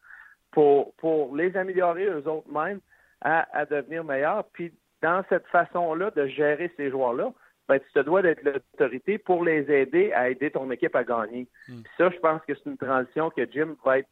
pour, 0.52 0.94
pour 0.96 1.36
les 1.36 1.56
améliorer 1.56 2.06
eux 2.06 2.28
autres 2.28 2.52
mêmes 2.52 2.80
à, 3.22 3.48
à 3.58 3.66
devenir 3.66 4.04
meilleurs. 4.04 4.44
Puis 4.54 4.74
dans 5.02 5.24
cette 5.30 5.48
façon-là 5.48 6.12
de 6.12 6.28
gérer 6.28 6.72
ces 6.78 6.90
joueurs-là, 6.90 7.32
ben, 7.68 7.80
tu 7.80 7.92
te 7.94 8.00
dois 8.00 8.22
d'être 8.22 8.44
l'autorité 8.44 9.18
pour 9.18 9.44
les 9.44 9.70
aider 9.72 10.14
à 10.14 10.30
aider 10.30 10.52
ton 10.52 10.72
équipe 10.72 10.96
à 10.96 11.04
gagner. 11.04 11.48
Hmm. 11.68 11.82
ça, 11.98 12.10
je 12.10 12.18
pense 12.20 12.42
que 12.48 12.56
c'est 12.56 12.70
une 12.70 12.78
transition 12.78 13.30
que 13.30 13.46
Jim 13.52 13.76
va 13.84 14.00
être 14.00 14.10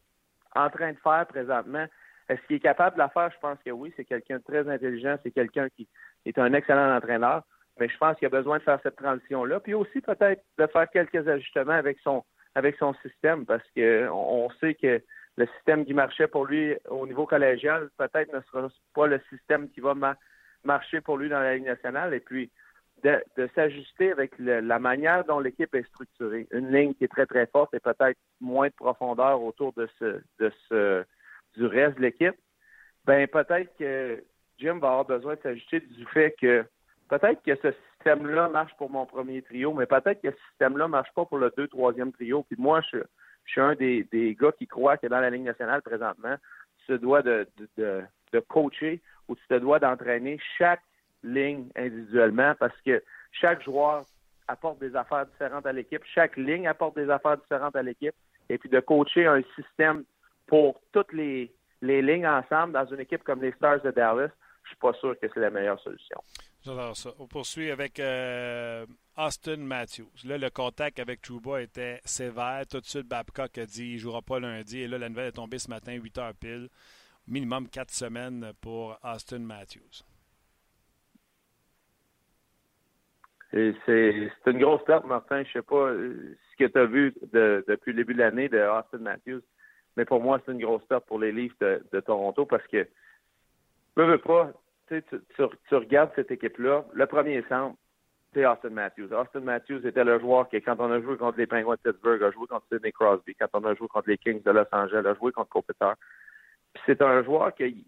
en 0.55 0.69
train 0.69 0.91
de 0.91 0.97
faire 0.97 1.25
présentement. 1.27 1.85
Est-ce 2.29 2.41
qu'il 2.47 2.57
est 2.57 2.61
capable 2.61 2.95
de 2.95 2.99
la 2.99 3.09
faire? 3.09 3.31
Je 3.31 3.39
pense 3.39 3.57
que 3.63 3.71
oui. 3.71 3.93
C'est 3.95 4.05
quelqu'un 4.05 4.37
de 4.37 4.43
très 4.43 4.67
intelligent. 4.67 5.17
C'est 5.23 5.31
quelqu'un 5.31 5.69
qui 5.69 5.87
est 6.25 6.37
un 6.37 6.53
excellent 6.53 6.95
entraîneur. 6.95 7.43
Mais 7.79 7.89
je 7.89 7.97
pense 7.97 8.17
qu'il 8.17 8.25
a 8.27 8.29
besoin 8.29 8.57
de 8.57 8.63
faire 8.63 8.79
cette 8.83 8.95
transition-là. 8.95 9.59
Puis 9.59 9.73
aussi 9.73 10.01
peut-être 10.01 10.43
de 10.57 10.67
faire 10.67 10.89
quelques 10.89 11.27
ajustements 11.27 11.73
avec 11.73 11.99
son 12.03 12.23
avec 12.55 12.77
son 12.77 12.93
système 13.05 13.45
parce 13.45 13.69
que 13.75 14.07
on 14.09 14.49
sait 14.61 14.75
que 14.75 15.01
le 15.37 15.47
système 15.57 15.85
qui 15.85 15.93
marchait 15.93 16.27
pour 16.27 16.45
lui 16.45 16.73
au 16.89 17.05
niveau 17.05 17.25
collégial, 17.25 17.89
peut-être 17.97 18.33
ne 18.33 18.39
sera 18.41 18.69
pas 18.93 19.07
le 19.07 19.21
système 19.29 19.69
qui 19.69 19.81
va 19.81 19.93
marcher 20.63 21.01
pour 21.01 21.17
lui 21.17 21.27
dans 21.27 21.41
la 21.41 21.55
Ligue 21.55 21.65
nationale. 21.65 22.13
Et 22.13 22.21
puis, 22.21 22.49
de, 23.03 23.49
s'ajuster 23.53 24.11
avec 24.11 24.31
la 24.39 24.79
manière 24.79 25.25
dont 25.25 25.39
l'équipe 25.39 25.73
est 25.75 25.87
structurée. 25.87 26.47
Une 26.51 26.71
ligne 26.71 26.93
qui 26.93 27.03
est 27.03 27.09
très, 27.09 27.25
très 27.25 27.45
forte 27.47 27.73
et 27.73 27.79
peut-être 27.79 28.17
moins 28.39 28.67
de 28.67 28.73
profondeur 28.73 29.41
autour 29.41 29.73
de 29.73 29.87
ce, 29.99 30.21
de 30.39 30.51
ce, 30.69 31.03
du 31.57 31.65
reste 31.65 31.97
de 31.97 32.03
l'équipe. 32.03 32.35
Ben, 33.05 33.27
peut-être 33.27 33.75
que 33.77 34.23
Jim 34.57 34.79
va 34.79 34.89
avoir 34.89 35.05
besoin 35.05 35.35
de 35.35 35.41
s'ajuster 35.41 35.79
du 35.79 36.05
fait 36.07 36.35
que 36.39 36.65
peut-être 37.09 37.43
que 37.43 37.55
ce 37.55 37.73
système-là 37.97 38.49
marche 38.49 38.73
pour 38.77 38.89
mon 38.89 39.05
premier 39.05 39.41
trio, 39.41 39.73
mais 39.73 39.85
peut-être 39.85 40.21
que 40.21 40.31
ce 40.31 40.49
système-là 40.49 40.87
marche 40.87 41.13
pas 41.13 41.25
pour 41.25 41.37
le 41.37 41.51
deux, 41.55 41.67
troisième 41.67 42.11
trio. 42.11 42.43
Puis 42.43 42.57
moi, 42.59 42.81
je, 42.91 42.99
suis 43.45 43.61
un 43.61 43.75
des, 43.75 44.37
gars 44.39 44.51
qui 44.53 44.67
croit 44.67 44.97
que 44.97 45.07
dans 45.07 45.19
la 45.19 45.29
Ligue 45.29 45.43
nationale 45.43 45.81
présentement, 45.81 46.35
tu 46.79 46.87
te 46.87 46.93
dois 46.93 47.21
de 47.21 47.47
coacher 48.47 49.01
ou 49.27 49.35
tu 49.35 49.47
te 49.47 49.55
dois 49.55 49.79
d'entraîner 49.79 50.39
chaque 50.57 50.81
ligne 51.23 51.67
individuellement 51.75 52.53
parce 52.59 52.79
que 52.85 53.03
chaque 53.31 53.63
joueur 53.63 54.05
apporte 54.47 54.79
des 54.79 54.95
affaires 54.95 55.25
différentes 55.25 55.65
à 55.65 55.73
l'équipe, 55.73 56.03
chaque 56.13 56.37
ligne 56.37 56.67
apporte 56.67 56.95
des 56.95 57.09
affaires 57.09 57.37
différentes 57.37 57.75
à 57.75 57.81
l'équipe, 57.81 58.13
et 58.49 58.57
puis 58.57 58.69
de 58.69 58.79
coacher 58.79 59.25
un 59.25 59.41
système 59.55 60.03
pour 60.47 60.79
toutes 60.91 61.13
les, 61.13 61.53
les 61.81 62.01
lignes 62.01 62.27
ensemble 62.27 62.73
dans 62.73 62.85
une 62.85 62.99
équipe 62.99 63.23
comme 63.23 63.41
les 63.41 63.51
Stars 63.53 63.81
de 63.81 63.91
Dallas, 63.91 64.31
je 64.63 64.69
suis 64.69 64.77
pas 64.77 64.93
sûr 64.93 65.17
que 65.19 65.27
c'est 65.33 65.39
la 65.39 65.49
meilleure 65.49 65.79
solution. 65.79 66.17
J'adore 66.63 66.97
ça. 66.97 67.11
On 67.19 67.27
poursuit 67.27 67.69
avec 67.69 67.99
euh, 67.99 68.85
Austin 69.17 69.57
Matthews. 69.57 70.09
Là, 70.25 70.39
le 70.39 70.49
contact 70.49 70.99
avec 70.99 71.21
Trouba 71.21 71.61
était 71.61 71.99
sévère. 72.05 72.63
Tout 72.69 72.79
de 72.79 72.85
suite, 72.85 73.07
Babcock 73.07 73.57
a 73.59 73.65
dit 73.65 73.83
qu'il 73.83 73.93
ne 73.93 73.99
jouera 73.99 74.21
pas 74.23 74.39
lundi. 74.39 74.81
Et 74.81 74.87
là, 74.87 74.97
la 74.97 75.09
nouvelle 75.09 75.27
est 75.27 75.33
tombée 75.33 75.59
ce 75.59 75.69
matin, 75.69 75.93
8 75.93 76.17
heures 76.17 76.33
pile. 76.33 76.69
Minimum 77.27 77.69
4 77.69 77.91
semaines 77.91 78.51
pour 78.61 78.97
Austin 79.03 79.39
Matthews. 79.39 80.03
C'est 83.51 84.31
une 84.47 84.59
grosse 84.59 84.83
perte, 84.85 85.05
Martin. 85.05 85.43
Je 85.43 85.49
ne 85.49 85.53
sais 85.53 85.61
pas 85.61 85.87
euh, 85.87 86.35
ce 86.51 86.63
que 86.63 86.69
tu 86.69 86.77
as 86.77 86.85
vu 86.85 87.13
depuis 87.31 87.93
le 87.93 87.97
début 87.97 88.13
de 88.13 88.19
l'année 88.19 88.49
de 88.49 88.59
Austin 88.59 88.97
Matthews, 88.97 89.41
mais 89.97 90.05
pour 90.05 90.21
moi, 90.21 90.39
c'est 90.45 90.51
une 90.51 90.61
grosse 90.61 90.85
perte 90.85 91.05
pour 91.05 91.19
les 91.19 91.31
Leafs 91.31 91.57
de, 91.59 91.99
Toronto 92.01 92.45
parce 92.45 92.65
que, 92.67 92.87
ne 93.97 94.03
veux 94.03 94.17
pas, 94.17 94.51
tu, 94.87 95.03
tu, 95.35 95.75
regardes 95.75 96.11
cette 96.15 96.31
équipe-là, 96.31 96.85
le 96.93 97.05
premier 97.05 97.43
centre, 97.49 97.77
c'est 98.33 98.45
Austin 98.45 98.69
Matthews. 98.69 99.13
Austin 99.13 99.39
Matthews 99.39 99.87
était 99.87 100.03
le 100.03 100.19
joueur 100.19 100.49
qui, 100.49 100.61
quand 100.61 100.75
on 100.79 100.91
a 100.91 100.99
joué 100.99 101.15
contre 101.17 101.37
les 101.37 101.47
Penguins 101.47 101.75
de 101.83 101.91
Pittsburgh, 101.91 102.21
a 102.21 102.31
joué 102.31 102.47
contre 102.47 102.65
Sidney 102.69 102.91
Crosby. 102.91 103.33
Quand 103.35 103.47
on 103.53 103.63
a 103.63 103.73
joué 103.73 103.87
contre 103.87 104.09
les 104.09 104.17
Kings 104.17 104.43
de 104.43 104.51
Los 104.51 104.65
Angeles, 104.73 105.07
a 105.07 105.13
joué 105.13 105.31
contre 105.31 105.49
Kopitar. 105.49 105.95
c'est 106.85 107.01
un 107.01 107.23
joueur 107.23 107.55
qui 107.55 107.85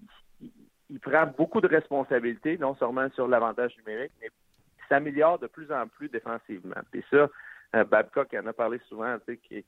il 0.89 0.99
prend 0.99 1.27
beaucoup 1.37 1.61
de 1.61 1.67
responsabilités, 1.67 2.57
non 2.57 2.75
seulement 2.75 3.09
sur 3.11 3.27
l'avantage 3.27 3.75
numérique, 3.77 4.13
mais 4.21 4.29
s'améliore 4.87 5.39
de 5.39 5.47
plus 5.47 5.71
en 5.71 5.87
plus 5.87 6.09
défensivement. 6.09 6.75
Et 6.93 7.03
ça, 7.11 7.27
euh, 7.75 7.83
Babcock 7.83 8.33
en 8.33 8.45
a 8.47 8.53
parlé 8.53 8.79
souvent, 8.87 9.17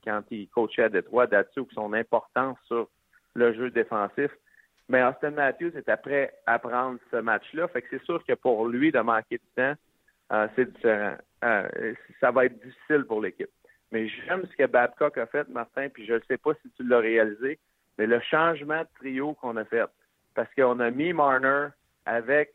quand 0.03 0.23
il 0.31 0.47
coachait 0.49 0.83
à 0.83 0.89
Détroit, 0.89 1.27
là-dessus, 1.27 1.61
son 1.73 1.93
importance 1.93 2.57
sur 2.65 2.87
le 3.35 3.53
jeu 3.53 3.69
défensif. 3.71 4.31
Mais 4.87 5.03
Austin 5.03 5.31
Matthews 5.31 5.71
est 5.75 5.87
après 5.89 6.33
à 6.47 6.57
prendre 6.57 6.99
ce 7.11 7.17
match-là. 7.17 7.67
Fait 7.67 7.81
que 7.81 7.87
c'est 7.91 8.03
sûr 8.05 8.23
que 8.25 8.33
pour 8.33 8.67
lui, 8.67 8.91
de 8.91 8.99
manquer 8.99 9.37
de 9.37 9.55
temps, 9.55 9.79
euh, 10.31 10.47
c'est 10.55 10.73
différent. 10.73 11.15
Euh, 11.43 11.93
ça 12.19 12.31
va 12.31 12.45
être 12.45 12.59
difficile 12.63 13.05
pour 13.05 13.21
l'équipe. 13.21 13.49
Mais 13.91 14.07
j'aime 14.07 14.45
ce 14.49 14.55
que 14.55 14.65
Babcock 14.65 15.17
a 15.17 15.25
fait, 15.27 15.47
Martin, 15.49 15.89
puis 15.89 16.05
je 16.05 16.13
ne 16.13 16.19
sais 16.27 16.37
pas 16.37 16.53
si 16.61 16.69
tu 16.71 16.83
l'as 16.87 16.99
réalisé, 16.99 17.59
mais 17.97 18.07
le 18.07 18.19
changement 18.19 18.81
de 18.81 18.87
trio 18.99 19.33
qu'on 19.35 19.57
a 19.57 19.65
fait. 19.65 19.85
Parce 20.35 20.53
qu'on 20.55 20.79
a 20.79 20.89
mis 20.91 21.13
Marner 21.13 21.67
avec 22.05 22.53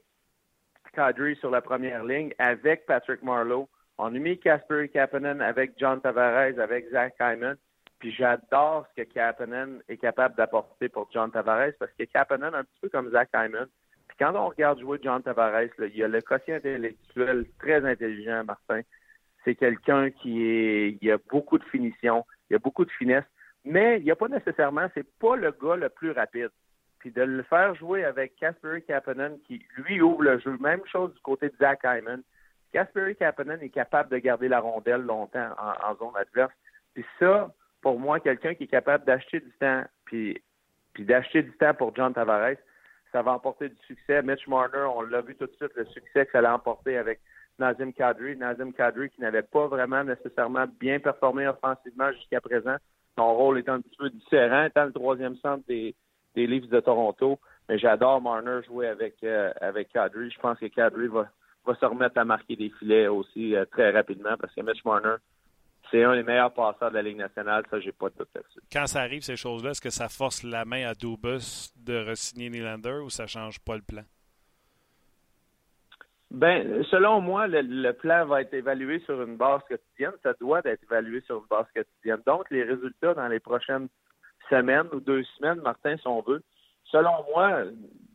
Kadri 0.92 1.36
sur 1.36 1.50
la 1.50 1.60
première 1.60 2.04
ligne 2.04 2.32
avec 2.38 2.86
Patrick 2.86 3.22
Marlowe. 3.22 3.68
On 3.98 4.14
a 4.14 4.18
mis 4.18 4.38
Casper 4.38 4.88
Kapanen 4.88 5.40
avec 5.40 5.72
John 5.78 6.00
Tavares, 6.00 6.58
avec 6.58 6.90
Zach 6.90 7.14
Hyman. 7.20 7.56
Puis 7.98 8.12
j'adore 8.12 8.86
ce 8.90 9.02
que 9.02 9.08
Kapanen 9.08 9.80
est 9.88 9.96
capable 9.96 10.34
d'apporter 10.36 10.88
pour 10.88 11.08
John 11.12 11.30
Tavares 11.30 11.72
parce 11.78 11.92
que 11.92 12.04
Kapanen, 12.04 12.54
un 12.54 12.64
petit 12.64 12.80
peu 12.82 12.88
comme 12.88 13.10
Zach 13.10 13.30
Hyman, 13.34 13.66
puis 14.08 14.16
quand 14.18 14.34
on 14.34 14.48
regarde 14.48 14.80
jouer 14.80 14.98
John 15.02 15.22
Tavares, 15.22 15.68
il 15.78 15.96
y 15.96 16.02
a 16.02 16.08
le 16.08 16.20
quotient 16.20 16.56
intellectuel 16.56 17.46
très 17.58 17.84
intelligent, 17.84 18.44
Martin. 18.44 18.80
C'est 19.44 19.54
quelqu'un 19.54 20.10
qui 20.10 20.44
est, 20.44 20.98
il 21.00 21.10
a 21.10 21.18
beaucoup 21.30 21.58
de 21.58 21.64
finition, 21.64 22.24
il 22.50 22.56
a 22.56 22.58
beaucoup 22.58 22.84
de 22.84 22.90
finesse, 22.90 23.24
mais 23.64 23.98
il 23.98 24.04
n'y 24.04 24.10
a 24.10 24.16
pas 24.16 24.28
nécessairement, 24.28 24.88
c'est 24.94 25.06
pas 25.18 25.36
le 25.36 25.52
gars 25.52 25.76
le 25.76 25.88
plus 25.88 26.10
rapide 26.10 26.50
puis 27.04 27.12
de 27.12 27.20
le 27.20 27.42
faire 27.42 27.74
jouer 27.74 28.02
avec 28.02 28.34
Casper 28.36 28.80
Kapanen 28.80 29.38
qui, 29.46 29.62
lui, 29.76 30.00
ouvre 30.00 30.22
le 30.22 30.38
jeu. 30.38 30.56
Même 30.58 30.80
chose 30.90 31.12
du 31.12 31.20
côté 31.20 31.50
de 31.50 31.56
Zach 31.60 31.80
Hyman. 31.84 32.22
Casper 32.74 33.14
Kapanen 33.14 33.62
est 33.62 33.70
capable 33.70 34.10
de 34.10 34.18
garder 34.18 34.48
la 34.48 34.58
rondelle 34.58 35.02
longtemps 35.02 35.48
en, 35.56 35.94
zone 35.94 36.16
adverse. 36.16 36.52
Puis 36.92 37.04
ça, 37.20 37.54
pour 37.80 38.00
moi, 38.00 38.18
quelqu'un 38.18 38.54
qui 38.54 38.64
est 38.64 38.68
capable 38.68 39.04
d'acheter 39.04 39.38
du 39.38 39.52
temps, 39.60 39.84
puis, 40.04 40.42
d'acheter 40.98 41.44
du 41.44 41.52
temps 41.52 41.72
pour 41.72 41.94
John 41.94 42.12
Tavares, 42.12 42.56
ça 43.12 43.22
va 43.22 43.30
emporter 43.30 43.68
du 43.68 43.76
succès. 43.86 44.22
Mitch 44.22 44.48
Marner, 44.48 44.88
on 44.92 45.02
l'a 45.02 45.20
vu 45.20 45.36
tout 45.36 45.46
de 45.46 45.52
suite, 45.52 45.70
le 45.76 45.84
succès 45.84 46.26
que 46.26 46.32
ça 46.32 46.38
allait 46.38 46.48
emporter 46.48 46.98
avec 46.98 47.20
Nazim 47.60 47.92
Kadri. 47.92 48.36
Nazim 48.36 48.72
Kadri 48.72 49.08
qui 49.10 49.20
n'avait 49.20 49.42
pas 49.42 49.68
vraiment 49.68 50.02
nécessairement 50.02 50.66
bien 50.80 50.98
performé 50.98 51.46
offensivement 51.46 52.10
jusqu'à 52.10 52.40
présent. 52.40 52.76
Son 53.16 53.36
rôle 53.36 53.58
est 53.58 53.68
un 53.68 53.80
petit 53.80 53.96
peu 53.96 54.10
différent, 54.10 54.64
étant 54.64 54.86
le 54.86 54.92
troisième 54.92 55.36
centre 55.36 55.64
des, 55.68 55.94
des 56.34 56.48
Leafs 56.48 56.68
de 56.68 56.80
Toronto. 56.80 57.38
Mais 57.68 57.78
j'adore 57.78 58.20
Marner 58.20 58.62
jouer 58.66 58.88
avec, 58.88 59.22
euh, 59.22 59.52
avec 59.60 59.90
Kadri. 59.90 60.28
Je 60.32 60.40
pense 60.40 60.58
que 60.58 60.66
Kadri 60.66 61.06
va, 61.06 61.28
va 61.66 61.74
se 61.74 61.84
remettre 61.84 62.18
à 62.18 62.24
marquer 62.24 62.56
des 62.56 62.70
filets 62.78 63.08
aussi 63.08 63.54
euh, 63.54 63.64
très 63.66 63.90
rapidement 63.90 64.36
parce 64.38 64.54
que 64.54 64.60
Mitch 64.60 64.84
Marner, 64.84 65.16
c'est 65.90 66.02
un 66.02 66.14
des 66.14 66.22
meilleurs 66.22 66.52
passeurs 66.52 66.90
de 66.90 66.96
la 66.96 67.02
Ligue 67.02 67.18
nationale. 67.18 67.64
Ça, 67.70 67.80
j'ai 67.80 67.92
pas 67.92 68.08
de 68.08 68.16
doute 68.18 68.28
là-dessus. 68.34 68.60
Quand 68.72 68.86
ça 68.86 69.00
arrive, 69.00 69.22
ces 69.22 69.36
choses-là, 69.36 69.70
est-ce 69.70 69.80
que 69.80 69.90
ça 69.90 70.08
force 70.08 70.42
la 70.42 70.64
main 70.64 70.86
à 70.86 70.94
Dubus 70.94 71.72
de 71.76 72.10
re-signer 72.10 72.50
Nylander 72.50 73.00
ou 73.04 73.10
ça 73.10 73.26
change 73.26 73.60
pas 73.60 73.76
le 73.76 73.82
plan? 73.82 74.02
Ben, 76.30 76.82
selon 76.90 77.20
moi, 77.20 77.46
le, 77.46 77.92
plan 77.92 78.26
va 78.26 78.40
être 78.40 78.54
évalué 78.54 78.98
sur 79.00 79.22
une 79.22 79.36
base 79.36 79.60
quotidienne. 79.68 80.14
Ça 80.22 80.32
doit 80.40 80.62
être 80.64 80.82
évalué 80.82 81.20
sur 81.26 81.36
une 81.36 81.46
base 81.48 81.66
quotidienne. 81.72 82.20
Donc, 82.26 82.50
les 82.50 82.64
résultats 82.64 83.14
dans 83.14 83.28
les 83.28 83.38
prochaines 83.38 83.88
semaine 84.50 84.86
ou 84.92 85.00
deux 85.00 85.22
semaines, 85.36 85.60
Martin, 85.60 85.96
si 85.96 86.06
on 86.06 86.22
veut. 86.22 86.42
Selon 86.90 87.24
moi, 87.34 87.64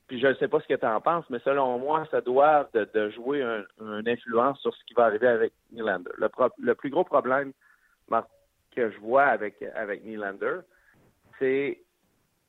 puis 0.10 0.20
je 0.20 0.28
ne 0.28 0.34
sais 0.34 0.48
pas 0.48 0.60
ce 0.60 0.68
que 0.68 0.74
tu 0.74 0.86
en 0.86 1.00
penses, 1.00 1.30
mais 1.30 1.38
selon 1.40 1.78
moi, 1.78 2.06
ça 2.10 2.20
doit 2.20 2.68
de, 2.74 3.10
jouer 3.12 3.44
une 3.80 4.08
influence 4.08 4.60
sur 4.60 4.76
ce 4.76 4.84
qui 4.86 4.96
va 4.96 5.06
arriver 5.06 5.28
avec 5.28 5.54
Nylander. 5.72 6.10
Le, 6.18 6.74
plus 6.74 6.90
gros 6.90 7.04
problème 7.04 7.54
que 8.76 8.90
je 8.90 9.00
vois 9.00 9.26
avec, 9.26 9.64
avec 9.76 10.04
Nylander, 10.04 10.62
c'est 11.38 11.80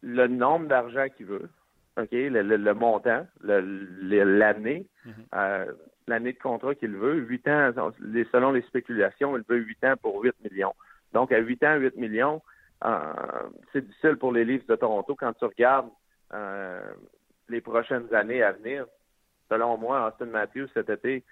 le 0.00 0.26
nombre 0.26 0.68
d'argent 0.68 1.06
qu'il 1.14 1.26
veut, 1.26 1.50
OK, 1.98 2.08
le, 2.12 2.72
montant, 2.72 3.26
l'année, 3.42 4.86
mm-hmm. 5.06 5.12
euh, 5.34 5.72
l'année 6.06 6.32
de 6.32 6.38
contrat 6.38 6.74
qu'il 6.74 6.96
veut, 6.96 7.16
8 7.16 7.48
ans, 7.48 7.72
selon 8.32 8.52
les 8.52 8.62
spéculations, 8.62 9.36
il 9.36 9.44
veut 9.46 9.58
8 9.58 9.84
ans 9.84 9.94
pour 10.00 10.22
8 10.22 10.34
millions. 10.50 10.74
Donc, 11.12 11.30
à 11.30 11.38
8 11.38 11.64
ans, 11.64 11.76
8 11.76 11.96
millions, 11.96 12.40
euh, 12.86 13.12
c'est 13.72 13.86
difficile 13.86 14.16
pour 14.16 14.32
les 14.32 14.46
Leafs 14.46 14.66
de 14.66 14.76
Toronto 14.76 15.14
quand 15.14 15.34
tu 15.34 15.44
regardes 15.44 15.90
euh, 16.32 16.80
les 17.50 17.60
prochaines 17.60 18.12
années 18.14 18.42
à 18.42 18.52
venir. 18.52 18.86
Selon 19.50 19.76
moi, 19.76 20.06
Austin 20.06 20.26
Matthews, 20.26 20.68
cet 20.72 20.88
été, 20.88 21.24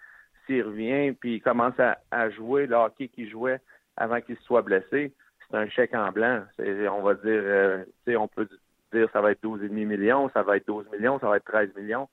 s'il 0.47 0.63
revient 0.63 1.13
puis 1.13 1.37
il 1.37 1.43
commence 1.43 1.79
à, 1.79 2.31
jouer 2.31 2.67
le 2.67 2.77
hockey 2.77 3.09
qu'il 3.09 3.31
jouait 3.31 3.61
avant 3.97 4.21
qu'il 4.21 4.37
soit 4.39 4.63
blessé, 4.63 5.13
c'est 5.41 5.57
un 5.57 5.69
chèque 5.69 5.95
en 5.95 6.11
blanc. 6.11 6.43
On 6.59 7.03
va 7.03 7.15
dire, 7.15 7.25
euh, 7.27 7.85
on 8.17 8.29
peut 8.29 8.49
dire 8.93 9.09
ça 9.13 9.21
va 9.21 9.33
être 9.33 9.43
12,5 9.43 9.71
millions, 9.71 10.31
ça 10.31 10.43
va 10.43 10.57
être 10.57 10.67
12 10.67 10.87
millions, 10.93 11.19
ça 11.19 11.29
va 11.29 11.37
être 11.37 11.45
13 11.45 11.75
millions. 11.77 12.09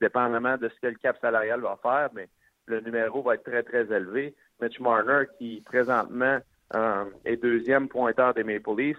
Dépendamment 0.00 0.56
de 0.56 0.68
ce 0.68 0.80
que 0.80 0.86
le 0.86 0.94
cap 0.94 1.18
salarial 1.20 1.60
va 1.60 1.78
faire, 1.82 2.10
mais 2.14 2.28
le 2.66 2.80
numéro 2.80 3.22
va 3.22 3.34
être 3.34 3.44
très, 3.44 3.62
très 3.62 3.92
élevé. 3.92 4.34
Mitch 4.60 4.78
Marner, 4.80 5.24
qui 5.38 5.62
présentement 5.64 6.38
euh, 6.74 7.04
et 7.24 7.36
deuxième 7.36 7.88
pointeur 7.88 8.34
des 8.34 8.44
Maple 8.44 8.76
Leafs, 8.76 8.98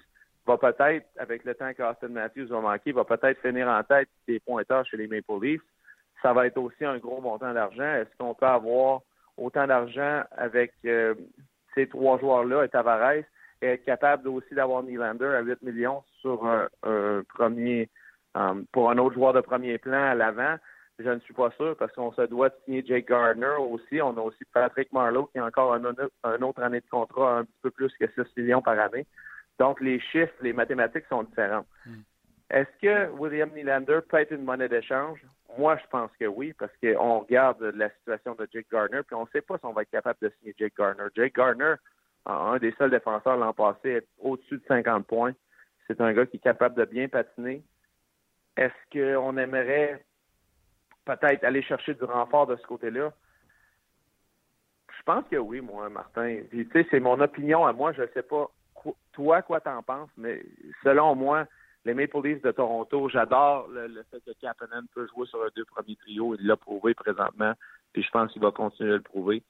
va 0.49 0.57
peut-être, 0.57 1.05
avec 1.17 1.43
le 1.43 1.53
temps 1.53 1.71
qu'Austin 1.73 2.07
Matthews 2.07 2.47
va 2.47 2.59
manquer, 2.59 2.91
va 2.91 3.03
peut-être 3.03 3.39
finir 3.41 3.67
en 3.67 3.83
tête 3.83 4.09
des 4.27 4.39
pointeurs 4.39 4.85
chez 4.85 4.97
les 4.97 5.07
Maple 5.07 5.39
Leafs. 5.41 5.61
Ça 6.21 6.33
va 6.33 6.47
être 6.47 6.57
aussi 6.57 6.83
un 6.83 6.97
gros 6.97 7.21
montant 7.21 7.53
d'argent. 7.53 7.83
Est-ce 7.95 8.09
qu'on 8.17 8.33
peut 8.33 8.45
avoir 8.45 9.01
autant 9.37 9.67
d'argent 9.67 10.23
avec 10.31 10.73
euh, 10.85 11.13
ces 11.75 11.87
trois 11.87 12.19
joueurs-là 12.19 12.65
et 12.65 12.69
Tavares 12.69 13.23
et 13.61 13.67
être 13.67 13.85
capable 13.85 14.27
aussi 14.27 14.53
d'avoir 14.55 14.83
Nylander 14.83 15.25
à 15.25 15.41
8 15.41 15.61
millions 15.61 16.03
sur 16.19 16.45
un, 16.45 16.67
premier 17.35 17.89
euh, 18.35 18.61
pour 18.71 18.89
un 18.89 18.97
autre 18.97 19.15
joueur 19.15 19.33
de 19.33 19.41
premier 19.41 19.77
plan 19.77 20.03
à 20.03 20.15
l'avant? 20.15 20.55
Je 20.97 21.09
ne 21.09 21.19
suis 21.19 21.33
pas 21.33 21.51
sûr 21.51 21.77
parce 21.77 21.93
qu'on 21.93 22.11
se 22.11 22.23
doit 22.23 22.49
de 22.49 22.55
signer 22.65 22.83
Jake 22.85 23.07
Gardner 23.07 23.55
aussi. 23.71 24.01
On 24.01 24.17
a 24.17 24.21
aussi 24.21 24.43
Patrick 24.53 24.91
Marlowe 24.91 25.29
qui 25.31 25.39
a 25.39 25.45
encore 25.45 25.73
un, 25.73 26.41
autre 26.41 26.61
année 26.61 26.81
de 26.81 26.89
contrat 26.89 27.37
un 27.37 27.45
petit 27.45 27.59
peu 27.61 27.71
plus 27.71 27.93
que 27.97 28.05
6 28.07 28.21
millions 28.35 28.61
par 28.61 28.77
année. 28.77 29.05
Donc, 29.59 29.81
les 29.81 29.99
chiffres, 29.99 30.33
les 30.41 30.53
mathématiques 30.53 31.05
sont 31.09 31.23
différents. 31.23 31.65
Hmm. 31.85 32.01
Est-ce 32.49 32.81
que 32.81 33.11
William 33.11 33.49
Nylander 33.53 33.99
peut 34.07 34.17
être 34.17 34.31
une 34.31 34.43
monnaie 34.43 34.69
d'échange? 34.69 35.19
Moi, 35.57 35.77
je 35.77 35.87
pense 35.89 36.09
que 36.19 36.25
oui, 36.25 36.53
parce 36.53 36.71
qu'on 36.81 37.19
regarde 37.19 37.61
la 37.61 37.89
situation 37.89 38.33
de 38.35 38.47
Jake 38.51 38.67
Gardner, 38.71 39.01
puis 39.05 39.15
on 39.15 39.23
ne 39.23 39.29
sait 39.31 39.41
pas 39.41 39.57
si 39.57 39.65
on 39.65 39.73
va 39.73 39.83
être 39.83 39.91
capable 39.91 40.19
de 40.21 40.31
signer 40.39 40.55
Jake 40.57 40.73
Gardner. 40.77 41.05
Jake 41.15 41.35
Gardner, 41.35 41.75
un 42.25 42.57
des 42.57 42.73
seuls 42.77 42.89
défenseurs 42.89 43.37
l'an 43.37 43.53
passé, 43.53 43.89
est 43.89 44.07
au-dessus 44.19 44.57
de 44.57 44.63
50 44.67 45.05
points. 45.05 45.33
C'est 45.87 45.99
un 46.01 46.13
gars 46.13 46.25
qui 46.25 46.37
est 46.37 46.43
capable 46.43 46.75
de 46.75 46.85
bien 46.85 47.07
patiner. 47.07 47.63
Est-ce 48.57 49.17
qu'on 49.19 49.37
aimerait 49.37 50.03
peut-être 51.05 51.43
aller 51.43 51.61
chercher 51.63 51.93
du 51.95 52.03
renfort 52.03 52.47
de 52.47 52.55
ce 52.55 52.65
côté-là? 52.65 53.11
Je 54.97 55.03
pense 55.03 55.25
que 55.29 55.37
oui, 55.37 55.61
moi, 55.61 55.89
Martin. 55.89 56.41
tu 56.51 56.69
sais, 56.71 56.87
c'est 56.91 56.99
mon 56.99 57.19
opinion 57.19 57.65
à 57.65 57.73
moi. 57.73 57.91
Je 57.93 58.03
ne 58.03 58.07
sais 58.07 58.23
pas 58.23 58.49
toi 59.13 59.41
quoi 59.41 59.59
t'en 59.59 59.81
penses, 59.83 60.09
mais 60.17 60.43
selon 60.83 61.15
moi, 61.15 61.45
les 61.85 61.93
Maple 61.93 62.21
Leafs 62.23 62.41
de 62.41 62.51
Toronto, 62.51 63.09
j'adore 63.09 63.67
le, 63.69 64.03
fait 64.11 64.19
que 64.21 64.31
Kapanen 64.39 64.85
peut 64.93 65.07
jouer 65.07 65.27
sur 65.27 65.41
un 65.43 65.47
deux 65.55 65.65
premiers 65.65 65.95
trios. 65.95 66.35
Il 66.35 66.45
l'a 66.45 66.57
prouvé 66.57 66.93
présentement, 66.93 67.53
puis 67.93 68.03
je 68.03 68.09
pense 68.11 68.31
qu'il 68.31 68.41
va 68.41 68.51
continuer 68.51 68.93
à 68.93 68.97
le 68.97 69.01
prouver. 69.01 69.43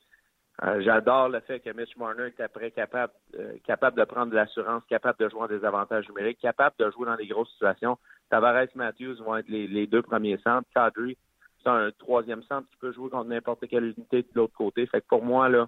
Euh, 0.64 0.82
j'adore 0.82 1.30
le 1.30 1.40
fait 1.40 1.62
que 1.62 1.70
Mitch 1.72 1.96
Marner 1.96 2.28
est 2.28 2.42
après 2.42 2.72
capable, 2.72 3.14
euh, 3.36 3.54
capable 3.66 3.98
de 3.98 4.04
prendre 4.04 4.32
de 4.32 4.36
l'assurance, 4.36 4.84
capable 4.90 5.18
de 5.20 5.30
jouer 5.30 5.42
en 5.42 5.48
des 5.48 5.64
avantages 5.64 6.08
numériques, 6.10 6.40
capable 6.40 6.76
de 6.80 6.92
jouer 6.92 7.06
dans 7.06 7.16
les 7.16 7.28
grosses 7.28 7.52
situations. 7.52 7.98
Tavares 8.30 8.68
Matthews 8.76 9.24
vont 9.24 9.38
être 9.38 9.48
les, 9.48 9.88
deux 9.88 10.02
premiers 10.02 10.38
centres. 10.40 10.68
Kadri 10.74 11.18
c'est 11.64 11.70
un 11.70 11.92
troisième 11.92 12.42
centre 12.44 12.70
qui 12.70 12.78
peut 12.78 12.94
jouer 12.94 13.10
contre 13.10 13.30
n'importe 13.30 13.68
quelle 13.68 13.94
unité 13.98 14.22
de 14.22 14.30
l'autre 14.34 14.54
côté. 14.54 14.86
Fait 14.86 15.02
que 15.02 15.08
pour 15.08 15.24
moi, 15.26 15.50
là, 15.50 15.68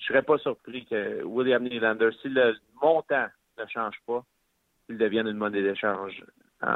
je 0.00 0.06
serais 0.06 0.22
pas 0.22 0.38
surpris 0.38 0.86
que 0.86 1.22
William 1.24 1.62
Nylander, 1.62 2.10
si 2.22 2.28
le 2.28 2.56
montant 2.82 3.26
ne 3.58 3.66
change 3.66 3.96
pas, 4.06 4.24
il 4.88 4.98
devienne 4.98 5.28
une 5.28 5.36
monnaie 5.36 5.62
d'échange 5.62 6.24
euh, 6.64 6.74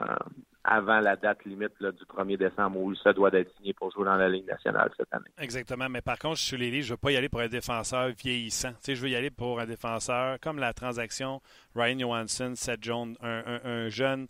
avant 0.63 1.01
la 1.01 1.17
date 1.17 1.45
limite 1.45 1.73
du 1.81 2.05
1er 2.05 2.39
décembre 2.39 2.79
où 2.79 2.95
ça 2.95 3.13
doit 3.13 3.31
être 3.33 3.55
signé 3.57 3.75
pour 3.75 3.91
jouer 3.93 4.05
dans 4.05 4.17
la 4.17 4.29
Ligue 4.29 4.47
nationale 4.47 4.91
cette 4.97 5.13
année. 5.13 5.29
Exactement. 5.39 5.89
Mais 5.89 6.01
par 6.01 6.19
contre, 6.19 6.39
sur 6.39 6.57
les 6.57 6.71
lits, 6.71 6.83
je 6.83 6.89
ne 6.89 6.93
veux 6.93 6.99
pas 6.99 7.13
y 7.13 7.17
aller 7.17 7.29
pour 7.29 7.41
un 7.41 7.49
défenseur 7.49 8.09
vieillissant. 8.11 8.73
Je 8.87 8.95
veux 8.95 9.11
y 9.11 9.17
aller 9.17 9.31
pour 9.31 9.61
un 9.61 9.67
défenseur 9.67 10.39
comme 10.41 10.59
la 10.59 10.73
transaction 10.73 11.43
Ryan 11.75 11.99
Johansson, 11.99 12.53
Seth 12.55 12.83
Jones, 12.83 13.17
un, 13.21 13.89
jeune, 13.89 14.27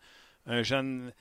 un 0.47 0.63
jeune 0.63 1.13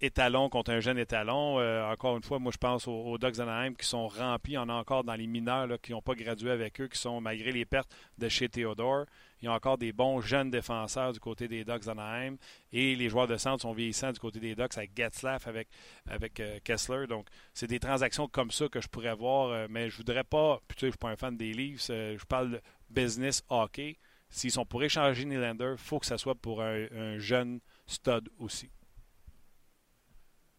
étalon 0.00 0.48
contre 0.48 0.70
un 0.70 0.80
jeune 0.80 0.98
étalon. 0.98 1.58
Euh, 1.58 1.84
encore 1.84 2.16
une 2.16 2.22
fois, 2.22 2.38
moi, 2.38 2.52
je 2.52 2.58
pense 2.58 2.88
aux, 2.88 2.92
aux 2.92 3.18
Ducks 3.18 3.38
Anaheim 3.38 3.74
qui 3.74 3.86
sont 3.86 4.08
remplis. 4.08 4.56
On 4.58 4.68
a 4.68 4.72
encore 4.72 5.04
dans 5.04 5.14
les 5.14 5.26
mineurs 5.26 5.68
qui 5.82 5.92
n'ont 5.92 6.02
pas 6.02 6.14
gradué 6.14 6.50
avec 6.50 6.80
eux, 6.80 6.88
qui 6.88 6.98
sont, 6.98 7.20
malgré 7.20 7.52
les 7.52 7.64
pertes 7.64 7.90
de 8.18 8.28
chez 8.28 8.48
Theodore, 8.48 9.06
il 9.40 9.46
y 9.46 9.48
a 9.48 9.52
encore 9.52 9.78
des 9.78 9.92
bons 9.92 10.20
jeunes 10.20 10.50
défenseurs 10.50 11.12
du 11.12 11.20
côté 11.20 11.48
des 11.48 11.64
Ducks 11.64 11.88
Anaheim. 11.88 12.36
Et 12.72 12.96
les 12.96 13.08
joueurs 13.08 13.26
de 13.26 13.36
centre 13.36 13.62
sont 13.62 13.72
vieillissants 13.72 14.12
du 14.12 14.20
côté 14.20 14.40
des 14.40 14.54
Ducks 14.54 14.76
avec 14.76 14.90
Getzlaff, 14.96 15.46
avec, 15.46 15.68
avec 16.08 16.40
euh, 16.40 16.58
Kessler. 16.64 17.06
Donc, 17.06 17.26
c'est 17.54 17.66
des 17.66 17.80
transactions 17.80 18.28
comme 18.28 18.50
ça 18.50 18.68
que 18.68 18.80
je 18.80 18.88
pourrais 18.88 19.14
voir. 19.14 19.48
Euh, 19.48 19.66
mais 19.70 19.90
je 19.90 19.96
voudrais 19.96 20.24
pas, 20.24 20.60
puis 20.68 20.76
tu 20.76 20.80
sais, 20.80 20.86
je 20.86 20.86
ne 20.86 20.92
suis 20.92 20.98
pas 20.98 21.10
un 21.10 21.16
fan 21.16 21.36
des 21.36 21.52
livres, 21.52 21.80
je 21.80 22.24
parle 22.26 22.52
de 22.52 22.60
business 22.90 23.42
hockey. 23.48 23.96
S'ils 24.28 24.52
sont 24.52 24.64
pour 24.64 24.82
échanger 24.82 25.24
Nylander, 25.24 25.72
il 25.72 25.78
faut 25.78 25.98
que 25.98 26.06
ça 26.06 26.16
soit 26.16 26.36
pour 26.36 26.62
un 26.62 27.18
jeune 27.18 27.58
stud 27.86 28.28
aussi. 28.38 28.70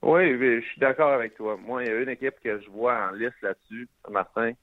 Oui, 0.04 0.38
je 0.40 0.62
suis 0.62 0.80
d'accord 0.80 1.12
avec 1.12 1.36
toi. 1.36 1.58
Moi, 1.58 1.84
il 1.84 1.90
y 1.90 1.92
a 1.92 2.00
une 2.00 2.10
équipe 2.10 2.40
que 2.44 2.60
je 2.60 2.70
vois 2.70 3.10
en 3.10 3.12
liste 3.12 3.40
là-dessus, 3.42 3.88
Martin, 4.10 4.54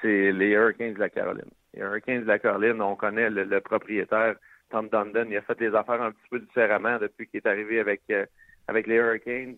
c'est 0.00 0.32
les 0.32 0.50
Hurricanes 0.50 0.94
de 0.94 0.98
la 0.98 1.10
Caroline. 1.10 1.50
Les 1.74 1.82
Hurricanes 1.82 2.22
de 2.22 2.26
la 2.26 2.38
Caroline, 2.38 2.80
on 2.80 2.96
connaît 2.96 3.28
le, 3.28 3.60
propriétaire, 3.60 4.36
Tom 4.70 4.88
Dundon, 4.88 5.26
il 5.28 5.36
a 5.36 5.42
fait 5.42 5.60
les 5.60 5.74
affaires 5.74 6.00
un 6.00 6.12
petit 6.12 6.28
peu 6.30 6.40
différemment 6.40 6.98
depuis 6.98 7.26
qu'il 7.26 7.38
est 7.38 7.46
arrivé 7.46 7.80
avec, 7.80 8.02
euh, 8.10 8.24
avec 8.66 8.86
les 8.86 8.96
Hurricanes. 8.96 9.56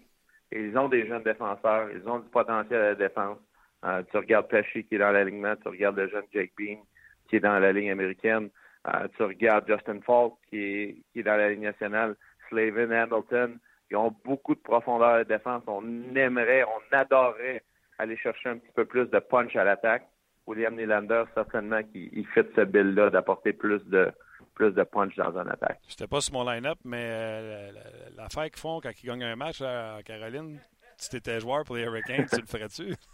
Ils 0.51 0.77
ont 0.77 0.89
des 0.89 1.07
jeunes 1.07 1.23
défenseurs, 1.23 1.89
ils 1.93 2.09
ont 2.09 2.19
du 2.19 2.29
potentiel 2.29 2.81
à 2.81 2.89
la 2.91 2.95
défense. 2.97 3.39
Euh, 3.85 4.03
tu 4.11 4.17
regardes 4.17 4.49
Pesci 4.49 4.85
qui 4.85 4.97
est 4.97 4.99
dans 4.99 5.13
l'alignement, 5.13 5.55
tu 5.57 5.69
regardes 5.69 5.97
le 5.97 6.09
jeune 6.09 6.25
Jake 6.33 6.53
Bean 6.59 6.83
qui 7.29 7.37
est 7.37 7.41
dans 7.41 7.59
la 7.61 7.73
ligne 7.73 7.93
américaine, 7.93 8.51
euh, 8.89 9.07
tu 9.17 9.23
regardes 9.23 9.69
Justin 9.69 10.01
Falk 10.01 10.35
qui 10.49 10.59
est, 10.59 10.97
qui 11.13 11.21
est 11.21 11.23
dans 11.23 11.37
la 11.37 11.51
ligne 11.51 11.63
nationale, 11.63 12.17
Slavin 12.49 12.91
Hamilton, 12.91 13.59
ils 13.91 13.97
ont 13.97 14.15
beaucoup 14.25 14.55
de 14.55 14.61
profondeur 14.61 15.19
de 15.19 15.25
défense. 15.25 15.63
On 15.67 15.83
aimerait, 16.15 16.65
on 16.65 16.97
adorerait 16.97 17.63
aller 17.99 18.17
chercher 18.17 18.51
un 18.51 18.59
petit 18.59 18.73
peu 18.75 18.85
plus 18.85 19.07
de 19.07 19.19
punch 19.19 19.55
à 19.57 19.65
l'attaque. 19.65 20.07
William 20.47 20.75
Nylander, 20.75 21.25
certainement 21.35 21.83
qu'il 21.83 22.27
fait 22.29 22.47
ce 22.57 22.63
bill-là 22.63 23.11
d'apporter 23.11 23.53
plus 23.53 23.81
de 23.87 24.11
plus 24.55 24.73
de 24.73 24.83
punch 24.83 25.15
dans 25.17 25.39
une 25.39 25.49
attaque. 25.49 25.81
C'était 25.89 26.07
pas 26.07 26.21
sur 26.21 26.35
mon 26.35 26.45
line-up, 26.45 26.79
mais 26.85 27.09
euh, 27.11 27.73
l'affaire 28.17 28.45
qu'ils 28.45 28.59
font 28.59 28.81
quand 28.81 28.91
ils 29.03 29.07
gagnent 29.07 29.25
un 29.25 29.37
match 29.37 29.63
à 29.63 29.99
Caroline, 30.05 30.59
si 30.97 31.09
tu 31.09 31.17
étais 31.17 31.41
joueur 31.41 31.65
pour 31.65 31.77
les 31.77 31.85
Hurricanes, 31.85 32.27
tu 32.31 32.41
le 32.41 32.47
ferais-tu? 32.47 32.95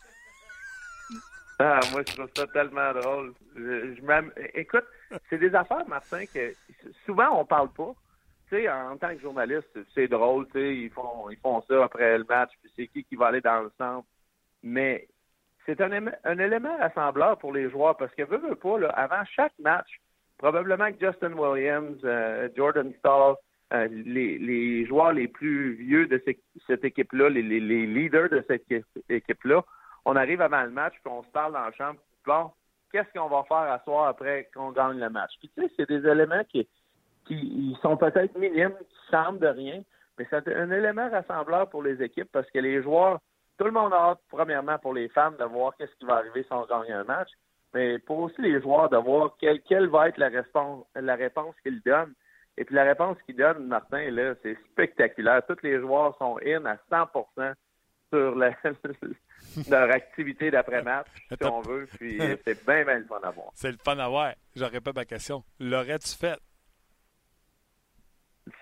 Ah, 1.59 1.81
moi, 1.91 2.03
je 2.07 2.15
trouve 2.15 2.29
ça 2.37 2.47
tellement 2.49 2.93
drôle. 2.93 3.33
Écoute, 4.53 4.85
c'est 5.31 5.39
des 5.39 5.55
affaires, 5.55 5.89
Martin, 5.89 6.27
que 6.27 6.53
souvent 7.07 7.41
on 7.41 7.47
parle 7.47 7.71
pas 7.73 7.95
tu 8.49 8.57
sais, 8.57 8.71
en 8.71 8.97
tant 8.97 9.15
que 9.15 9.21
journaliste, 9.21 9.79
c'est 9.95 10.09
drôle, 10.09 10.47
tu 10.47 10.53
sais, 10.53 10.77
ils 10.77 10.91
font, 10.91 11.29
ils 11.31 11.39
font 11.39 11.63
ça 11.63 11.85
après 11.85 12.19
le 12.19 12.25
match, 12.25 12.51
puis 12.63 12.73
c'est 12.77 12.87
qui 12.87 13.05
qui 13.05 13.17
va 13.17 13.27
aller 13.29 13.41
dans 13.41 13.63
le 13.63 13.73
centre. 13.77 14.07
Mais 14.63 15.09
c'est 15.67 15.81
un, 15.81 15.91
un, 16.25 16.39
élément 16.39 16.77
rassembleur 16.79 17.39
pour 17.39 17.53
les 17.53 17.69
joueurs 17.71 17.97
parce 17.97 18.15
que, 18.15 18.23
veux, 18.23 18.39
veux 18.39 18.55
pas, 18.55 18.79
là, 18.79 18.89
avant 18.91 19.25
chaque 19.25 19.59
match, 19.59 20.01
probablement 20.39 20.93
que 20.93 20.99
Justin 21.01 21.33
Williams, 21.33 21.99
euh, 22.05 22.49
Jordan 22.57 22.93
Stahl, 22.99 23.35
euh, 23.73 23.89
les, 23.91 24.39
les, 24.39 24.87
joueurs 24.87 25.13
les 25.13 25.27
plus 25.27 25.75
vieux 25.75 26.07
de 26.07 26.23
cette, 26.69 26.85
équipe-là, 26.85 27.29
les, 27.29 27.43
les, 27.43 27.87
leaders 27.87 28.29
de 28.29 28.45
cette 28.47 28.65
équipe-là, 29.09 29.65
on 30.05 30.15
arrive 30.15 30.41
avant 30.41 30.63
le 30.63 30.71
match, 30.71 30.95
puis 31.03 31.13
on 31.13 31.25
se 31.25 31.31
parle 31.31 31.53
dans 31.53 31.65
la 31.65 31.73
chambre, 31.73 31.99
bon, 32.25 32.53
qu'est-ce 32.93 33.13
qu'on 33.19 33.29
va 33.29 33.43
faire 33.45 33.73
à 33.73 33.81
soir 33.83 34.07
après 34.07 34.49
qu'on 34.55 34.71
gagne 34.71 35.01
le 35.01 35.11
match? 35.11 35.33
Puis 35.41 35.51
tu 35.57 35.63
sais, 35.63 35.73
c'est 35.77 35.89
des 35.89 36.09
éléments 36.09 36.45
qui, 36.49 36.69
qui 37.27 37.77
sont 37.83 37.97
peut-être 37.97 38.37
minimes, 38.39 38.75
qui 38.79 39.11
semblent 39.11 39.39
de 39.39 39.49
rien, 39.49 39.83
mais 40.19 40.27
c'est 40.31 40.49
un 40.49 40.71
élément 40.71 41.11
rassembleur 41.11 41.69
pour 41.69 41.83
les 41.83 42.03
équipes 42.03 42.31
parce 42.33 42.51
que 42.51 42.59
les 42.59 42.83
joueurs, 42.83 43.21
tout 43.59 43.65
le 43.65 43.71
monde 43.73 43.93
a 43.93 44.11
hâte, 44.11 44.21
premièrement, 44.31 44.79
pour 44.79 44.95
les 44.95 45.09
fans, 45.09 45.33
de 45.33 45.45
voir 45.45 45.75
qu'est-ce 45.77 45.95
qui 45.99 46.07
va 46.07 46.17
arriver 46.17 46.43
si 46.43 46.53
on 46.53 46.67
gagne 46.67 46.93
un 46.93 47.05
match, 47.05 47.31
mais 47.75 47.99
pour 47.99 48.19
aussi 48.21 48.41
les 48.41 48.61
joueurs, 48.61 48.89
de 48.89 48.97
voir 48.97 49.37
quelle, 49.39 49.61
quelle 49.63 49.89
va 49.89 50.09
être 50.09 50.19
la, 50.19 50.29
réponse, 50.29 50.87
la 50.95 51.15
réponse 51.15 51.55
qu'ils 51.63 51.83
donnent. 51.83 52.15
Et 52.59 52.65
puis 52.65 52.75
la 52.75 52.85
réponse 52.85 53.19
qu'ils 53.27 53.37
donnent, 53.37 53.67
Martin, 53.67 54.11
là, 54.11 54.35
c'est 54.43 54.57
spectaculaire. 54.73 55.43
Tous 55.47 55.59
les 55.63 55.79
joueurs 55.79 56.17
sont 56.17 56.39
in 56.45 56.65
à 56.65 56.77
100% 56.91 57.55
sur 58.11 58.35
leur 59.71 59.91
activité 59.91 60.51
d'après-match, 60.51 61.07
si 61.31 61.45
on 61.45 61.61
veut. 61.61 61.87
Puis 61.99 62.19
c'est 62.47 62.65
bien, 62.65 62.85
bien 62.85 62.99
le 62.99 63.05
fun 63.05 63.21
à 63.23 63.31
voir. 63.31 63.49
C'est 63.55 63.73
le 63.73 63.79
fun 63.85 63.99
à 63.99 64.09
voir. 64.09 64.33
J'aurais 64.55 64.81
pas 64.81 64.93
ma 64.95 65.05
question. 65.05 65.43
L'aurais-tu 65.61 66.17
fait? 66.17 66.39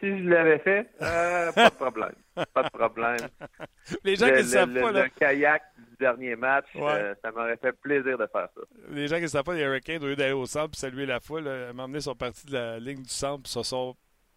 Si 0.01 0.07
je 0.19 0.29
l'avais 0.29 0.59
fait, 0.61 0.89
euh, 1.03 1.53
pas 1.53 1.69
de 1.69 1.75
problème. 1.75 2.15
Pas 2.35 2.63
de 2.63 2.69
problème. 2.71 3.17
Les 4.05 4.17
gens 4.17 4.27
qui 4.27 4.33
ne 4.33 4.43
savent 4.43 4.73
pas. 4.73 4.93
Le 4.93 5.09
kayak 5.09 5.63
du 5.77 5.97
dernier 6.01 6.37
match, 6.37 6.67
euh, 6.77 7.15
ça 7.23 7.31
m'aurait 7.31 7.59
fait 7.59 7.73
plaisir 7.73 8.17
de 8.17 8.27
faire 8.27 8.49
ça. 8.55 8.61
Les 8.91 9.09
gens 9.09 9.17
qui 9.17 9.23
ne 9.23 9.27
savent 9.29 9.45
pas, 9.45 9.55
les 9.55 9.63
Hurricanes, 9.63 10.03
au 10.03 10.07
lieu 10.07 10.17
d'aller 10.17 10.33
au 10.33 10.47
centre 10.47 10.71
et 10.75 10.81
saluer 10.81 11.05
la 11.05 11.21
foule, 11.21 11.45
moment 11.45 11.87
donné, 11.87 12.01
sont 12.01 12.15
partis 12.15 12.47
de 12.47 12.55
la 12.55 12.79
ligne 12.79 13.03
du 13.03 13.11
centre 13.11 13.43
et 13.45 13.49
se 13.49 13.63
sont 13.63 13.95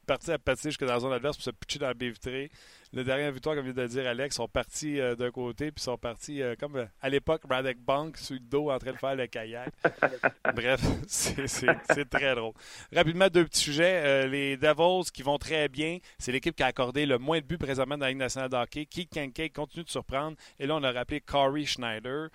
partis 0.08 0.32
à 0.32 0.40
patiner 0.40 0.72
jusque 0.72 0.86
dans 0.86 0.94
la 0.94 1.00
zone 1.00 1.14
adverse 1.14 1.38
pour 1.38 1.44
se 1.44 1.52
pitcher 1.52 1.80
dans 1.80 1.88
la 1.88 1.94
baie 1.94 2.10
vitrée. 2.10 2.50
Le 2.94 3.04
dernier 3.04 3.30
victoire, 3.32 3.56
comme 3.56 3.66
vient 3.66 3.74
de 3.74 3.88
dire 3.88 4.08
Alex, 4.08 4.36
sont 4.38 4.48
partis 4.48 5.00
euh, 5.00 5.14
d'un 5.16 5.30
côté, 5.30 5.72
puis 5.72 5.84
sont 5.84 5.98
partis 5.98 6.42
euh, 6.42 6.56
comme 6.58 6.78
euh, 6.78 6.86
à 7.02 7.10
l'époque, 7.10 7.46
Braddock 7.46 7.78
Bank, 7.78 8.18
sur 8.18 8.34
le 8.36 8.40
dos, 8.40 8.72
en 8.72 8.80
train 8.80 8.94
de 8.94 8.98
faire 8.98 9.16
le 9.16 9.28
kayak. 9.28 9.74
Bref, 10.56 10.82
c'est 11.08 12.10
très 12.10 12.34
drôle. 12.34 12.54
Rapidement, 12.94 13.28
deux 13.28 13.46
petits 13.46 13.60
sujets. 13.60 14.28
les 14.28 14.56
Devils 14.56 15.12
qui 15.12 15.22
vont 15.22 15.38
très 15.38 15.68
bien, 15.68 16.00
c'est 16.18 16.32
l'équipe 16.32 16.56
qui 16.56 16.64
a 16.64 16.68
accordé 16.68 17.06
le 17.06 17.18
moins 17.18 17.40
de 17.40 17.46
buts 17.46 17.58
présentement 17.58 17.98
dans 17.98 18.06
la 18.06 18.12
Ligue 18.12 18.20
nationale 18.20 18.50
de 18.50 18.56
hockey. 18.56 18.86
Keith 18.86 19.10
Kincaid 19.10 19.52
continue 19.52 19.84
de 19.84 19.90
surprendre. 19.90 20.38
Et 20.58 20.66
là, 20.66 20.76
on 20.76 20.84
a 20.84 20.92
rappelé 20.92 21.20
Corey 21.20 21.66
Schneider. 21.66 22.30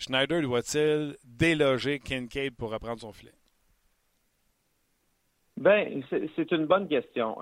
Schneider 0.00 0.42
doit-il 0.42 1.16
déloger 1.24 2.00
Kincaid 2.00 2.56
pour 2.56 2.70
reprendre 2.70 3.00
son 3.00 3.12
filet? 3.12 3.32
Ben, 5.56 6.02
c'est 6.10 6.50
une 6.52 6.66
bonne 6.66 6.88
question. 6.88 7.38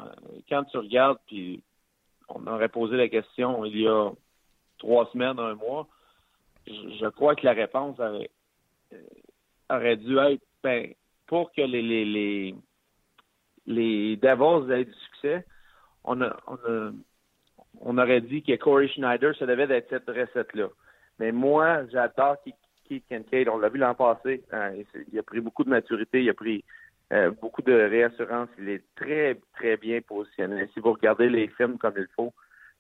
Quand 0.49 0.65
tu 0.65 0.77
regardes, 0.77 1.19
puis 1.27 1.63
on 2.29 2.47
aurait 2.47 2.69
posé 2.69 2.97
la 2.97 3.09
question 3.09 3.65
il 3.65 3.81
y 3.81 3.89
a 3.89 4.11
trois 4.79 5.09
semaines, 5.13 5.39
un 5.39 5.55
mois, 5.55 5.89
je, 6.67 7.09
crois 7.09 7.35
que 7.35 7.45
la 7.45 7.53
réponse 7.53 7.99
aurait, 7.99 8.31
euh, 8.93 9.97
dû 9.97 10.19
être 10.19 10.43
ben, 10.63 10.93
pour 11.27 11.53
que 11.53 11.63
les, 11.63 12.55
Devils 13.67 14.73
aient 14.73 14.85
du 14.85 14.93
succès, 14.93 15.47
on, 16.05 16.21
a, 16.21 16.37
on, 17.81 17.99
aurait 17.99 18.21
dit 18.21 18.43
que 18.43 18.57
Corey 18.57 18.89
Schneider, 18.89 19.35
ça 19.39 19.47
devait 19.47 19.75
être 19.75 19.89
cette 19.89 20.09
recette-là. 20.09 20.69
Mais 21.19 21.33
moi, 21.33 21.87
j'adore 21.91 22.37
Keith 22.89 23.07
Kincaid. 23.09 23.49
On 23.49 23.59
l'a 23.59 23.69
vu 23.69 23.79
l'an 23.79 23.95
passé. 23.95 24.43
Hein, 24.53 24.73
il 25.13 25.19
a 25.19 25.23
pris 25.23 25.41
beaucoup 25.41 25.65
de 25.65 25.71
maturité. 25.71 26.23
Il 26.23 26.31
a 26.31 26.35
pris 26.35 26.65
euh, 27.13 27.31
beaucoup 27.31 27.63
de 27.63 27.73
réassurance. 27.73 28.49
Il 28.59 28.69
est 28.69 28.83
très, 28.97 29.39
très 29.55 29.77
bien 29.77 30.01
positionné. 30.01 30.69
Si 30.73 30.81
vous 30.81 30.93
regardez 30.93 31.29
les 31.29 31.49
films 31.49 31.79
comme 31.79 31.95
il 31.97 32.09
faut, 32.17 32.33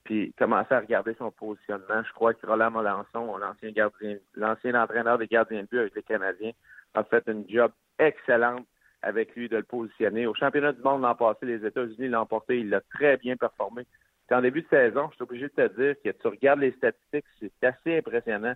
puis 0.05 0.33
commencez 0.39 0.75
à 0.75 0.81
regarder 0.81 1.15
son 1.19 1.31
positionnement, 1.31 2.03
je 2.07 2.13
crois 2.13 2.35
que 2.35 2.47
Roland 2.47 2.71
Molançon, 2.71 3.37
l'ancien 3.37 3.71
gardien, 3.71 4.17
l'ancien 4.35 4.75
entraîneur 4.75 5.19
des 5.19 5.27
gardiens 5.27 5.63
de 5.63 5.69
but 5.69 5.79
avec 5.81 5.95
les 5.95 6.03
Canadiens, 6.03 6.53
a 6.95 7.05
fait 7.05 7.23
une 7.27 7.45
job 7.49 7.73
excellente 7.99 8.67
avec 9.03 9.35
lui 9.35 9.49
de 9.49 9.57
le 9.57 9.63
positionner. 9.65 10.27
Au 10.27 10.35
championnat 10.35 10.73
du 10.73 10.83
monde 10.83 11.03
l'an 11.03 11.15
passé, 11.15 11.47
les 11.47 11.65
États-Unis 11.65 12.09
l'ont 12.09 12.21
emporté. 12.21 12.61
Il 12.61 12.73
a 12.75 12.81
très 12.81 13.17
bien 13.17 13.37
performé. 13.37 13.85
en 14.31 14.41
début 14.41 14.63
de 14.63 14.69
saison, 14.69 15.09
je 15.11 15.17
suis 15.17 15.23
obligé 15.25 15.49
de 15.49 15.69
te 15.69 15.81
dire 15.81 15.95
que 16.03 16.11
tu 16.11 16.27
regardes 16.29 16.61
les 16.61 16.73
statistiques, 16.73 17.27
c'est 17.39 17.67
assez 17.67 17.99
impressionnant. 17.99 18.55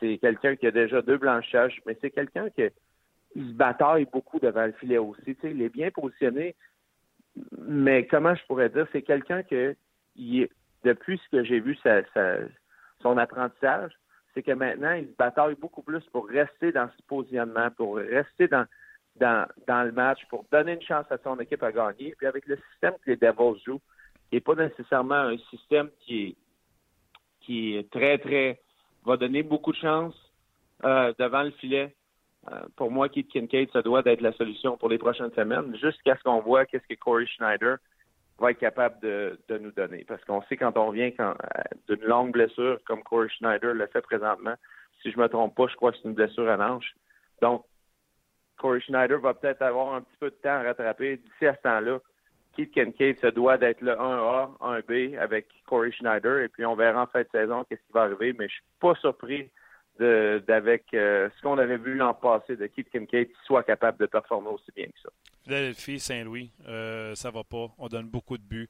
C'est 0.00 0.18
quelqu'un 0.18 0.56
qui 0.56 0.66
a 0.66 0.70
déjà 0.70 1.00
deux 1.00 1.16
blanchages, 1.16 1.80
mais 1.86 1.96
c'est 2.00 2.10
quelqu'un 2.10 2.50
qui 2.50 2.62
il 3.34 3.48
se 3.48 3.52
bataille 3.52 4.06
beaucoup 4.12 4.38
devant 4.38 4.66
le 4.66 4.72
filet 4.72 4.98
aussi. 4.98 5.36
il 5.42 5.62
est 5.62 5.68
bien 5.68 5.90
positionné, 5.90 6.54
mais 7.58 8.06
comment 8.06 8.34
je 8.34 8.44
pourrais 8.46 8.68
dire, 8.68 8.86
c'est 8.92 9.02
quelqu'un 9.02 9.42
que 9.42 9.76
depuis 10.16 11.20
ce 11.24 11.36
que 11.36 11.44
j'ai 11.44 11.60
vu 11.60 11.76
son 13.00 13.16
apprentissage, 13.18 13.92
c'est 14.32 14.42
que 14.42 14.52
maintenant, 14.52 14.92
il 14.92 15.06
se 15.06 15.16
bataille 15.16 15.54
beaucoup 15.54 15.82
plus 15.82 16.02
pour 16.12 16.28
rester 16.28 16.72
dans 16.72 16.88
ce 16.88 17.02
positionnement, 17.06 17.70
pour 17.70 17.96
rester 17.96 18.48
dans, 18.48 18.66
dans, 19.16 19.46
le 19.84 19.92
match, 19.92 20.20
pour 20.28 20.44
donner 20.50 20.74
une 20.74 20.82
chance 20.82 21.06
à 21.10 21.18
son 21.18 21.38
équipe 21.38 21.62
à 21.62 21.72
gagner. 21.72 22.14
Puis 22.16 22.26
avec 22.26 22.46
le 22.46 22.58
système 22.70 22.94
que 23.04 23.10
les 23.10 23.16
Devils 23.16 23.60
jouent, 23.64 23.80
qui 24.28 24.36
n'est 24.36 24.40
pas 24.40 24.54
nécessairement 24.54 25.14
un 25.14 25.38
système 25.50 25.88
qui 26.00 26.22
est 26.22 26.36
qui 27.44 27.76
est 27.76 27.90
très, 27.90 28.18
très, 28.18 28.60
va 29.04 29.16
donner 29.16 29.42
beaucoup 29.42 29.72
de 29.72 29.76
chance 29.76 30.14
euh, 30.84 31.12
devant 31.18 31.42
le 31.42 31.50
filet. 31.52 31.94
Euh, 32.50 32.60
pour 32.76 32.90
moi, 32.90 33.08
Keith 33.08 33.28
Kincaid, 33.28 33.70
ça 33.72 33.82
doit 33.82 34.02
être 34.04 34.20
la 34.20 34.32
solution 34.32 34.76
pour 34.76 34.88
les 34.88 34.98
prochaines 34.98 35.32
semaines, 35.32 35.74
jusqu'à 35.76 36.16
ce 36.16 36.22
qu'on 36.22 36.40
voit 36.40 36.66
qu'est-ce 36.66 36.86
que 36.86 36.98
Corey 36.98 37.26
Schneider 37.26 37.78
va 38.38 38.50
être 38.50 38.58
capable 38.58 39.00
de, 39.00 39.38
nous 39.60 39.70
donner. 39.70 40.04
Parce 40.06 40.22
qu'on 40.24 40.42
sait 40.42 40.56
quand 40.56 40.76
on 40.76 40.90
vient 40.90 41.10
quand, 41.10 41.30
euh, 41.30 41.62
d'une 41.88 42.04
longue 42.04 42.32
blessure, 42.32 42.78
comme 42.84 43.02
Corey 43.02 43.28
Schneider 43.28 43.74
le 43.74 43.86
fait 43.86 44.02
présentement, 44.02 44.54
si 45.02 45.10
je 45.10 45.18
me 45.18 45.28
trompe 45.28 45.54
pas, 45.54 45.66
je 45.68 45.76
crois 45.76 45.92
que 45.92 45.98
c'est 45.98 46.08
une 46.08 46.14
blessure 46.14 46.48
à 46.48 46.56
l'anche. 46.56 46.94
Donc, 47.40 47.64
Corey 48.58 48.80
Schneider 48.80 49.20
va 49.20 49.34
peut-être 49.34 49.62
avoir 49.62 49.94
un 49.94 50.02
petit 50.02 50.16
peu 50.18 50.30
de 50.30 50.36
temps 50.36 50.50
à 50.50 50.62
rattraper 50.62 51.16
d'ici 51.16 51.46
à 51.46 51.54
ce 51.54 51.62
temps-là. 51.62 51.98
Keith 52.56 52.72
Kincaid 52.72 53.18
se 53.20 53.26
doit 53.28 53.58
d'être 53.58 53.80
le 53.80 53.92
1A, 53.92 54.56
1B 54.60 55.18
avec 55.18 55.48
Corey 55.66 55.90
Schneider, 55.90 56.40
et 56.40 56.48
puis 56.48 56.64
on 56.64 56.76
verra 56.76 57.02
en 57.02 57.06
fin 57.06 57.22
de 57.22 57.28
saison 57.32 57.64
qu'est-ce 57.64 57.82
qui 57.82 57.92
va 57.92 58.02
arriver, 58.02 58.32
mais 58.38 58.48
je 58.48 58.54
suis 58.54 58.62
pas 58.80 58.94
surpris 58.96 59.50
d'avec 59.98 60.84
euh, 60.94 61.28
ce 61.36 61.42
qu'on 61.42 61.58
avait 61.58 61.76
vu 61.76 61.94
l'an 61.94 62.14
passé 62.14 62.56
de 62.56 62.66
Keith 62.66 62.90
Kincaid 62.90 63.28
soit 63.44 63.62
capable 63.62 63.98
de 63.98 64.06
performer 64.06 64.48
aussi 64.48 64.70
bien 64.74 64.86
que 64.86 65.00
ça. 65.02 65.10
Philadelphie, 65.44 66.00
Saint-Louis, 66.00 66.50
euh, 66.66 67.14
ça 67.14 67.30
va 67.30 67.44
pas. 67.44 67.68
On 67.78 67.88
donne 67.88 68.08
beaucoup 68.08 68.38
de 68.38 68.42
buts. 68.42 68.68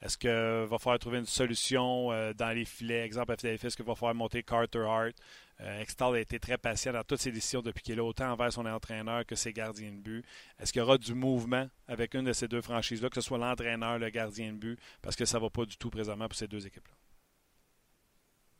Est-ce 0.00 0.16
qu'il 0.16 0.30
va 0.30 0.78
falloir 0.78 0.98
trouver 1.00 1.18
une 1.18 1.26
solution 1.26 2.12
euh, 2.12 2.32
dans 2.32 2.54
les 2.54 2.64
filets? 2.64 3.04
Exemple 3.04 3.32
à 3.32 3.36
Philadelphie, 3.36 3.66
est-ce 3.66 3.76
qu'il 3.76 3.84
va 3.84 3.96
falloir 3.96 4.14
monter 4.14 4.42
Carter 4.44 4.84
Hart? 4.86 5.14
Euh, 5.60 5.84
a 6.00 6.18
été 6.20 6.38
très 6.38 6.56
patient 6.56 6.92
dans 6.92 7.02
toutes 7.02 7.18
ses 7.18 7.32
décisions 7.32 7.62
depuis 7.62 7.82
qu'il 7.82 7.98
est 7.98 8.02
autant 8.02 8.30
envers 8.30 8.52
son 8.52 8.64
entraîneur 8.64 9.26
que 9.26 9.34
ses 9.34 9.52
gardiens 9.52 9.90
de 9.90 9.96
but. 9.96 10.24
Est-ce 10.60 10.72
qu'il 10.72 10.80
y 10.80 10.82
aura 10.84 10.98
du 10.98 11.14
mouvement 11.14 11.68
avec 11.88 12.14
une 12.14 12.26
de 12.26 12.32
ces 12.32 12.46
deux 12.46 12.60
franchises-là, 12.60 13.08
que 13.08 13.16
ce 13.16 13.22
soit 13.22 13.38
l'entraîneur, 13.38 13.98
le 13.98 14.08
gardien 14.10 14.52
de 14.52 14.58
but, 14.58 14.78
parce 15.02 15.16
que 15.16 15.24
ça 15.24 15.38
ne 15.38 15.42
va 15.42 15.50
pas 15.50 15.64
du 15.64 15.76
tout 15.76 15.90
présentement 15.90 16.28
pour 16.28 16.36
ces 16.36 16.46
deux 16.46 16.64
équipes-là? 16.64 16.94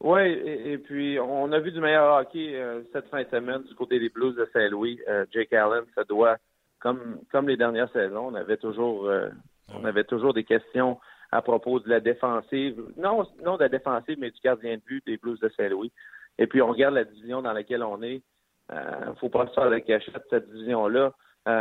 Oui, 0.00 0.20
et, 0.30 0.78
puis 0.78 1.18
on 1.18 1.50
a 1.50 1.58
vu 1.58 1.72
du 1.72 1.80
meilleur 1.80 2.20
hockey 2.20 2.54
euh, 2.54 2.82
cette 2.92 3.08
fin 3.08 3.22
de 3.22 3.28
semaine 3.28 3.62
du 3.64 3.74
côté 3.74 3.98
des 3.98 4.08
Blues 4.08 4.36
de 4.36 4.48
Saint-Louis. 4.52 5.00
Euh, 5.08 5.26
Jake 5.32 5.52
Allen, 5.52 5.84
ça 5.96 6.04
doit, 6.04 6.36
comme 6.78 7.20
comme 7.32 7.48
les 7.48 7.56
dernières 7.56 7.90
saisons, 7.90 8.28
on 8.28 8.34
avait 8.34 8.58
toujours 8.58 9.06
euh, 9.06 9.28
on 9.74 9.84
avait 9.84 10.04
toujours 10.04 10.34
des 10.34 10.44
questions 10.44 11.00
à 11.32 11.42
propos 11.42 11.80
de 11.80 11.88
la 11.88 11.98
défensive. 11.98 12.80
Non, 12.96 13.26
non 13.44 13.56
de 13.56 13.62
la 13.62 13.68
défensive, 13.68 14.18
mais 14.20 14.30
du 14.30 14.40
gardien 14.40 14.76
de 14.76 14.82
but 14.82 15.04
des 15.04 15.16
Blues 15.16 15.40
de 15.40 15.48
Saint-Louis. 15.56 15.92
Et 16.38 16.46
puis 16.46 16.62
on 16.62 16.68
regarde 16.68 16.94
la 16.94 17.04
division 17.04 17.42
dans 17.42 17.52
laquelle 17.52 17.82
on 17.82 18.00
est. 18.02 18.22
Il 18.70 19.14
faut 19.18 19.30
pas 19.30 19.46
se 19.48 19.54
faire 19.54 19.68
la 19.68 19.80
cachette 19.80 20.14
de 20.14 20.24
cette 20.30 20.50
division-là. 20.50 21.12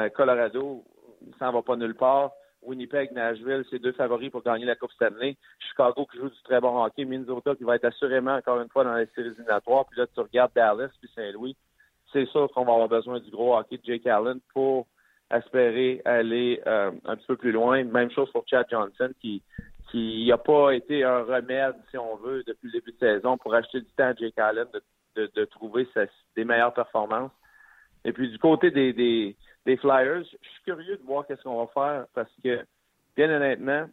Colorado, 0.10 0.84
ça 1.40 1.48
ne 1.48 1.54
va 1.54 1.62
pas 1.64 1.76
nulle 1.76 1.96
part. 1.96 2.32
Winnipeg, 2.62 3.12
Nashville, 3.12 3.64
c'est 3.70 3.80
deux 3.80 3.94
favoris 3.94 4.30
pour 4.30 4.44
gagner 4.44 4.66
la 4.66 4.76
Coupe 4.76 4.92
Stanley. 4.92 5.38
Chicago 5.60 6.06
qui 6.12 6.18
joue 6.18 6.30
du 6.30 6.42
très 6.44 6.60
bon 6.60 6.84
hockey. 6.84 7.06
Minnesota 7.06 7.56
qui 7.56 7.64
va 7.64 7.76
être 7.76 7.86
assurément 7.86 8.36
encore 8.36 8.60
une 8.60 8.70
fois 8.70 8.84
dans 8.84 8.96
les 8.96 9.08
séries 9.16 9.30
éliminatoires. 9.30 9.86
Puis 9.86 10.00
là, 10.00 10.08
tu 10.08 10.20
regardes 10.20 10.52
Dallas 10.54 10.90
puis 11.00 11.10
Saint-Louis. 11.16 11.56
C'est 12.12 12.26
sûr 12.28 12.50
qu'on 12.52 12.66
va 12.66 12.74
avoir 12.74 12.90
besoin 12.90 13.20
du 13.20 13.30
gros 13.30 13.58
hockey 13.58 13.78
de 13.78 13.84
Jake 13.84 14.08
Allen 14.08 14.40
pour 14.54 14.88
espérer 15.30 16.02
aller 16.06 16.62
euh, 16.66 16.92
un 17.06 17.16
petit 17.16 17.28
peu 17.28 17.36
plus 17.36 17.52
loin. 17.52 17.84
Même 17.84 18.12
chose 18.12 18.32
pour 18.32 18.46
Chad 18.48 18.66
Johnson 18.70 19.12
qui 19.22 19.42
qui 19.92 20.28
n'a 20.28 20.38
pas 20.38 20.72
été 20.72 21.04
un 21.04 21.24
remède, 21.24 21.76
si 21.90 21.98
on 21.98 22.18
veut, 22.18 22.44
depuis 22.46 22.68
le 22.68 22.74
début 22.74 22.92
de 22.92 22.98
saison 22.98 23.38
pour 23.38 23.54
acheter 23.54 23.80
du 23.80 23.92
temps 23.92 24.08
à 24.10 24.14
Jake 24.14 24.38
Allen 24.38 24.68
de, 25.16 25.32
de, 25.34 25.46
trouver 25.46 25.88
des 26.36 26.44
meilleures 26.44 26.74
performances. 26.74 27.32
Et 28.08 28.14
puis 28.14 28.30
du 28.30 28.40
côté 28.40 28.72
des, 28.72 28.94
des, 28.94 29.78
Flyers, 29.78 30.24
je 30.24 30.50
suis 30.50 30.64
curieux 30.64 30.96
de 30.96 31.04
voir 31.04 31.28
qu'est-ce 31.28 31.44
qu'on 31.44 31.66
va 31.66 31.68
faire 31.74 32.06
parce 32.16 32.32
que, 32.42 32.66
bien 33.18 33.30
honnêtement, 33.30 33.86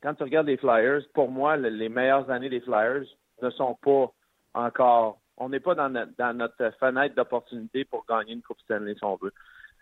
quand 0.00 0.14
tu 0.14 0.22
regardes 0.22 0.46
les 0.46 0.56
Flyers, 0.56 1.02
pour 1.12 1.28
moi, 1.28 1.56
les 1.56 1.88
meilleures 1.88 2.30
années 2.30 2.48
des 2.48 2.60
Flyers 2.60 3.02
ne 3.42 3.50
sont 3.50 3.76
pas 3.82 4.12
encore. 4.54 5.18
On 5.38 5.48
n'est 5.48 5.58
pas 5.58 5.74
dans 5.74 5.88
notre, 5.88 6.70
fenêtre 6.78 7.16
d'opportunité 7.16 7.84
pour 7.84 8.06
gagner 8.06 8.34
une 8.34 8.42
Coupe 8.42 8.60
Stanley 8.60 8.94
si 8.94 9.04
on 9.04 9.16
veut. 9.16 9.32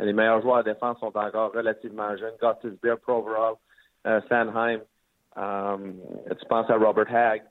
Les 0.01 0.14
meilleurs 0.14 0.40
joueurs 0.40 0.57
à 0.57 0.62
défense 0.62 0.99
sont 0.99 1.14
encore 1.14 1.53
relativement 1.53 2.16
jeunes. 2.16 2.34
Gottisbehere, 2.40 2.99
Provorov, 2.99 3.59
euh, 4.07 4.22
Sandheim. 4.30 4.80
Euh, 5.36 5.92
tu 6.40 6.47
penses 6.47 6.70
à 6.70 6.76
Robert 6.76 7.14
Hagg 7.14 7.42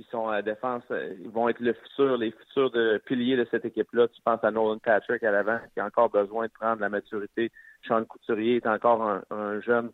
qui 0.00 0.10
sont 0.10 0.28
à 0.28 0.36
la 0.36 0.42
défense, 0.42 0.82
euh, 0.90 1.14
ils 1.20 1.28
vont 1.28 1.48
être 1.50 1.60
le 1.60 1.74
futur, 1.74 2.16
les 2.16 2.30
futurs 2.30 2.70
de, 2.70 3.00
piliers 3.04 3.36
de 3.36 3.46
cette 3.50 3.66
équipe-là. 3.66 4.08
Tu 4.08 4.22
penses 4.22 4.42
à 4.42 4.50
Nolan 4.50 4.78
Patrick 4.78 5.22
à 5.22 5.30
l'avant, 5.30 5.58
qui 5.74 5.80
a 5.80 5.84
encore 5.84 6.08
besoin 6.08 6.46
de 6.46 6.52
prendre 6.52 6.80
la 6.80 6.88
maturité. 6.88 7.50
Sean 7.86 8.04
Couturier 8.06 8.56
est 8.56 8.66
encore 8.66 9.20
un, 9.30 9.60
jeune. 9.60 9.90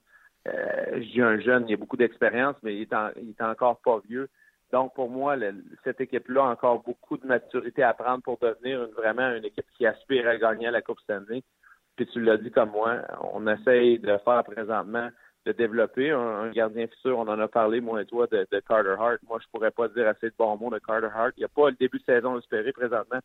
Euh, 0.47 0.53
je 0.95 1.13
dis 1.13 1.23
un 1.23 1.41
jeune, 1.41 1.69
il 1.69 1.75
a 1.75 1.77
beaucoup 1.77 1.97
d'expérience, 1.97 2.55
mais 2.63 2.77
il 2.77 2.83
est, 2.83 3.43
encore 3.43 3.81
pas 3.81 4.01
vieux. 4.09 4.29
Donc, 4.73 4.95
pour 4.95 5.11
moi, 5.11 5.37
cette 5.83 6.01
équipe-là 6.01 6.45
a 6.45 6.51
encore 6.51 6.83
beaucoup 6.85 7.17
de 7.17 7.27
maturité 7.27 7.83
à 7.83 7.93
prendre 7.93 8.23
pour 8.23 8.39
devenir 8.39 8.87
vraiment 8.97 9.33
une 9.33 9.45
équipe 9.45 9.67
qui 9.77 9.87
aspire 9.87 10.29
à 10.29 10.37
gagner 10.37 10.71
la 10.71 10.83
Coupe 10.83 11.01
Stanley. 11.01 11.43
Puis 11.97 12.07
tu 12.07 12.21
l'as 12.21 12.37
dit 12.37 12.51
comme 12.51 12.71
moi, 12.71 12.99
on 13.33 13.47
essaye 13.49 13.99
de 13.99 14.19
faire 14.19 14.45
présentement 14.45 15.09
de 15.47 15.53
développer 15.53 16.11
un, 16.11 16.51
gardien 16.51 16.89
futur. 16.89 17.19
On 17.19 17.29
en 17.29 17.39
a 17.39 17.49
parlé, 17.49 17.81
moi 17.81 18.03
et 18.03 18.05
toi, 18.05 18.27
de, 18.27 18.45
Carter 18.69 18.97
Hart. 18.99 19.19
Moi, 19.29 19.39
je 19.41 19.49
pourrais 19.53 19.71
pas 19.71 19.89
dire 19.89 20.09
assez 20.09 20.27
de 20.27 20.35
bons 20.37 20.57
mots 20.57 20.71
de 20.71 20.81
Carter 20.81 21.09
Hart. 21.15 21.33
Il 21.37 21.41
n'y 21.41 21.45
a 21.45 21.49
pas 21.49 21.71
le 21.71 21.77
début 21.77 21.99
de 22.01 22.05
saison 22.05 22.37
espéré 22.37 22.73
présentement 22.73 23.21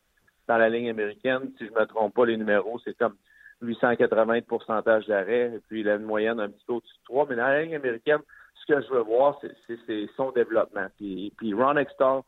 dans 0.47 0.57
la 0.57 0.69
ligne 0.69 0.91
américaine. 0.91 1.51
Si 1.57 1.65
je 1.65 1.71
me 1.71 1.85
trompe 1.85 2.13
pas, 2.13 2.25
les 2.25 2.37
numéros, 2.37 2.79
c'est 2.85 2.95
comme 2.95 3.15
880 3.61 4.35
de 4.35 4.45
pourcentage 4.45 5.07
d'arrêt, 5.07 5.53
et 5.55 5.59
puis 5.67 5.81
il 5.81 5.89
a 5.89 5.95
une 5.95 6.03
moyenne 6.03 6.39
un 6.39 6.49
petit 6.49 6.63
peu 6.65 6.73
au-dessus 6.73 6.93
de 6.93 7.05
3. 7.05 7.25
Mais 7.29 7.35
dans 7.35 7.47
la 7.47 7.63
ligne 7.63 7.75
américaine, 7.75 8.21
ce 8.53 8.71
que 8.71 8.81
je 8.81 8.89
veux 8.93 9.01
voir, 9.01 9.41
c'est 9.41 10.07
son 10.15 10.31
développement. 10.31 10.87
Puis, 10.97 11.33
puis 11.37 11.55
Ron 11.55 11.77
Extall, 11.77 12.21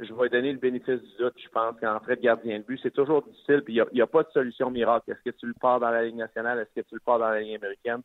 je 0.00 0.12
vais 0.12 0.28
donner 0.28 0.52
le 0.52 0.58
bénéfice 0.58 1.00
du 1.00 1.16
doute, 1.18 1.34
je 1.36 1.48
pense, 1.50 1.78
qu'en 1.80 2.00
fait 2.00 2.16
de 2.16 2.22
gardien 2.22 2.58
de 2.58 2.64
but, 2.64 2.80
c'est 2.82 2.92
toujours 2.92 3.22
difficile, 3.22 3.62
puis 3.62 3.74
il 3.74 3.84
n'y 3.94 4.00
a, 4.00 4.04
a, 4.04 4.06
pas 4.08 4.24
de 4.24 4.30
solution 4.30 4.70
miracle. 4.70 5.12
Est-ce 5.12 5.22
que 5.22 5.36
tu 5.36 5.46
le 5.46 5.54
pars 5.54 5.78
dans 5.78 5.90
la 5.90 6.02
ligne 6.02 6.18
nationale? 6.18 6.58
Est-ce 6.58 6.80
que 6.80 6.86
tu 6.86 6.96
le 6.96 7.00
pars 7.00 7.20
dans 7.20 7.28
la 7.28 7.40
ligne 7.40 7.54
américaine? 7.54 8.02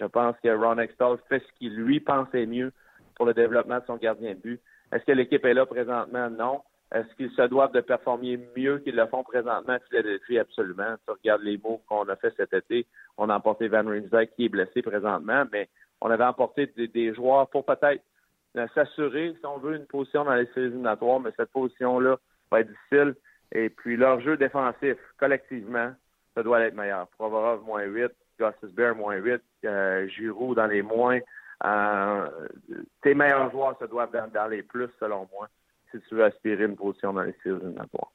Je 0.00 0.06
pense 0.06 0.36
que 0.42 0.48
Ron 0.48 0.78
Extall 0.78 1.18
fait 1.28 1.40
ce 1.40 1.58
qu'il 1.58 1.74
lui 1.76 2.00
pensait 2.00 2.46
mieux 2.46 2.72
pour 3.14 3.26
le 3.26 3.34
développement 3.34 3.78
de 3.78 3.84
son 3.86 3.96
gardien 3.96 4.34
de 4.34 4.40
but. 4.40 4.60
Est-ce 4.92 5.04
que 5.04 5.12
l'équipe 5.12 5.44
est 5.44 5.54
là 5.54 5.66
présentement? 5.66 6.30
Non. 6.30 6.62
Est-ce 6.94 7.14
qu'ils 7.16 7.30
se 7.30 7.42
doivent 7.42 7.72
de 7.72 7.80
performer 7.80 8.38
mieux 8.56 8.78
qu'ils 8.78 8.96
le 8.96 9.06
font 9.06 9.22
présentement? 9.22 9.74
À 9.74 9.78
Philadelphie? 9.78 10.38
Absolument. 10.38 10.96
Tu 11.06 11.12
regardes 11.12 11.42
les 11.42 11.58
mots 11.58 11.80
qu'on 11.88 12.06
a 12.08 12.16
fait 12.16 12.34
cet 12.36 12.52
été. 12.52 12.86
On 13.16 13.30
a 13.30 13.36
emporté 13.36 13.68
Van 13.68 13.86
Riemsdyk 13.86 14.34
qui 14.36 14.46
est 14.46 14.48
blessé 14.50 14.82
présentement, 14.82 15.44
mais 15.50 15.68
on 16.02 16.10
avait 16.10 16.24
emporté 16.24 16.66
des, 16.66 17.14
joueurs 17.14 17.48
pour 17.48 17.64
peut-être 17.64 18.02
euh, 18.58 18.66
s'assurer, 18.74 19.34
si 19.38 19.46
on 19.46 19.58
veut, 19.58 19.76
une 19.76 19.86
position 19.86 20.24
dans 20.24 20.34
les 20.34 20.46
séries 20.46 20.66
éliminatoires, 20.66 21.20
mais 21.20 21.30
cette 21.36 21.50
position-là 21.52 22.16
va 22.50 22.60
être 22.60 22.68
difficile. 22.68 23.14
Et 23.52 23.70
puis 23.70 23.96
leur 23.96 24.20
jeu 24.20 24.36
défensif, 24.36 24.96
collectivement, 25.18 25.92
ça 26.34 26.42
doit 26.42 26.60
être 26.60 26.74
meilleur. 26.74 27.06
Provorov, 27.18 27.64
moins 27.64 27.84
8, 27.84 28.10
Gosses 28.42 28.72
Bear, 28.72 28.96
moins 28.96 29.16
8, 29.16 29.40
euh, 29.64 30.08
Giroud 30.08 30.56
dans 30.56 30.66
les 30.66 30.82
moins. 30.82 31.20
Euh, 31.64 32.28
tes 33.02 33.14
meilleurs 33.14 33.50
joueurs 33.52 33.78
se 33.78 33.84
doivent 33.84 34.10
dans, 34.34 34.48
les 34.48 34.64
plus, 34.64 34.88
selon 34.98 35.28
moi, 35.32 35.48
si 35.90 36.00
tu 36.08 36.16
veux 36.16 36.24
aspirer 36.24 36.64
une 36.64 36.74
position 36.74 37.12
dans 37.12 37.22
les 37.22 37.34
séries 37.42 37.60
éliminatoires. 37.60 38.10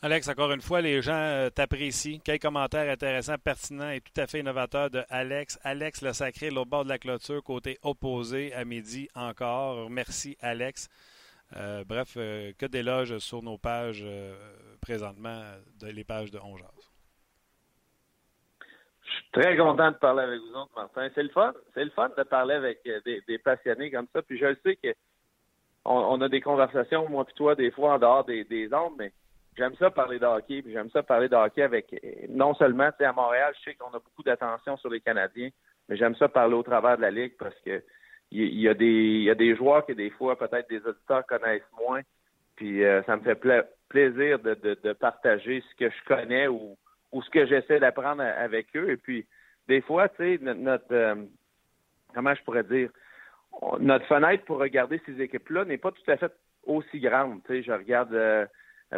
Alex, 0.00 0.28
encore 0.28 0.52
une 0.52 0.62
fois, 0.62 0.80
les 0.80 1.02
gens 1.02 1.12
euh, 1.12 1.50
t'apprécient. 1.50 2.20
Quel 2.24 2.38
commentaire 2.38 2.90
intéressant, 2.90 3.34
pertinent 3.36 3.90
et 3.90 4.00
tout 4.00 4.18
à 4.18 4.26
fait 4.26 4.40
innovateur 4.40 4.88
de 4.90 5.02
Alex. 5.10 5.58
Alex 5.64 6.02
le 6.02 6.12
sacré, 6.12 6.50
l'autre 6.50 6.70
bord 6.70 6.84
de 6.84 6.88
la 6.88 6.98
clôture, 6.98 7.42
côté 7.42 7.78
opposé 7.82 8.54
à 8.54 8.64
midi 8.64 9.08
encore. 9.14 9.90
Merci, 9.90 10.38
Alex. 10.40 10.88
bref, 11.86 12.14
que 12.14 12.66
d'éloges 12.66 13.18
sur 13.18 13.42
nos 13.42 13.58
pages 13.58 14.06
présentement, 14.80 15.42
les 15.82 16.04
pages 16.04 16.30
de 16.30 16.38
Ongeas. 16.38 16.87
Je 19.18 19.22
suis 19.22 19.30
très 19.32 19.56
content 19.56 19.90
de 19.90 19.96
parler 19.96 20.22
avec 20.22 20.40
vous 20.40 20.54
autres, 20.54 20.70
Martin. 20.76 21.08
C'est 21.14 21.22
le 21.22 21.28
fun. 21.30 21.52
C'est 21.74 21.84
le 21.84 21.90
fun 21.90 22.10
de 22.16 22.22
parler 22.22 22.54
avec 22.54 22.80
euh, 22.86 23.00
des, 23.04 23.38
passionnés 23.38 23.90
comme 23.90 24.06
ça. 24.12 24.22
Puis 24.22 24.38
je 24.38 24.54
sais 24.64 24.76
que 24.76 24.94
on, 25.84 26.20
a 26.20 26.28
des 26.28 26.40
conversations, 26.40 27.08
moi 27.08 27.24
et 27.28 27.32
toi, 27.32 27.54
des 27.54 27.70
fois 27.70 27.94
en 27.94 27.98
dehors 27.98 28.24
des, 28.24 28.44
des 28.44 28.72
ondes, 28.74 28.94
mais 28.98 29.10
j'aime 29.56 29.74
ça 29.76 29.90
parler 29.90 30.18
de 30.18 30.26
hockey. 30.26 30.62
Puis 30.62 30.72
j'aime 30.72 30.90
ça 30.90 31.02
parler 31.02 31.28
de 31.28 31.34
hockey 31.34 31.62
avec 31.62 31.92
euh, 31.92 32.26
non 32.28 32.54
seulement, 32.54 32.90
à 32.98 33.12
Montréal, 33.12 33.54
je 33.58 33.70
sais 33.70 33.74
qu'on 33.74 33.88
a 33.88 33.98
beaucoup 33.98 34.22
d'attention 34.22 34.76
sur 34.76 34.90
les 34.90 35.00
Canadiens, 35.00 35.48
mais 35.88 35.96
j'aime 35.96 36.14
ça 36.16 36.28
parler 36.28 36.54
au 36.54 36.62
travers 36.62 36.96
de 36.96 37.02
la 37.02 37.10
Ligue 37.10 37.34
parce 37.38 37.58
que 37.64 37.82
il 38.30 38.60
y, 38.60 38.68
a 38.68 38.74
des 38.74 38.84
il 38.84 39.22
y 39.22 39.30
a 39.30 39.34
des 39.34 39.56
joueurs 39.56 39.86
que 39.86 39.94
des 39.94 40.10
fois 40.10 40.38
peut-être 40.38 40.68
des 40.68 40.86
auditeurs 40.86 41.24
connaissent 41.26 41.62
moins. 41.78 42.02
Puis 42.56 42.84
euh, 42.84 43.02
ça 43.04 43.16
me 43.16 43.22
fait 43.22 43.40
plaisir 43.88 44.38
de, 44.38 44.54
de, 44.54 44.78
de 44.84 44.92
partager 44.92 45.64
ce 45.70 45.74
que 45.76 45.90
je 45.90 46.04
connais 46.04 46.46
ou 46.46 46.76
ou 47.12 47.22
ce 47.22 47.30
que 47.30 47.46
j'essaie 47.46 47.80
d'apprendre 47.80 48.22
avec 48.22 48.68
eux. 48.76 48.90
Et 48.90 48.96
puis, 48.96 49.26
des 49.66 49.80
fois, 49.80 50.08
tu 50.08 50.16
sais, 50.16 50.38
notre, 50.42 50.92
euh, 50.92 51.14
comment 52.14 52.34
je 52.34 52.42
pourrais 52.42 52.64
dire, 52.64 52.90
notre 53.80 54.06
fenêtre 54.06 54.44
pour 54.44 54.58
regarder 54.58 55.00
ces 55.06 55.20
équipes-là 55.20 55.64
n'est 55.64 55.78
pas 55.78 55.92
tout 55.92 56.10
à 56.10 56.16
fait 56.16 56.32
aussi 56.64 57.00
grande. 57.00 57.40
Tu 57.46 57.54
sais, 57.54 57.62
je 57.62 57.72
regarde 57.72 58.14
euh, 58.14 58.46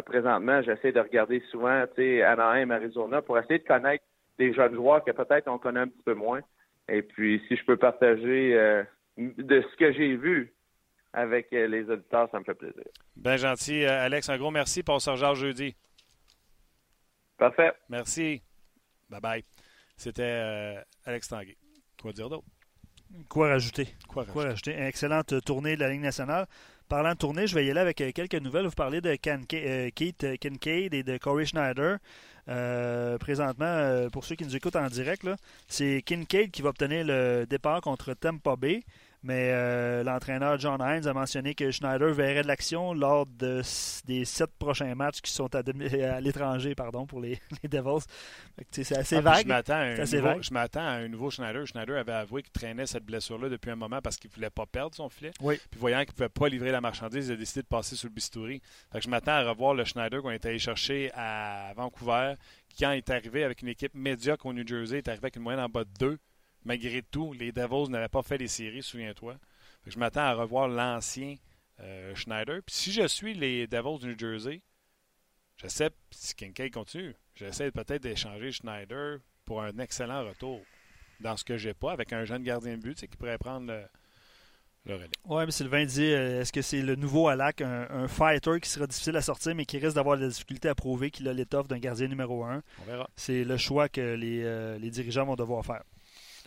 présentement, 0.05 0.61
j'essaie 0.61 0.91
de 0.91 0.99
regarder 0.99 1.41
souvent, 1.51 1.85
tu 1.95 2.01
sais, 2.01 2.23
Anaheim, 2.23 2.71
Arizona, 2.71 3.21
pour 3.21 3.37
essayer 3.37 3.59
de 3.59 3.67
connaître 3.67 4.03
des 4.37 4.53
jeunes 4.53 4.75
joueurs 4.75 5.03
que 5.03 5.11
peut-être 5.11 5.47
on 5.47 5.57
connaît 5.57 5.81
un 5.81 5.87
petit 5.87 6.03
peu 6.03 6.13
moins. 6.13 6.41
Et 6.89 7.01
puis, 7.01 7.41
si 7.47 7.55
je 7.55 7.65
peux 7.65 7.77
partager 7.77 8.55
euh, 8.55 8.83
de 9.17 9.61
ce 9.61 9.75
que 9.77 9.91
j'ai 9.93 10.15
vu 10.15 10.53
avec 11.13 11.51
les 11.51 11.89
auditeurs, 11.89 12.29
ça 12.31 12.39
me 12.39 12.43
fait 12.45 12.53
plaisir. 12.53 12.83
Bien 13.17 13.35
gentil, 13.35 13.85
Alex. 13.85 14.29
Un 14.29 14.37
gros 14.37 14.51
merci. 14.51 14.81
pour 14.81 15.01
ce 15.01 15.13
jeudi. 15.35 15.75
Parfait. 17.41 17.71
Merci. 17.89 18.39
Bye 19.09 19.19
bye. 19.19 19.43
C'était 19.97 20.77
Alex 21.05 21.27
Tanguay. 21.27 21.57
Quoi 21.99 22.13
dire 22.13 22.29
d'autre? 22.29 22.45
Quoi 23.29 23.47
rajouter? 23.47 23.87
Quoi 24.07 24.25
rajouter? 24.35 24.79
excellente 24.79 25.43
tournée 25.43 25.75
de 25.75 25.81
la 25.81 25.89
Ligue 25.89 26.01
nationale. 26.01 26.45
Parlant 26.87 27.13
de 27.13 27.17
tournée, 27.17 27.47
je 27.47 27.55
vais 27.55 27.65
y 27.65 27.71
aller 27.71 27.79
avec 27.79 27.99
euh, 28.01 28.11
quelques 28.11 28.35
nouvelles. 28.35 28.67
Vous 28.67 28.71
parlez 28.71 29.01
de 29.01 29.09
euh, 29.09 29.89
Keith 29.95 30.23
euh, 30.23 30.35
Kincaid 30.35 30.93
et 30.93 31.01
de 31.01 31.17
Corey 31.17 31.47
Schneider. 31.47 31.97
présentement, 33.19 34.07
pour 34.11 34.23
ceux 34.23 34.35
qui 34.35 34.43
nous 34.43 34.55
écoutent 34.55 34.75
en 34.75 34.87
direct, 34.87 35.27
c'est 35.67 36.03
Kincaid 36.05 36.51
qui 36.51 36.61
va 36.61 36.69
obtenir 36.69 37.05
le 37.07 37.45
départ 37.49 37.81
contre 37.81 38.13
Tampa 38.13 38.55
Bay. 38.55 38.83
Mais 39.23 39.51
euh, 39.51 40.03
l'entraîneur 40.03 40.59
John 40.59 40.81
Hines 40.81 41.05
a 41.05 41.13
mentionné 41.13 41.53
que 41.53 41.69
Schneider 41.69 42.11
verrait 42.11 42.41
de 42.41 42.47
l'action 42.47 42.93
lors 42.93 43.27
de, 43.27 43.61
des 44.05 44.25
sept 44.25 44.49
prochains 44.57 44.95
matchs 44.95 45.21
qui 45.21 45.31
sont 45.31 45.53
à, 45.53 45.61
l'étranger 46.21 46.73
pardon, 46.73 47.05
pour 47.05 47.21
les, 47.21 47.39
Devils. 47.69 48.05
C'est 48.71 48.97
assez 48.97 49.17
ah, 49.17 49.21
vague. 49.21 49.43
Je 49.43 50.53
m'attends 50.53 50.81
à, 50.81 50.93
un 50.93 51.07
nouveau 51.07 51.29
Schneider. 51.29 51.67
Schneider 51.67 51.97
avait 51.97 52.13
avoué 52.13 52.41
qu'il 52.41 52.51
traînait 52.51 52.87
cette 52.87 53.05
blessure-là 53.05 53.49
depuis 53.49 53.69
un 53.69 53.75
moment 53.75 54.01
parce 54.01 54.17
qu'il 54.17 54.31
ne 54.31 54.35
voulait 54.35 54.49
pas 54.49 54.65
perdre 54.65 54.95
son 54.95 55.07
filet. 55.09 55.31
Oui. 55.39 55.59
Puis 55.69 55.79
voyant 55.79 55.99
qu'il 55.99 56.09
ne 56.09 56.13
pouvait 56.13 56.29
pas 56.29 56.49
livrer 56.49 56.71
la 56.71 56.81
marchandise, 56.81 57.27
il 57.27 57.33
a 57.33 57.37
décidé 57.37 57.61
de 57.61 57.67
passer 57.67 57.95
sur 57.95 58.09
le 58.09 58.15
bistouri. 58.15 58.59
je 58.95 59.07
m'attends 59.07 59.33
à 59.33 59.49
revoir 59.49 59.75
le 59.75 59.85
Schneider 59.85 60.23
qu'on 60.23 60.31
est 60.31 60.45
allé 60.47 60.57
chercher 60.57 61.11
à 61.13 61.73
Vancouver, 61.75 62.33
qui 62.69 62.83
quand 62.83 62.91
il 62.91 62.97
est 62.97 63.09
arrivé 63.11 63.43
avec 63.43 63.61
une 63.61 63.67
équipe 63.67 63.93
médiocre 63.93 64.47
au 64.47 64.53
New 64.53 64.65
Jersey, 64.65 64.97
est 64.97 65.07
arrivé 65.07 65.25
avec 65.25 65.35
une 65.35 65.43
moyenne 65.43 65.63
en 65.63 65.69
bas 65.69 65.83
de 65.83 65.91
2 65.99 66.17
malgré 66.65 67.01
tout, 67.01 67.33
les 67.33 67.51
Devils 67.51 67.89
n'avaient 67.89 68.09
pas 68.09 68.23
fait 68.23 68.37
les 68.37 68.47
séries, 68.47 68.83
souviens-toi. 68.83 69.37
Je 69.87 69.97
m'attends 69.97 70.21
à 70.21 70.33
revoir 70.33 70.67
l'ancien 70.67 71.35
euh, 71.79 72.13
Schneider. 72.15 72.61
Puis 72.65 72.75
si 72.75 72.91
je 72.91 73.07
suis 73.07 73.33
les 73.33 73.67
Devils 73.67 73.99
du 73.99 74.07
New 74.07 74.19
Jersey, 74.19 74.61
j'essaie, 75.57 75.89
si 76.11 76.35
Kincaid 76.35 76.71
continue, 76.73 77.15
j'essaie 77.35 77.71
peut-être 77.71 78.03
d'échanger 78.03 78.51
Schneider 78.51 79.19
pour 79.45 79.61
un 79.61 79.77
excellent 79.79 80.25
retour 80.25 80.61
dans 81.19 81.37
ce 81.37 81.43
que 81.43 81.57
j'ai 81.57 81.73
pas, 81.73 81.91
avec 81.91 82.13
un 82.13 82.25
jeune 82.25 82.43
gardien 82.43 82.77
de 82.77 82.81
but 82.81 82.99
qui 82.99 83.17
pourrait 83.17 83.37
prendre 83.37 83.67
le, 84.85 84.93
relais. 84.93 85.09
Oui, 85.25 85.43
mais 85.45 85.51
Sylvain 85.51 85.85
dit 85.85 86.11
euh, 86.11 86.41
est-ce 86.41 86.51
que 86.51 86.61
c'est 86.61 86.81
le 86.81 86.95
nouveau 86.95 87.27
Alak, 87.27 87.61
un, 87.61 88.07
fighter 88.07 88.59
qui 88.59 88.69
sera 88.69 88.87
difficile 88.87 89.15
à 89.15 89.21
sortir, 89.21 89.55
mais 89.55 89.65
qui 89.65 89.77
risque 89.77 89.95
d'avoir 89.95 90.17
des 90.17 90.27
difficultés 90.27 90.69
à 90.69 90.75
prouver 90.75 91.11
qu'il 91.11 91.27
a 91.27 91.33
l'étoffe 91.33 91.67
d'un 91.67 91.79
gardien 91.79 92.07
numéro 92.07 92.43
un? 92.43 92.63
On 92.81 92.85
verra. 92.85 93.09
C'est 93.15 93.43
le 93.43 93.57
choix 93.57 93.89
que 93.89 94.15
les, 94.15 94.43
euh, 94.43 94.77
les 94.79 94.89
dirigeants 94.89 95.25
vont 95.25 95.35
devoir 95.35 95.65
faire. 95.65 95.83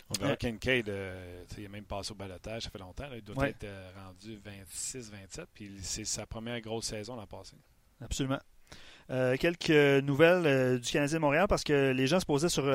On 0.09 0.21
verra 0.21 0.35
Kincaid, 0.35 0.87
euh, 0.87 1.43
il 1.57 1.65
a 1.65 1.69
même 1.69 1.85
passé 1.85 2.11
au 2.11 2.15
balotage, 2.15 2.63
ça 2.63 2.69
fait 2.69 2.77
longtemps. 2.77 3.05
il 3.15 3.23
doit 3.23 3.49
être 3.49 3.63
euh, 3.63 3.89
rendu 4.05 4.37
26-27, 4.37 5.45
puis 5.53 5.71
c'est 5.81 6.05
sa 6.05 6.27
première 6.27 6.61
grosse 6.61 6.85
saison 6.85 7.15
l'an 7.15 7.25
passé. 7.25 7.55
Absolument. 8.01 8.39
Euh, 9.09 9.35
quelques 9.37 10.03
nouvelles 10.03 10.79
du 10.79 10.91
Canadien 10.91 11.17
de 11.17 11.21
Montréal 11.21 11.45
parce 11.47 11.63
que 11.63 11.91
les 11.91 12.07
gens 12.07 12.19
se 12.19 12.25
posaient 12.25 12.49
sur 12.49 12.65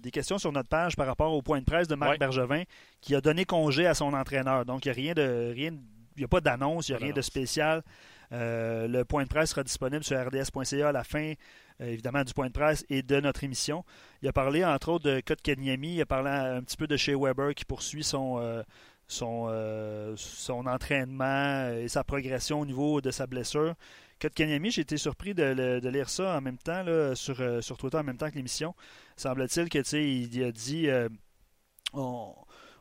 des 0.00 0.10
questions 0.10 0.38
sur 0.38 0.50
notre 0.50 0.68
page 0.68 0.96
par 0.96 1.06
rapport 1.06 1.32
au 1.32 1.42
point 1.42 1.60
de 1.60 1.64
presse 1.64 1.88
de 1.88 1.94
Marc 1.94 2.18
Bergevin 2.18 2.62
qui 3.02 3.14
a 3.14 3.20
donné 3.20 3.44
congé 3.44 3.86
à 3.86 3.94
son 3.94 4.14
entraîneur. 4.14 4.64
Donc 4.64 4.86
il 4.86 4.88
n'y 4.88 4.92
a 4.92 4.94
rien 4.94 5.14
de 5.14 5.52
rien, 5.54 5.72
il 6.16 6.24
a 6.24 6.28
pas 6.28 6.40
d'annonce, 6.40 6.88
il 6.88 6.92
n'y 6.92 6.96
a 6.96 7.04
rien 7.04 7.12
de 7.12 7.20
spécial. 7.22 7.82
Le 8.30 9.02
point 9.04 9.24
de 9.24 9.28
presse 9.28 9.50
sera 9.50 9.62
disponible 9.62 10.04
sur 10.04 10.16
rds.ca 10.18 10.88
à 10.88 10.92
la 10.92 11.04
fin 11.04 11.34
euh, 11.80 11.86
évidemment, 11.86 12.24
du 12.24 12.34
point 12.34 12.48
de 12.48 12.52
presse 12.52 12.84
et 12.90 13.02
de 13.02 13.20
notre 13.20 13.44
émission. 13.44 13.84
Il 14.22 14.28
a 14.28 14.32
parlé, 14.32 14.64
entre 14.64 14.90
autres, 14.90 15.04
de 15.04 15.20
Kotkaniemi. 15.20 15.94
Il 15.94 16.00
a 16.00 16.06
parlé 16.06 16.30
un 16.30 16.62
petit 16.62 16.76
peu 16.76 16.86
de 16.86 16.96
chez 16.96 17.14
Weber 17.14 17.54
qui 17.54 17.64
poursuit 17.64 18.02
son, 18.02 18.38
euh, 18.40 18.62
son, 19.06 19.46
euh, 19.48 20.16
entraînement 20.48 21.68
et 21.70 21.88
sa 21.88 22.02
progression 22.02 22.60
au 22.60 22.66
niveau 22.66 23.00
de 23.00 23.10
sa 23.10 23.26
blessure. 23.26 23.74
Kotkaniemi, 24.20 24.72
j'ai 24.72 24.82
été 24.82 24.96
surpris 24.96 25.34
de, 25.34 25.88
lire 25.88 26.10
ça 26.10 26.36
en 26.36 26.40
même 26.40 26.58
temps 26.58 26.82
là, 26.82 27.14
sur, 27.14 27.36
sur 27.62 27.76
Twitter, 27.76 27.98
en 27.98 28.02
même 28.02 28.16
temps 28.16 28.30
que 28.30 28.34
l'émission. 28.34 28.74
Semble-t-il 29.16 29.68
que 29.68 29.78
il 29.96 30.42
a 30.42 30.50
dit 30.50 30.88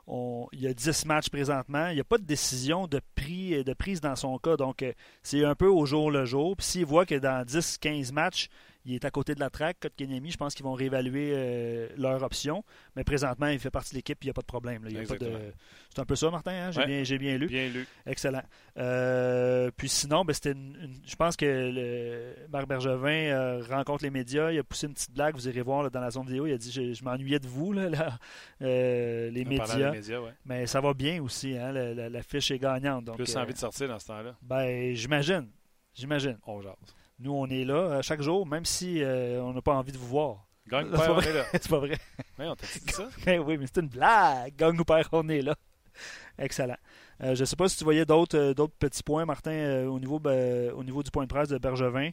il 0.08 0.62
y 0.62 0.68
a 0.68 0.74
10 0.74 1.06
matchs 1.06 1.30
présentement. 1.30 1.88
Il 1.90 1.96
n'y 1.96 2.02
a 2.02 2.06
pas 2.06 2.18
de 2.18 2.24
décision 2.24 2.88
de, 2.88 3.02
prix, 3.16 3.64
de 3.64 3.74
prise 3.74 4.02
dans 4.02 4.16
son 4.16 4.38
cas. 4.38 4.56
Donc, 4.56 4.86
c'est 5.24 5.44
un 5.44 5.56
peu 5.56 5.68
au 5.68 5.86
jour 5.86 6.12
le 6.12 6.26
jour. 6.26 6.56
Puis 6.56 6.66
s'il 6.66 6.86
voit 6.86 7.06
que 7.06 7.16
dans 7.16 7.46
10-15 7.46 8.14
matchs, 8.14 8.50
il 8.88 8.96
est 8.96 9.04
à 9.04 9.12
côté 9.12 9.36
de 9.36 9.42
la 9.42 9.50
track. 9.50 9.82
Kotkaniemi, 9.82 10.32
je 10.32 10.38
pense 10.38 10.56
qu'ils 10.56 10.64
vont 10.64 10.74
réévaluer 10.74 11.34
euh, 11.34 11.90
leur 11.98 12.24
option. 12.24 12.64
Mais 12.96 13.04
présentement, 13.04 13.48
il 13.48 13.60
fait 13.60 13.70
partie 13.70 13.92
de 13.92 13.98
l'équipe, 13.98 14.18
il 14.24 14.28
n'y 14.28 14.30
a 14.32 14.34
pas 14.34 14.42
de 14.42 14.48
problème. 14.48 14.88
C'est 15.90 16.00
un 16.00 16.06
peu 16.06 16.16
ça, 16.16 16.32
Martin. 16.32 16.52
Hein? 16.52 16.72
J'ai 17.04 17.18
bien, 17.18 17.38
lu. 17.38 17.48
Bien 17.48 17.68
lu. 17.68 17.86
Excellent. 18.06 18.44
Euh, 18.78 19.72
puis 19.76 19.90
sinon, 19.90 20.24
ben, 20.24 20.32
c'était 20.32 20.56
je 21.06 21.16
pense 21.18 21.36
que 21.36 21.46
le... 21.46 22.48
Marc 22.50 22.68
Bergevin 22.68 23.10
euh, 23.10 23.64
rencontre 23.70 24.06
les 24.06 24.10
médias. 24.10 24.52
Il 24.52 24.60
a 24.60 24.64
poussé 24.64 24.88
une 24.88 24.94
petite 24.94 25.12
blague. 25.12 25.36
Vous 25.36 25.50
irez 25.50 25.62
voir 25.62 25.92
dans 25.92 26.00
la 26.00 26.12
zone 26.12 26.28
vidéo. 26.28 26.48
Il 26.48 26.54
a 26.54 26.58
dit 26.58 26.72
Je, 26.72 27.04
m'ennuyais 27.04 27.40
de 27.40 27.48
vous, 27.48 27.74
là, 27.74 27.90
les 28.62 29.46
médias. 29.46 29.92
Mais 30.46 30.66
ça 30.66 30.80
va 30.80 30.94
bien 30.94 31.22
aussi. 31.22 31.58
Hein? 31.58 31.74
La, 31.74 32.24
fiche 32.24 32.52
est 32.52 32.60
gagnante. 32.60 33.04
Donc, 33.04 33.18
Plus 33.18 33.36
envie 33.36 33.54
de 33.54 33.60
sortir 33.60 33.90
dans 33.90 34.00
ce 34.00 34.08
temps-là. 34.08 34.38
Ben, 34.42 34.96
j'imagine. 34.96 35.50
J'imagine. 35.94 36.38
On 36.46 36.62
jase. 36.62 36.74
Nous, 37.20 37.32
on 37.32 37.48
est 37.48 37.64
là 37.64 37.74
euh, 37.74 38.02
chaque 38.02 38.22
jour, 38.22 38.46
même 38.46 38.66
si 38.66 39.02
euh, 39.02 39.42
on 39.42 39.54
n'a 39.54 39.62
pas 39.62 39.74
envie 39.74 39.92
de 39.92 39.98
vous 39.98 40.08
voir. 40.08 40.48
Gagne 40.68 40.88
ou 40.88 40.92
père, 40.92 41.16
on 41.16 41.22
est 41.22 41.34
là. 41.34 41.46
c'est 41.52 41.68
pas 41.68 41.80
vrai. 41.80 41.98
Oui, 42.38 42.46
on 42.46 42.56
t'a 42.56 42.68
dit 42.68 42.94
ça? 42.94 43.08
oui, 43.42 43.58
mais 43.58 43.66
c'est 43.66 43.82
une 43.82 43.88
blague. 43.88 44.56
Gagne 44.56 44.80
ou 44.80 44.84
père, 44.84 45.08
on 45.12 45.28
est 45.30 45.42
là. 45.42 45.56
Excellent. 46.38 46.78
Euh, 47.24 47.34
je 47.34 47.42
ne 47.42 47.46
sais 47.46 47.56
pas 47.56 47.68
si 47.68 47.78
tu 47.78 47.84
voyais 47.84 48.06
d'autres, 48.06 48.54
d'autres 48.54 48.76
petits 48.78 49.02
points, 49.02 49.26
Martin, 49.26 49.88
au, 49.88 50.00
niveau, 50.00 50.20
ben, 50.20 50.72
au 50.72 50.84
niveau 50.84 51.02
du 51.02 51.10
point 51.10 51.24
de 51.24 51.30
presse 51.30 51.50
de 51.50 51.58
Bergevin. 51.58 52.12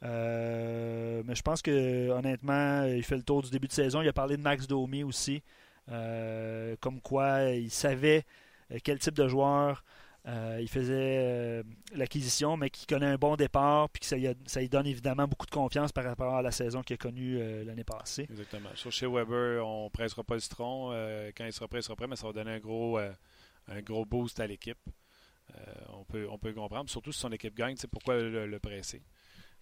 mais 0.00 1.34
je 1.34 1.42
pense 1.42 1.60
que 1.60 2.08
honnêtement, 2.10 2.84
il 2.84 3.02
fait 3.02 3.16
le 3.16 3.22
tour 3.22 3.42
du 3.42 3.50
début 3.50 3.66
de 3.66 3.72
saison. 3.72 4.00
Il 4.00 4.08
a 4.08 4.14
parlé 4.14 4.38
de 4.38 4.42
Max 4.42 4.66
Domi 4.66 5.04
aussi. 5.04 5.42
comme 6.80 7.02
quoi 7.02 7.50
il 7.50 7.70
savait 7.70 8.24
quel 8.82 8.98
type 8.98 9.14
de 9.14 9.28
joueur 9.28 9.84
euh, 10.26 10.58
il 10.60 10.68
faisait 10.68 11.18
euh, 11.20 11.62
l'acquisition, 11.94 12.56
mais 12.56 12.70
qui 12.70 12.86
connaît 12.86 13.06
un 13.06 13.16
bon 13.16 13.36
départ, 13.36 13.88
puis 13.88 14.00
que 14.00 14.06
ça, 14.06 14.16
lui 14.60 14.68
donne 14.68 14.86
évidemment 14.86 15.26
beaucoup 15.26 15.46
de 15.46 15.50
confiance 15.50 15.92
par 15.92 16.04
rapport 16.04 16.34
à 16.34 16.42
la 16.42 16.50
saison 16.50 16.82
qu'il 16.82 16.94
a 16.94 16.96
connue 16.98 17.38
euh, 17.38 17.64
l'année 17.64 17.84
passée. 17.84 18.26
Exactement. 18.30 18.68
Sur 18.74 18.92
chez 18.92 19.06
Weber, 19.06 19.66
on 19.66 19.84
ne 19.84 19.88
pressera 19.88 20.24
pas 20.24 20.34
le 20.34 20.40
citron. 20.40 20.90
quand 21.36 21.44
il 21.44 21.52
sera 21.52 21.68
prêt, 21.68 21.80
il 21.80 21.82
sera 21.82 21.96
prêt, 21.96 22.06
mais 22.06 22.16
ça 22.16 22.26
va 22.26 22.32
donner 22.32 22.52
un 22.52 22.58
gros, 22.58 22.98
un 22.98 23.82
gros 23.82 24.04
boost 24.04 24.38
à 24.40 24.46
l'équipe. 24.46 24.78
on, 25.94 26.04
peut, 26.04 26.26
on 26.30 26.38
peut 26.38 26.52
comprendre. 26.52 26.90
Surtout 26.90 27.12
si 27.12 27.20
son 27.20 27.32
équipe 27.32 27.56
gagne, 27.56 27.76
c'est 27.76 27.88
pourquoi 27.88 28.18
le 28.18 28.58
presser. 28.58 29.02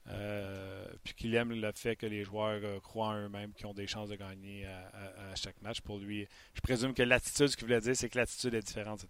Euh, 0.09 0.87
puis 1.03 1.15
qu'il 1.15 1.35
aime 1.35 1.53
le 1.53 1.73
fait 1.75 1.97
que 1.97 2.07
les 2.07 2.23
joueurs 2.23 2.61
euh, 2.63 2.79
croient 2.79 3.09
en 3.09 3.25
eux-mêmes, 3.25 3.53
qu'ils 3.53 3.67
ont 3.67 3.75
des 3.75 3.89
chances 3.89 4.09
de 4.09 4.15
gagner 4.15 4.65
à, 4.67 5.35
chaque 5.35 5.61
match. 5.63 5.81
Pour 5.81 5.99
lui, 5.99 6.27
je 6.55 6.61
présume 6.61 6.95
que 6.95 7.03
l'attitude, 7.03 7.49
ce 7.49 7.57
qu'il 7.57 7.67
voulait 7.67 7.81
dire, 7.81 7.97
c'est 7.97 8.09
que 8.09 8.19
l'attitude 8.19 8.55
est 8.55 8.63
différente. 8.63 9.05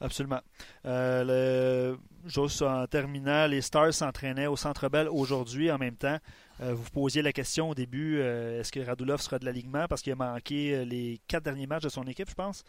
Absolument. 0.00 0.40
Euh, 0.86 1.96
juste 2.26 2.62
en 2.62 2.86
terminant, 2.86 3.46
les 3.46 3.60
Stars 3.60 3.92
s'entraînaient 3.92 4.46
au 4.46 4.56
Centre 4.56 4.88
Bell 4.88 5.08
aujourd'hui 5.08 5.70
en 5.70 5.78
même 5.78 5.96
temps. 5.96 6.18
vous 6.60 6.90
posiez 6.90 7.22
la 7.22 7.32
question 7.32 7.70
au 7.70 7.74
début, 7.74 8.20
est-ce 8.20 8.72
que 8.72 8.80
Radulov 8.80 9.20
sera 9.20 9.38
de 9.38 9.44
l'alignement 9.44 9.86
parce 9.86 10.02
qu'il 10.02 10.12
a 10.12 10.16
manqué 10.16 10.84
les 10.84 11.20
quatre 11.28 11.44
derniers 11.44 11.66
matchs 11.66 11.84
de 11.84 11.88
son 11.88 12.04
équipe, 12.04 12.28
je 12.28 12.34
pense. 12.34 12.64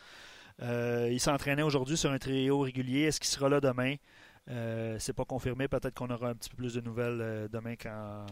il 0.61 1.19
s'entraînait 1.19 1.63
aujourd'hui 1.63 1.97
sur 1.97 2.11
un 2.11 2.19
trio 2.19 2.59
régulier. 2.59 3.03
Est-ce 3.03 3.19
qu'il 3.19 3.29
sera 3.29 3.49
là 3.49 3.59
demain? 3.59 3.95
Euh, 4.49 4.97
c'est 4.99 5.13
pas 5.13 5.25
confirmé. 5.25 5.67
Peut-être 5.67 5.93
qu'on 5.93 6.09
aura 6.09 6.29
un 6.29 6.35
petit 6.35 6.49
peu 6.49 6.57
plus 6.57 6.73
de 6.73 6.81
nouvelles 6.81 7.19
euh, 7.21 7.47
demain 7.47 7.75
quand, 7.75 8.25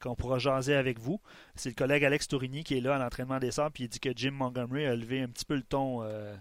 quand, 0.00 0.10
on 0.10 0.16
pourra 0.16 0.38
jaser 0.38 0.74
avec 0.74 0.98
vous. 0.98 1.20
C'est 1.54 1.68
le 1.68 1.74
collègue 1.74 2.04
Alex 2.04 2.26
Tourigny 2.26 2.64
qui 2.64 2.76
est 2.76 2.80
là 2.80 2.96
à 2.96 2.98
l'entraînement 2.98 3.38
des 3.38 3.52
Sables. 3.52 3.72
Puis 3.72 3.84
il 3.84 3.88
dit 3.88 4.00
que 4.00 4.10
Jim 4.14 4.32
Montgomery 4.32 4.86
a 4.86 4.96
levé 4.96 5.20
un 5.20 5.28
petit 5.28 5.44
peu 5.44 5.54
le 5.54 5.62
ton. 5.62 6.02
Euh, 6.02 6.34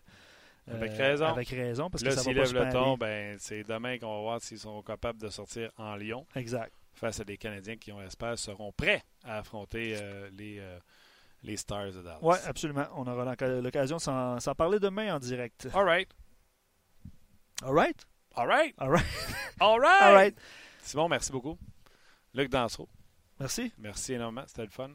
avec 0.67 0.93
raison. 0.93 1.25
Avec 1.25 1.49
raison. 1.49 1.89
Parce 1.89 2.03
là, 2.03 2.09
que 2.09 2.15
ça 2.15 2.23
s'il 2.23 2.35
lève 2.35 2.53
le 2.53 2.71
ton, 2.71 2.97
ben, 2.97 3.37
c'est 3.37 3.63
demain 3.63 3.97
qu'on 3.99 4.15
va 4.15 4.21
voir 4.21 4.41
s'ils 4.41 4.59
sont 4.59 4.81
capables 4.81 5.21
de 5.21 5.29
sortir 5.29 5.69
en 5.77 5.95
Lyon. 5.95 6.25
Exact. 6.35 6.73
Face 6.93 7.19
à 7.19 7.23
des 7.23 7.37
Canadiens 7.37 7.75
qui, 7.75 7.91
on 7.91 8.01
espère, 8.01 8.37
seront 8.39 8.71
prêts 8.71 9.03
à 9.23 9.39
affronter 9.39 9.97
les, 10.31 10.61
les 11.43 11.57
Stars 11.57 11.91
de 11.91 12.01
Dallas. 12.01 12.19
Oui, 12.21 12.37
absolument. 12.45 12.85
On 12.95 13.05
aura 13.07 13.35
l'occasion 13.61 13.97
de 13.97 14.01
s'en 14.01 14.55
parler 14.55 14.79
demain 14.79 15.13
en 15.15 15.19
direct. 15.19 15.67
All 15.73 15.83
right. 15.83 16.09
All 17.61 17.73
right. 17.73 18.05
All 18.35 18.47
right. 18.47 18.73
All 18.77 18.89
right. 18.89 19.05
All 19.59 19.79
right. 19.79 20.01
All 20.01 20.13
right. 20.13 20.35
Simon, 20.81 21.09
merci 21.09 21.31
beaucoup. 21.31 21.57
Luc 22.33 22.49
Dansereau. 22.49 22.89
Merci. 23.39 23.71
Merci 23.77 24.13
énormément. 24.13 24.45
C'était 24.47 24.63
le 24.63 24.69
fun. 24.69 24.89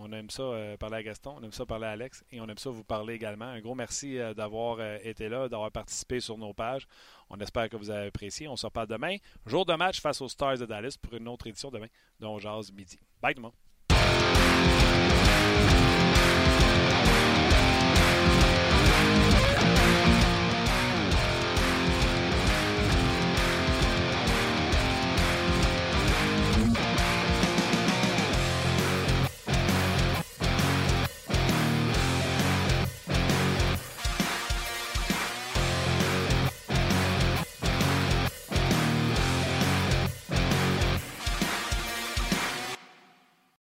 On 0.00 0.12
aime 0.12 0.30
ça 0.30 0.42
euh, 0.42 0.76
parler 0.76 0.98
à 0.98 1.02
Gaston, 1.02 1.34
on 1.38 1.42
aime 1.42 1.50
ça 1.50 1.66
parler 1.66 1.86
à 1.86 1.90
Alex 1.90 2.24
et 2.30 2.40
on 2.40 2.48
aime 2.48 2.56
ça 2.56 2.70
vous 2.70 2.84
parler 2.84 3.14
également. 3.14 3.46
Un 3.46 3.60
gros 3.60 3.74
merci 3.74 4.16
euh, 4.16 4.32
d'avoir 4.32 4.76
euh, 4.78 4.96
été 5.02 5.28
là, 5.28 5.48
d'avoir 5.48 5.72
participé 5.72 6.20
sur 6.20 6.38
nos 6.38 6.54
pages. 6.54 6.86
On 7.30 7.36
espère 7.40 7.68
que 7.68 7.76
vous 7.76 7.90
avez 7.90 8.06
apprécié. 8.06 8.46
On 8.46 8.54
se 8.54 8.64
reparle 8.64 8.86
demain. 8.86 9.16
Jour 9.44 9.66
de 9.66 9.74
match 9.74 10.00
face 10.00 10.20
aux 10.20 10.28
Stars 10.28 10.58
de 10.58 10.66
Dallas 10.66 10.96
pour 11.02 11.14
une 11.14 11.26
autre 11.26 11.48
édition 11.48 11.72
demain 11.72 11.88
dont 12.20 12.38
Jazz 12.38 12.70
midi. 12.70 13.00
Bye 13.20 13.34
tout 13.34 13.40
le 13.40 13.46
monde. 13.48 13.67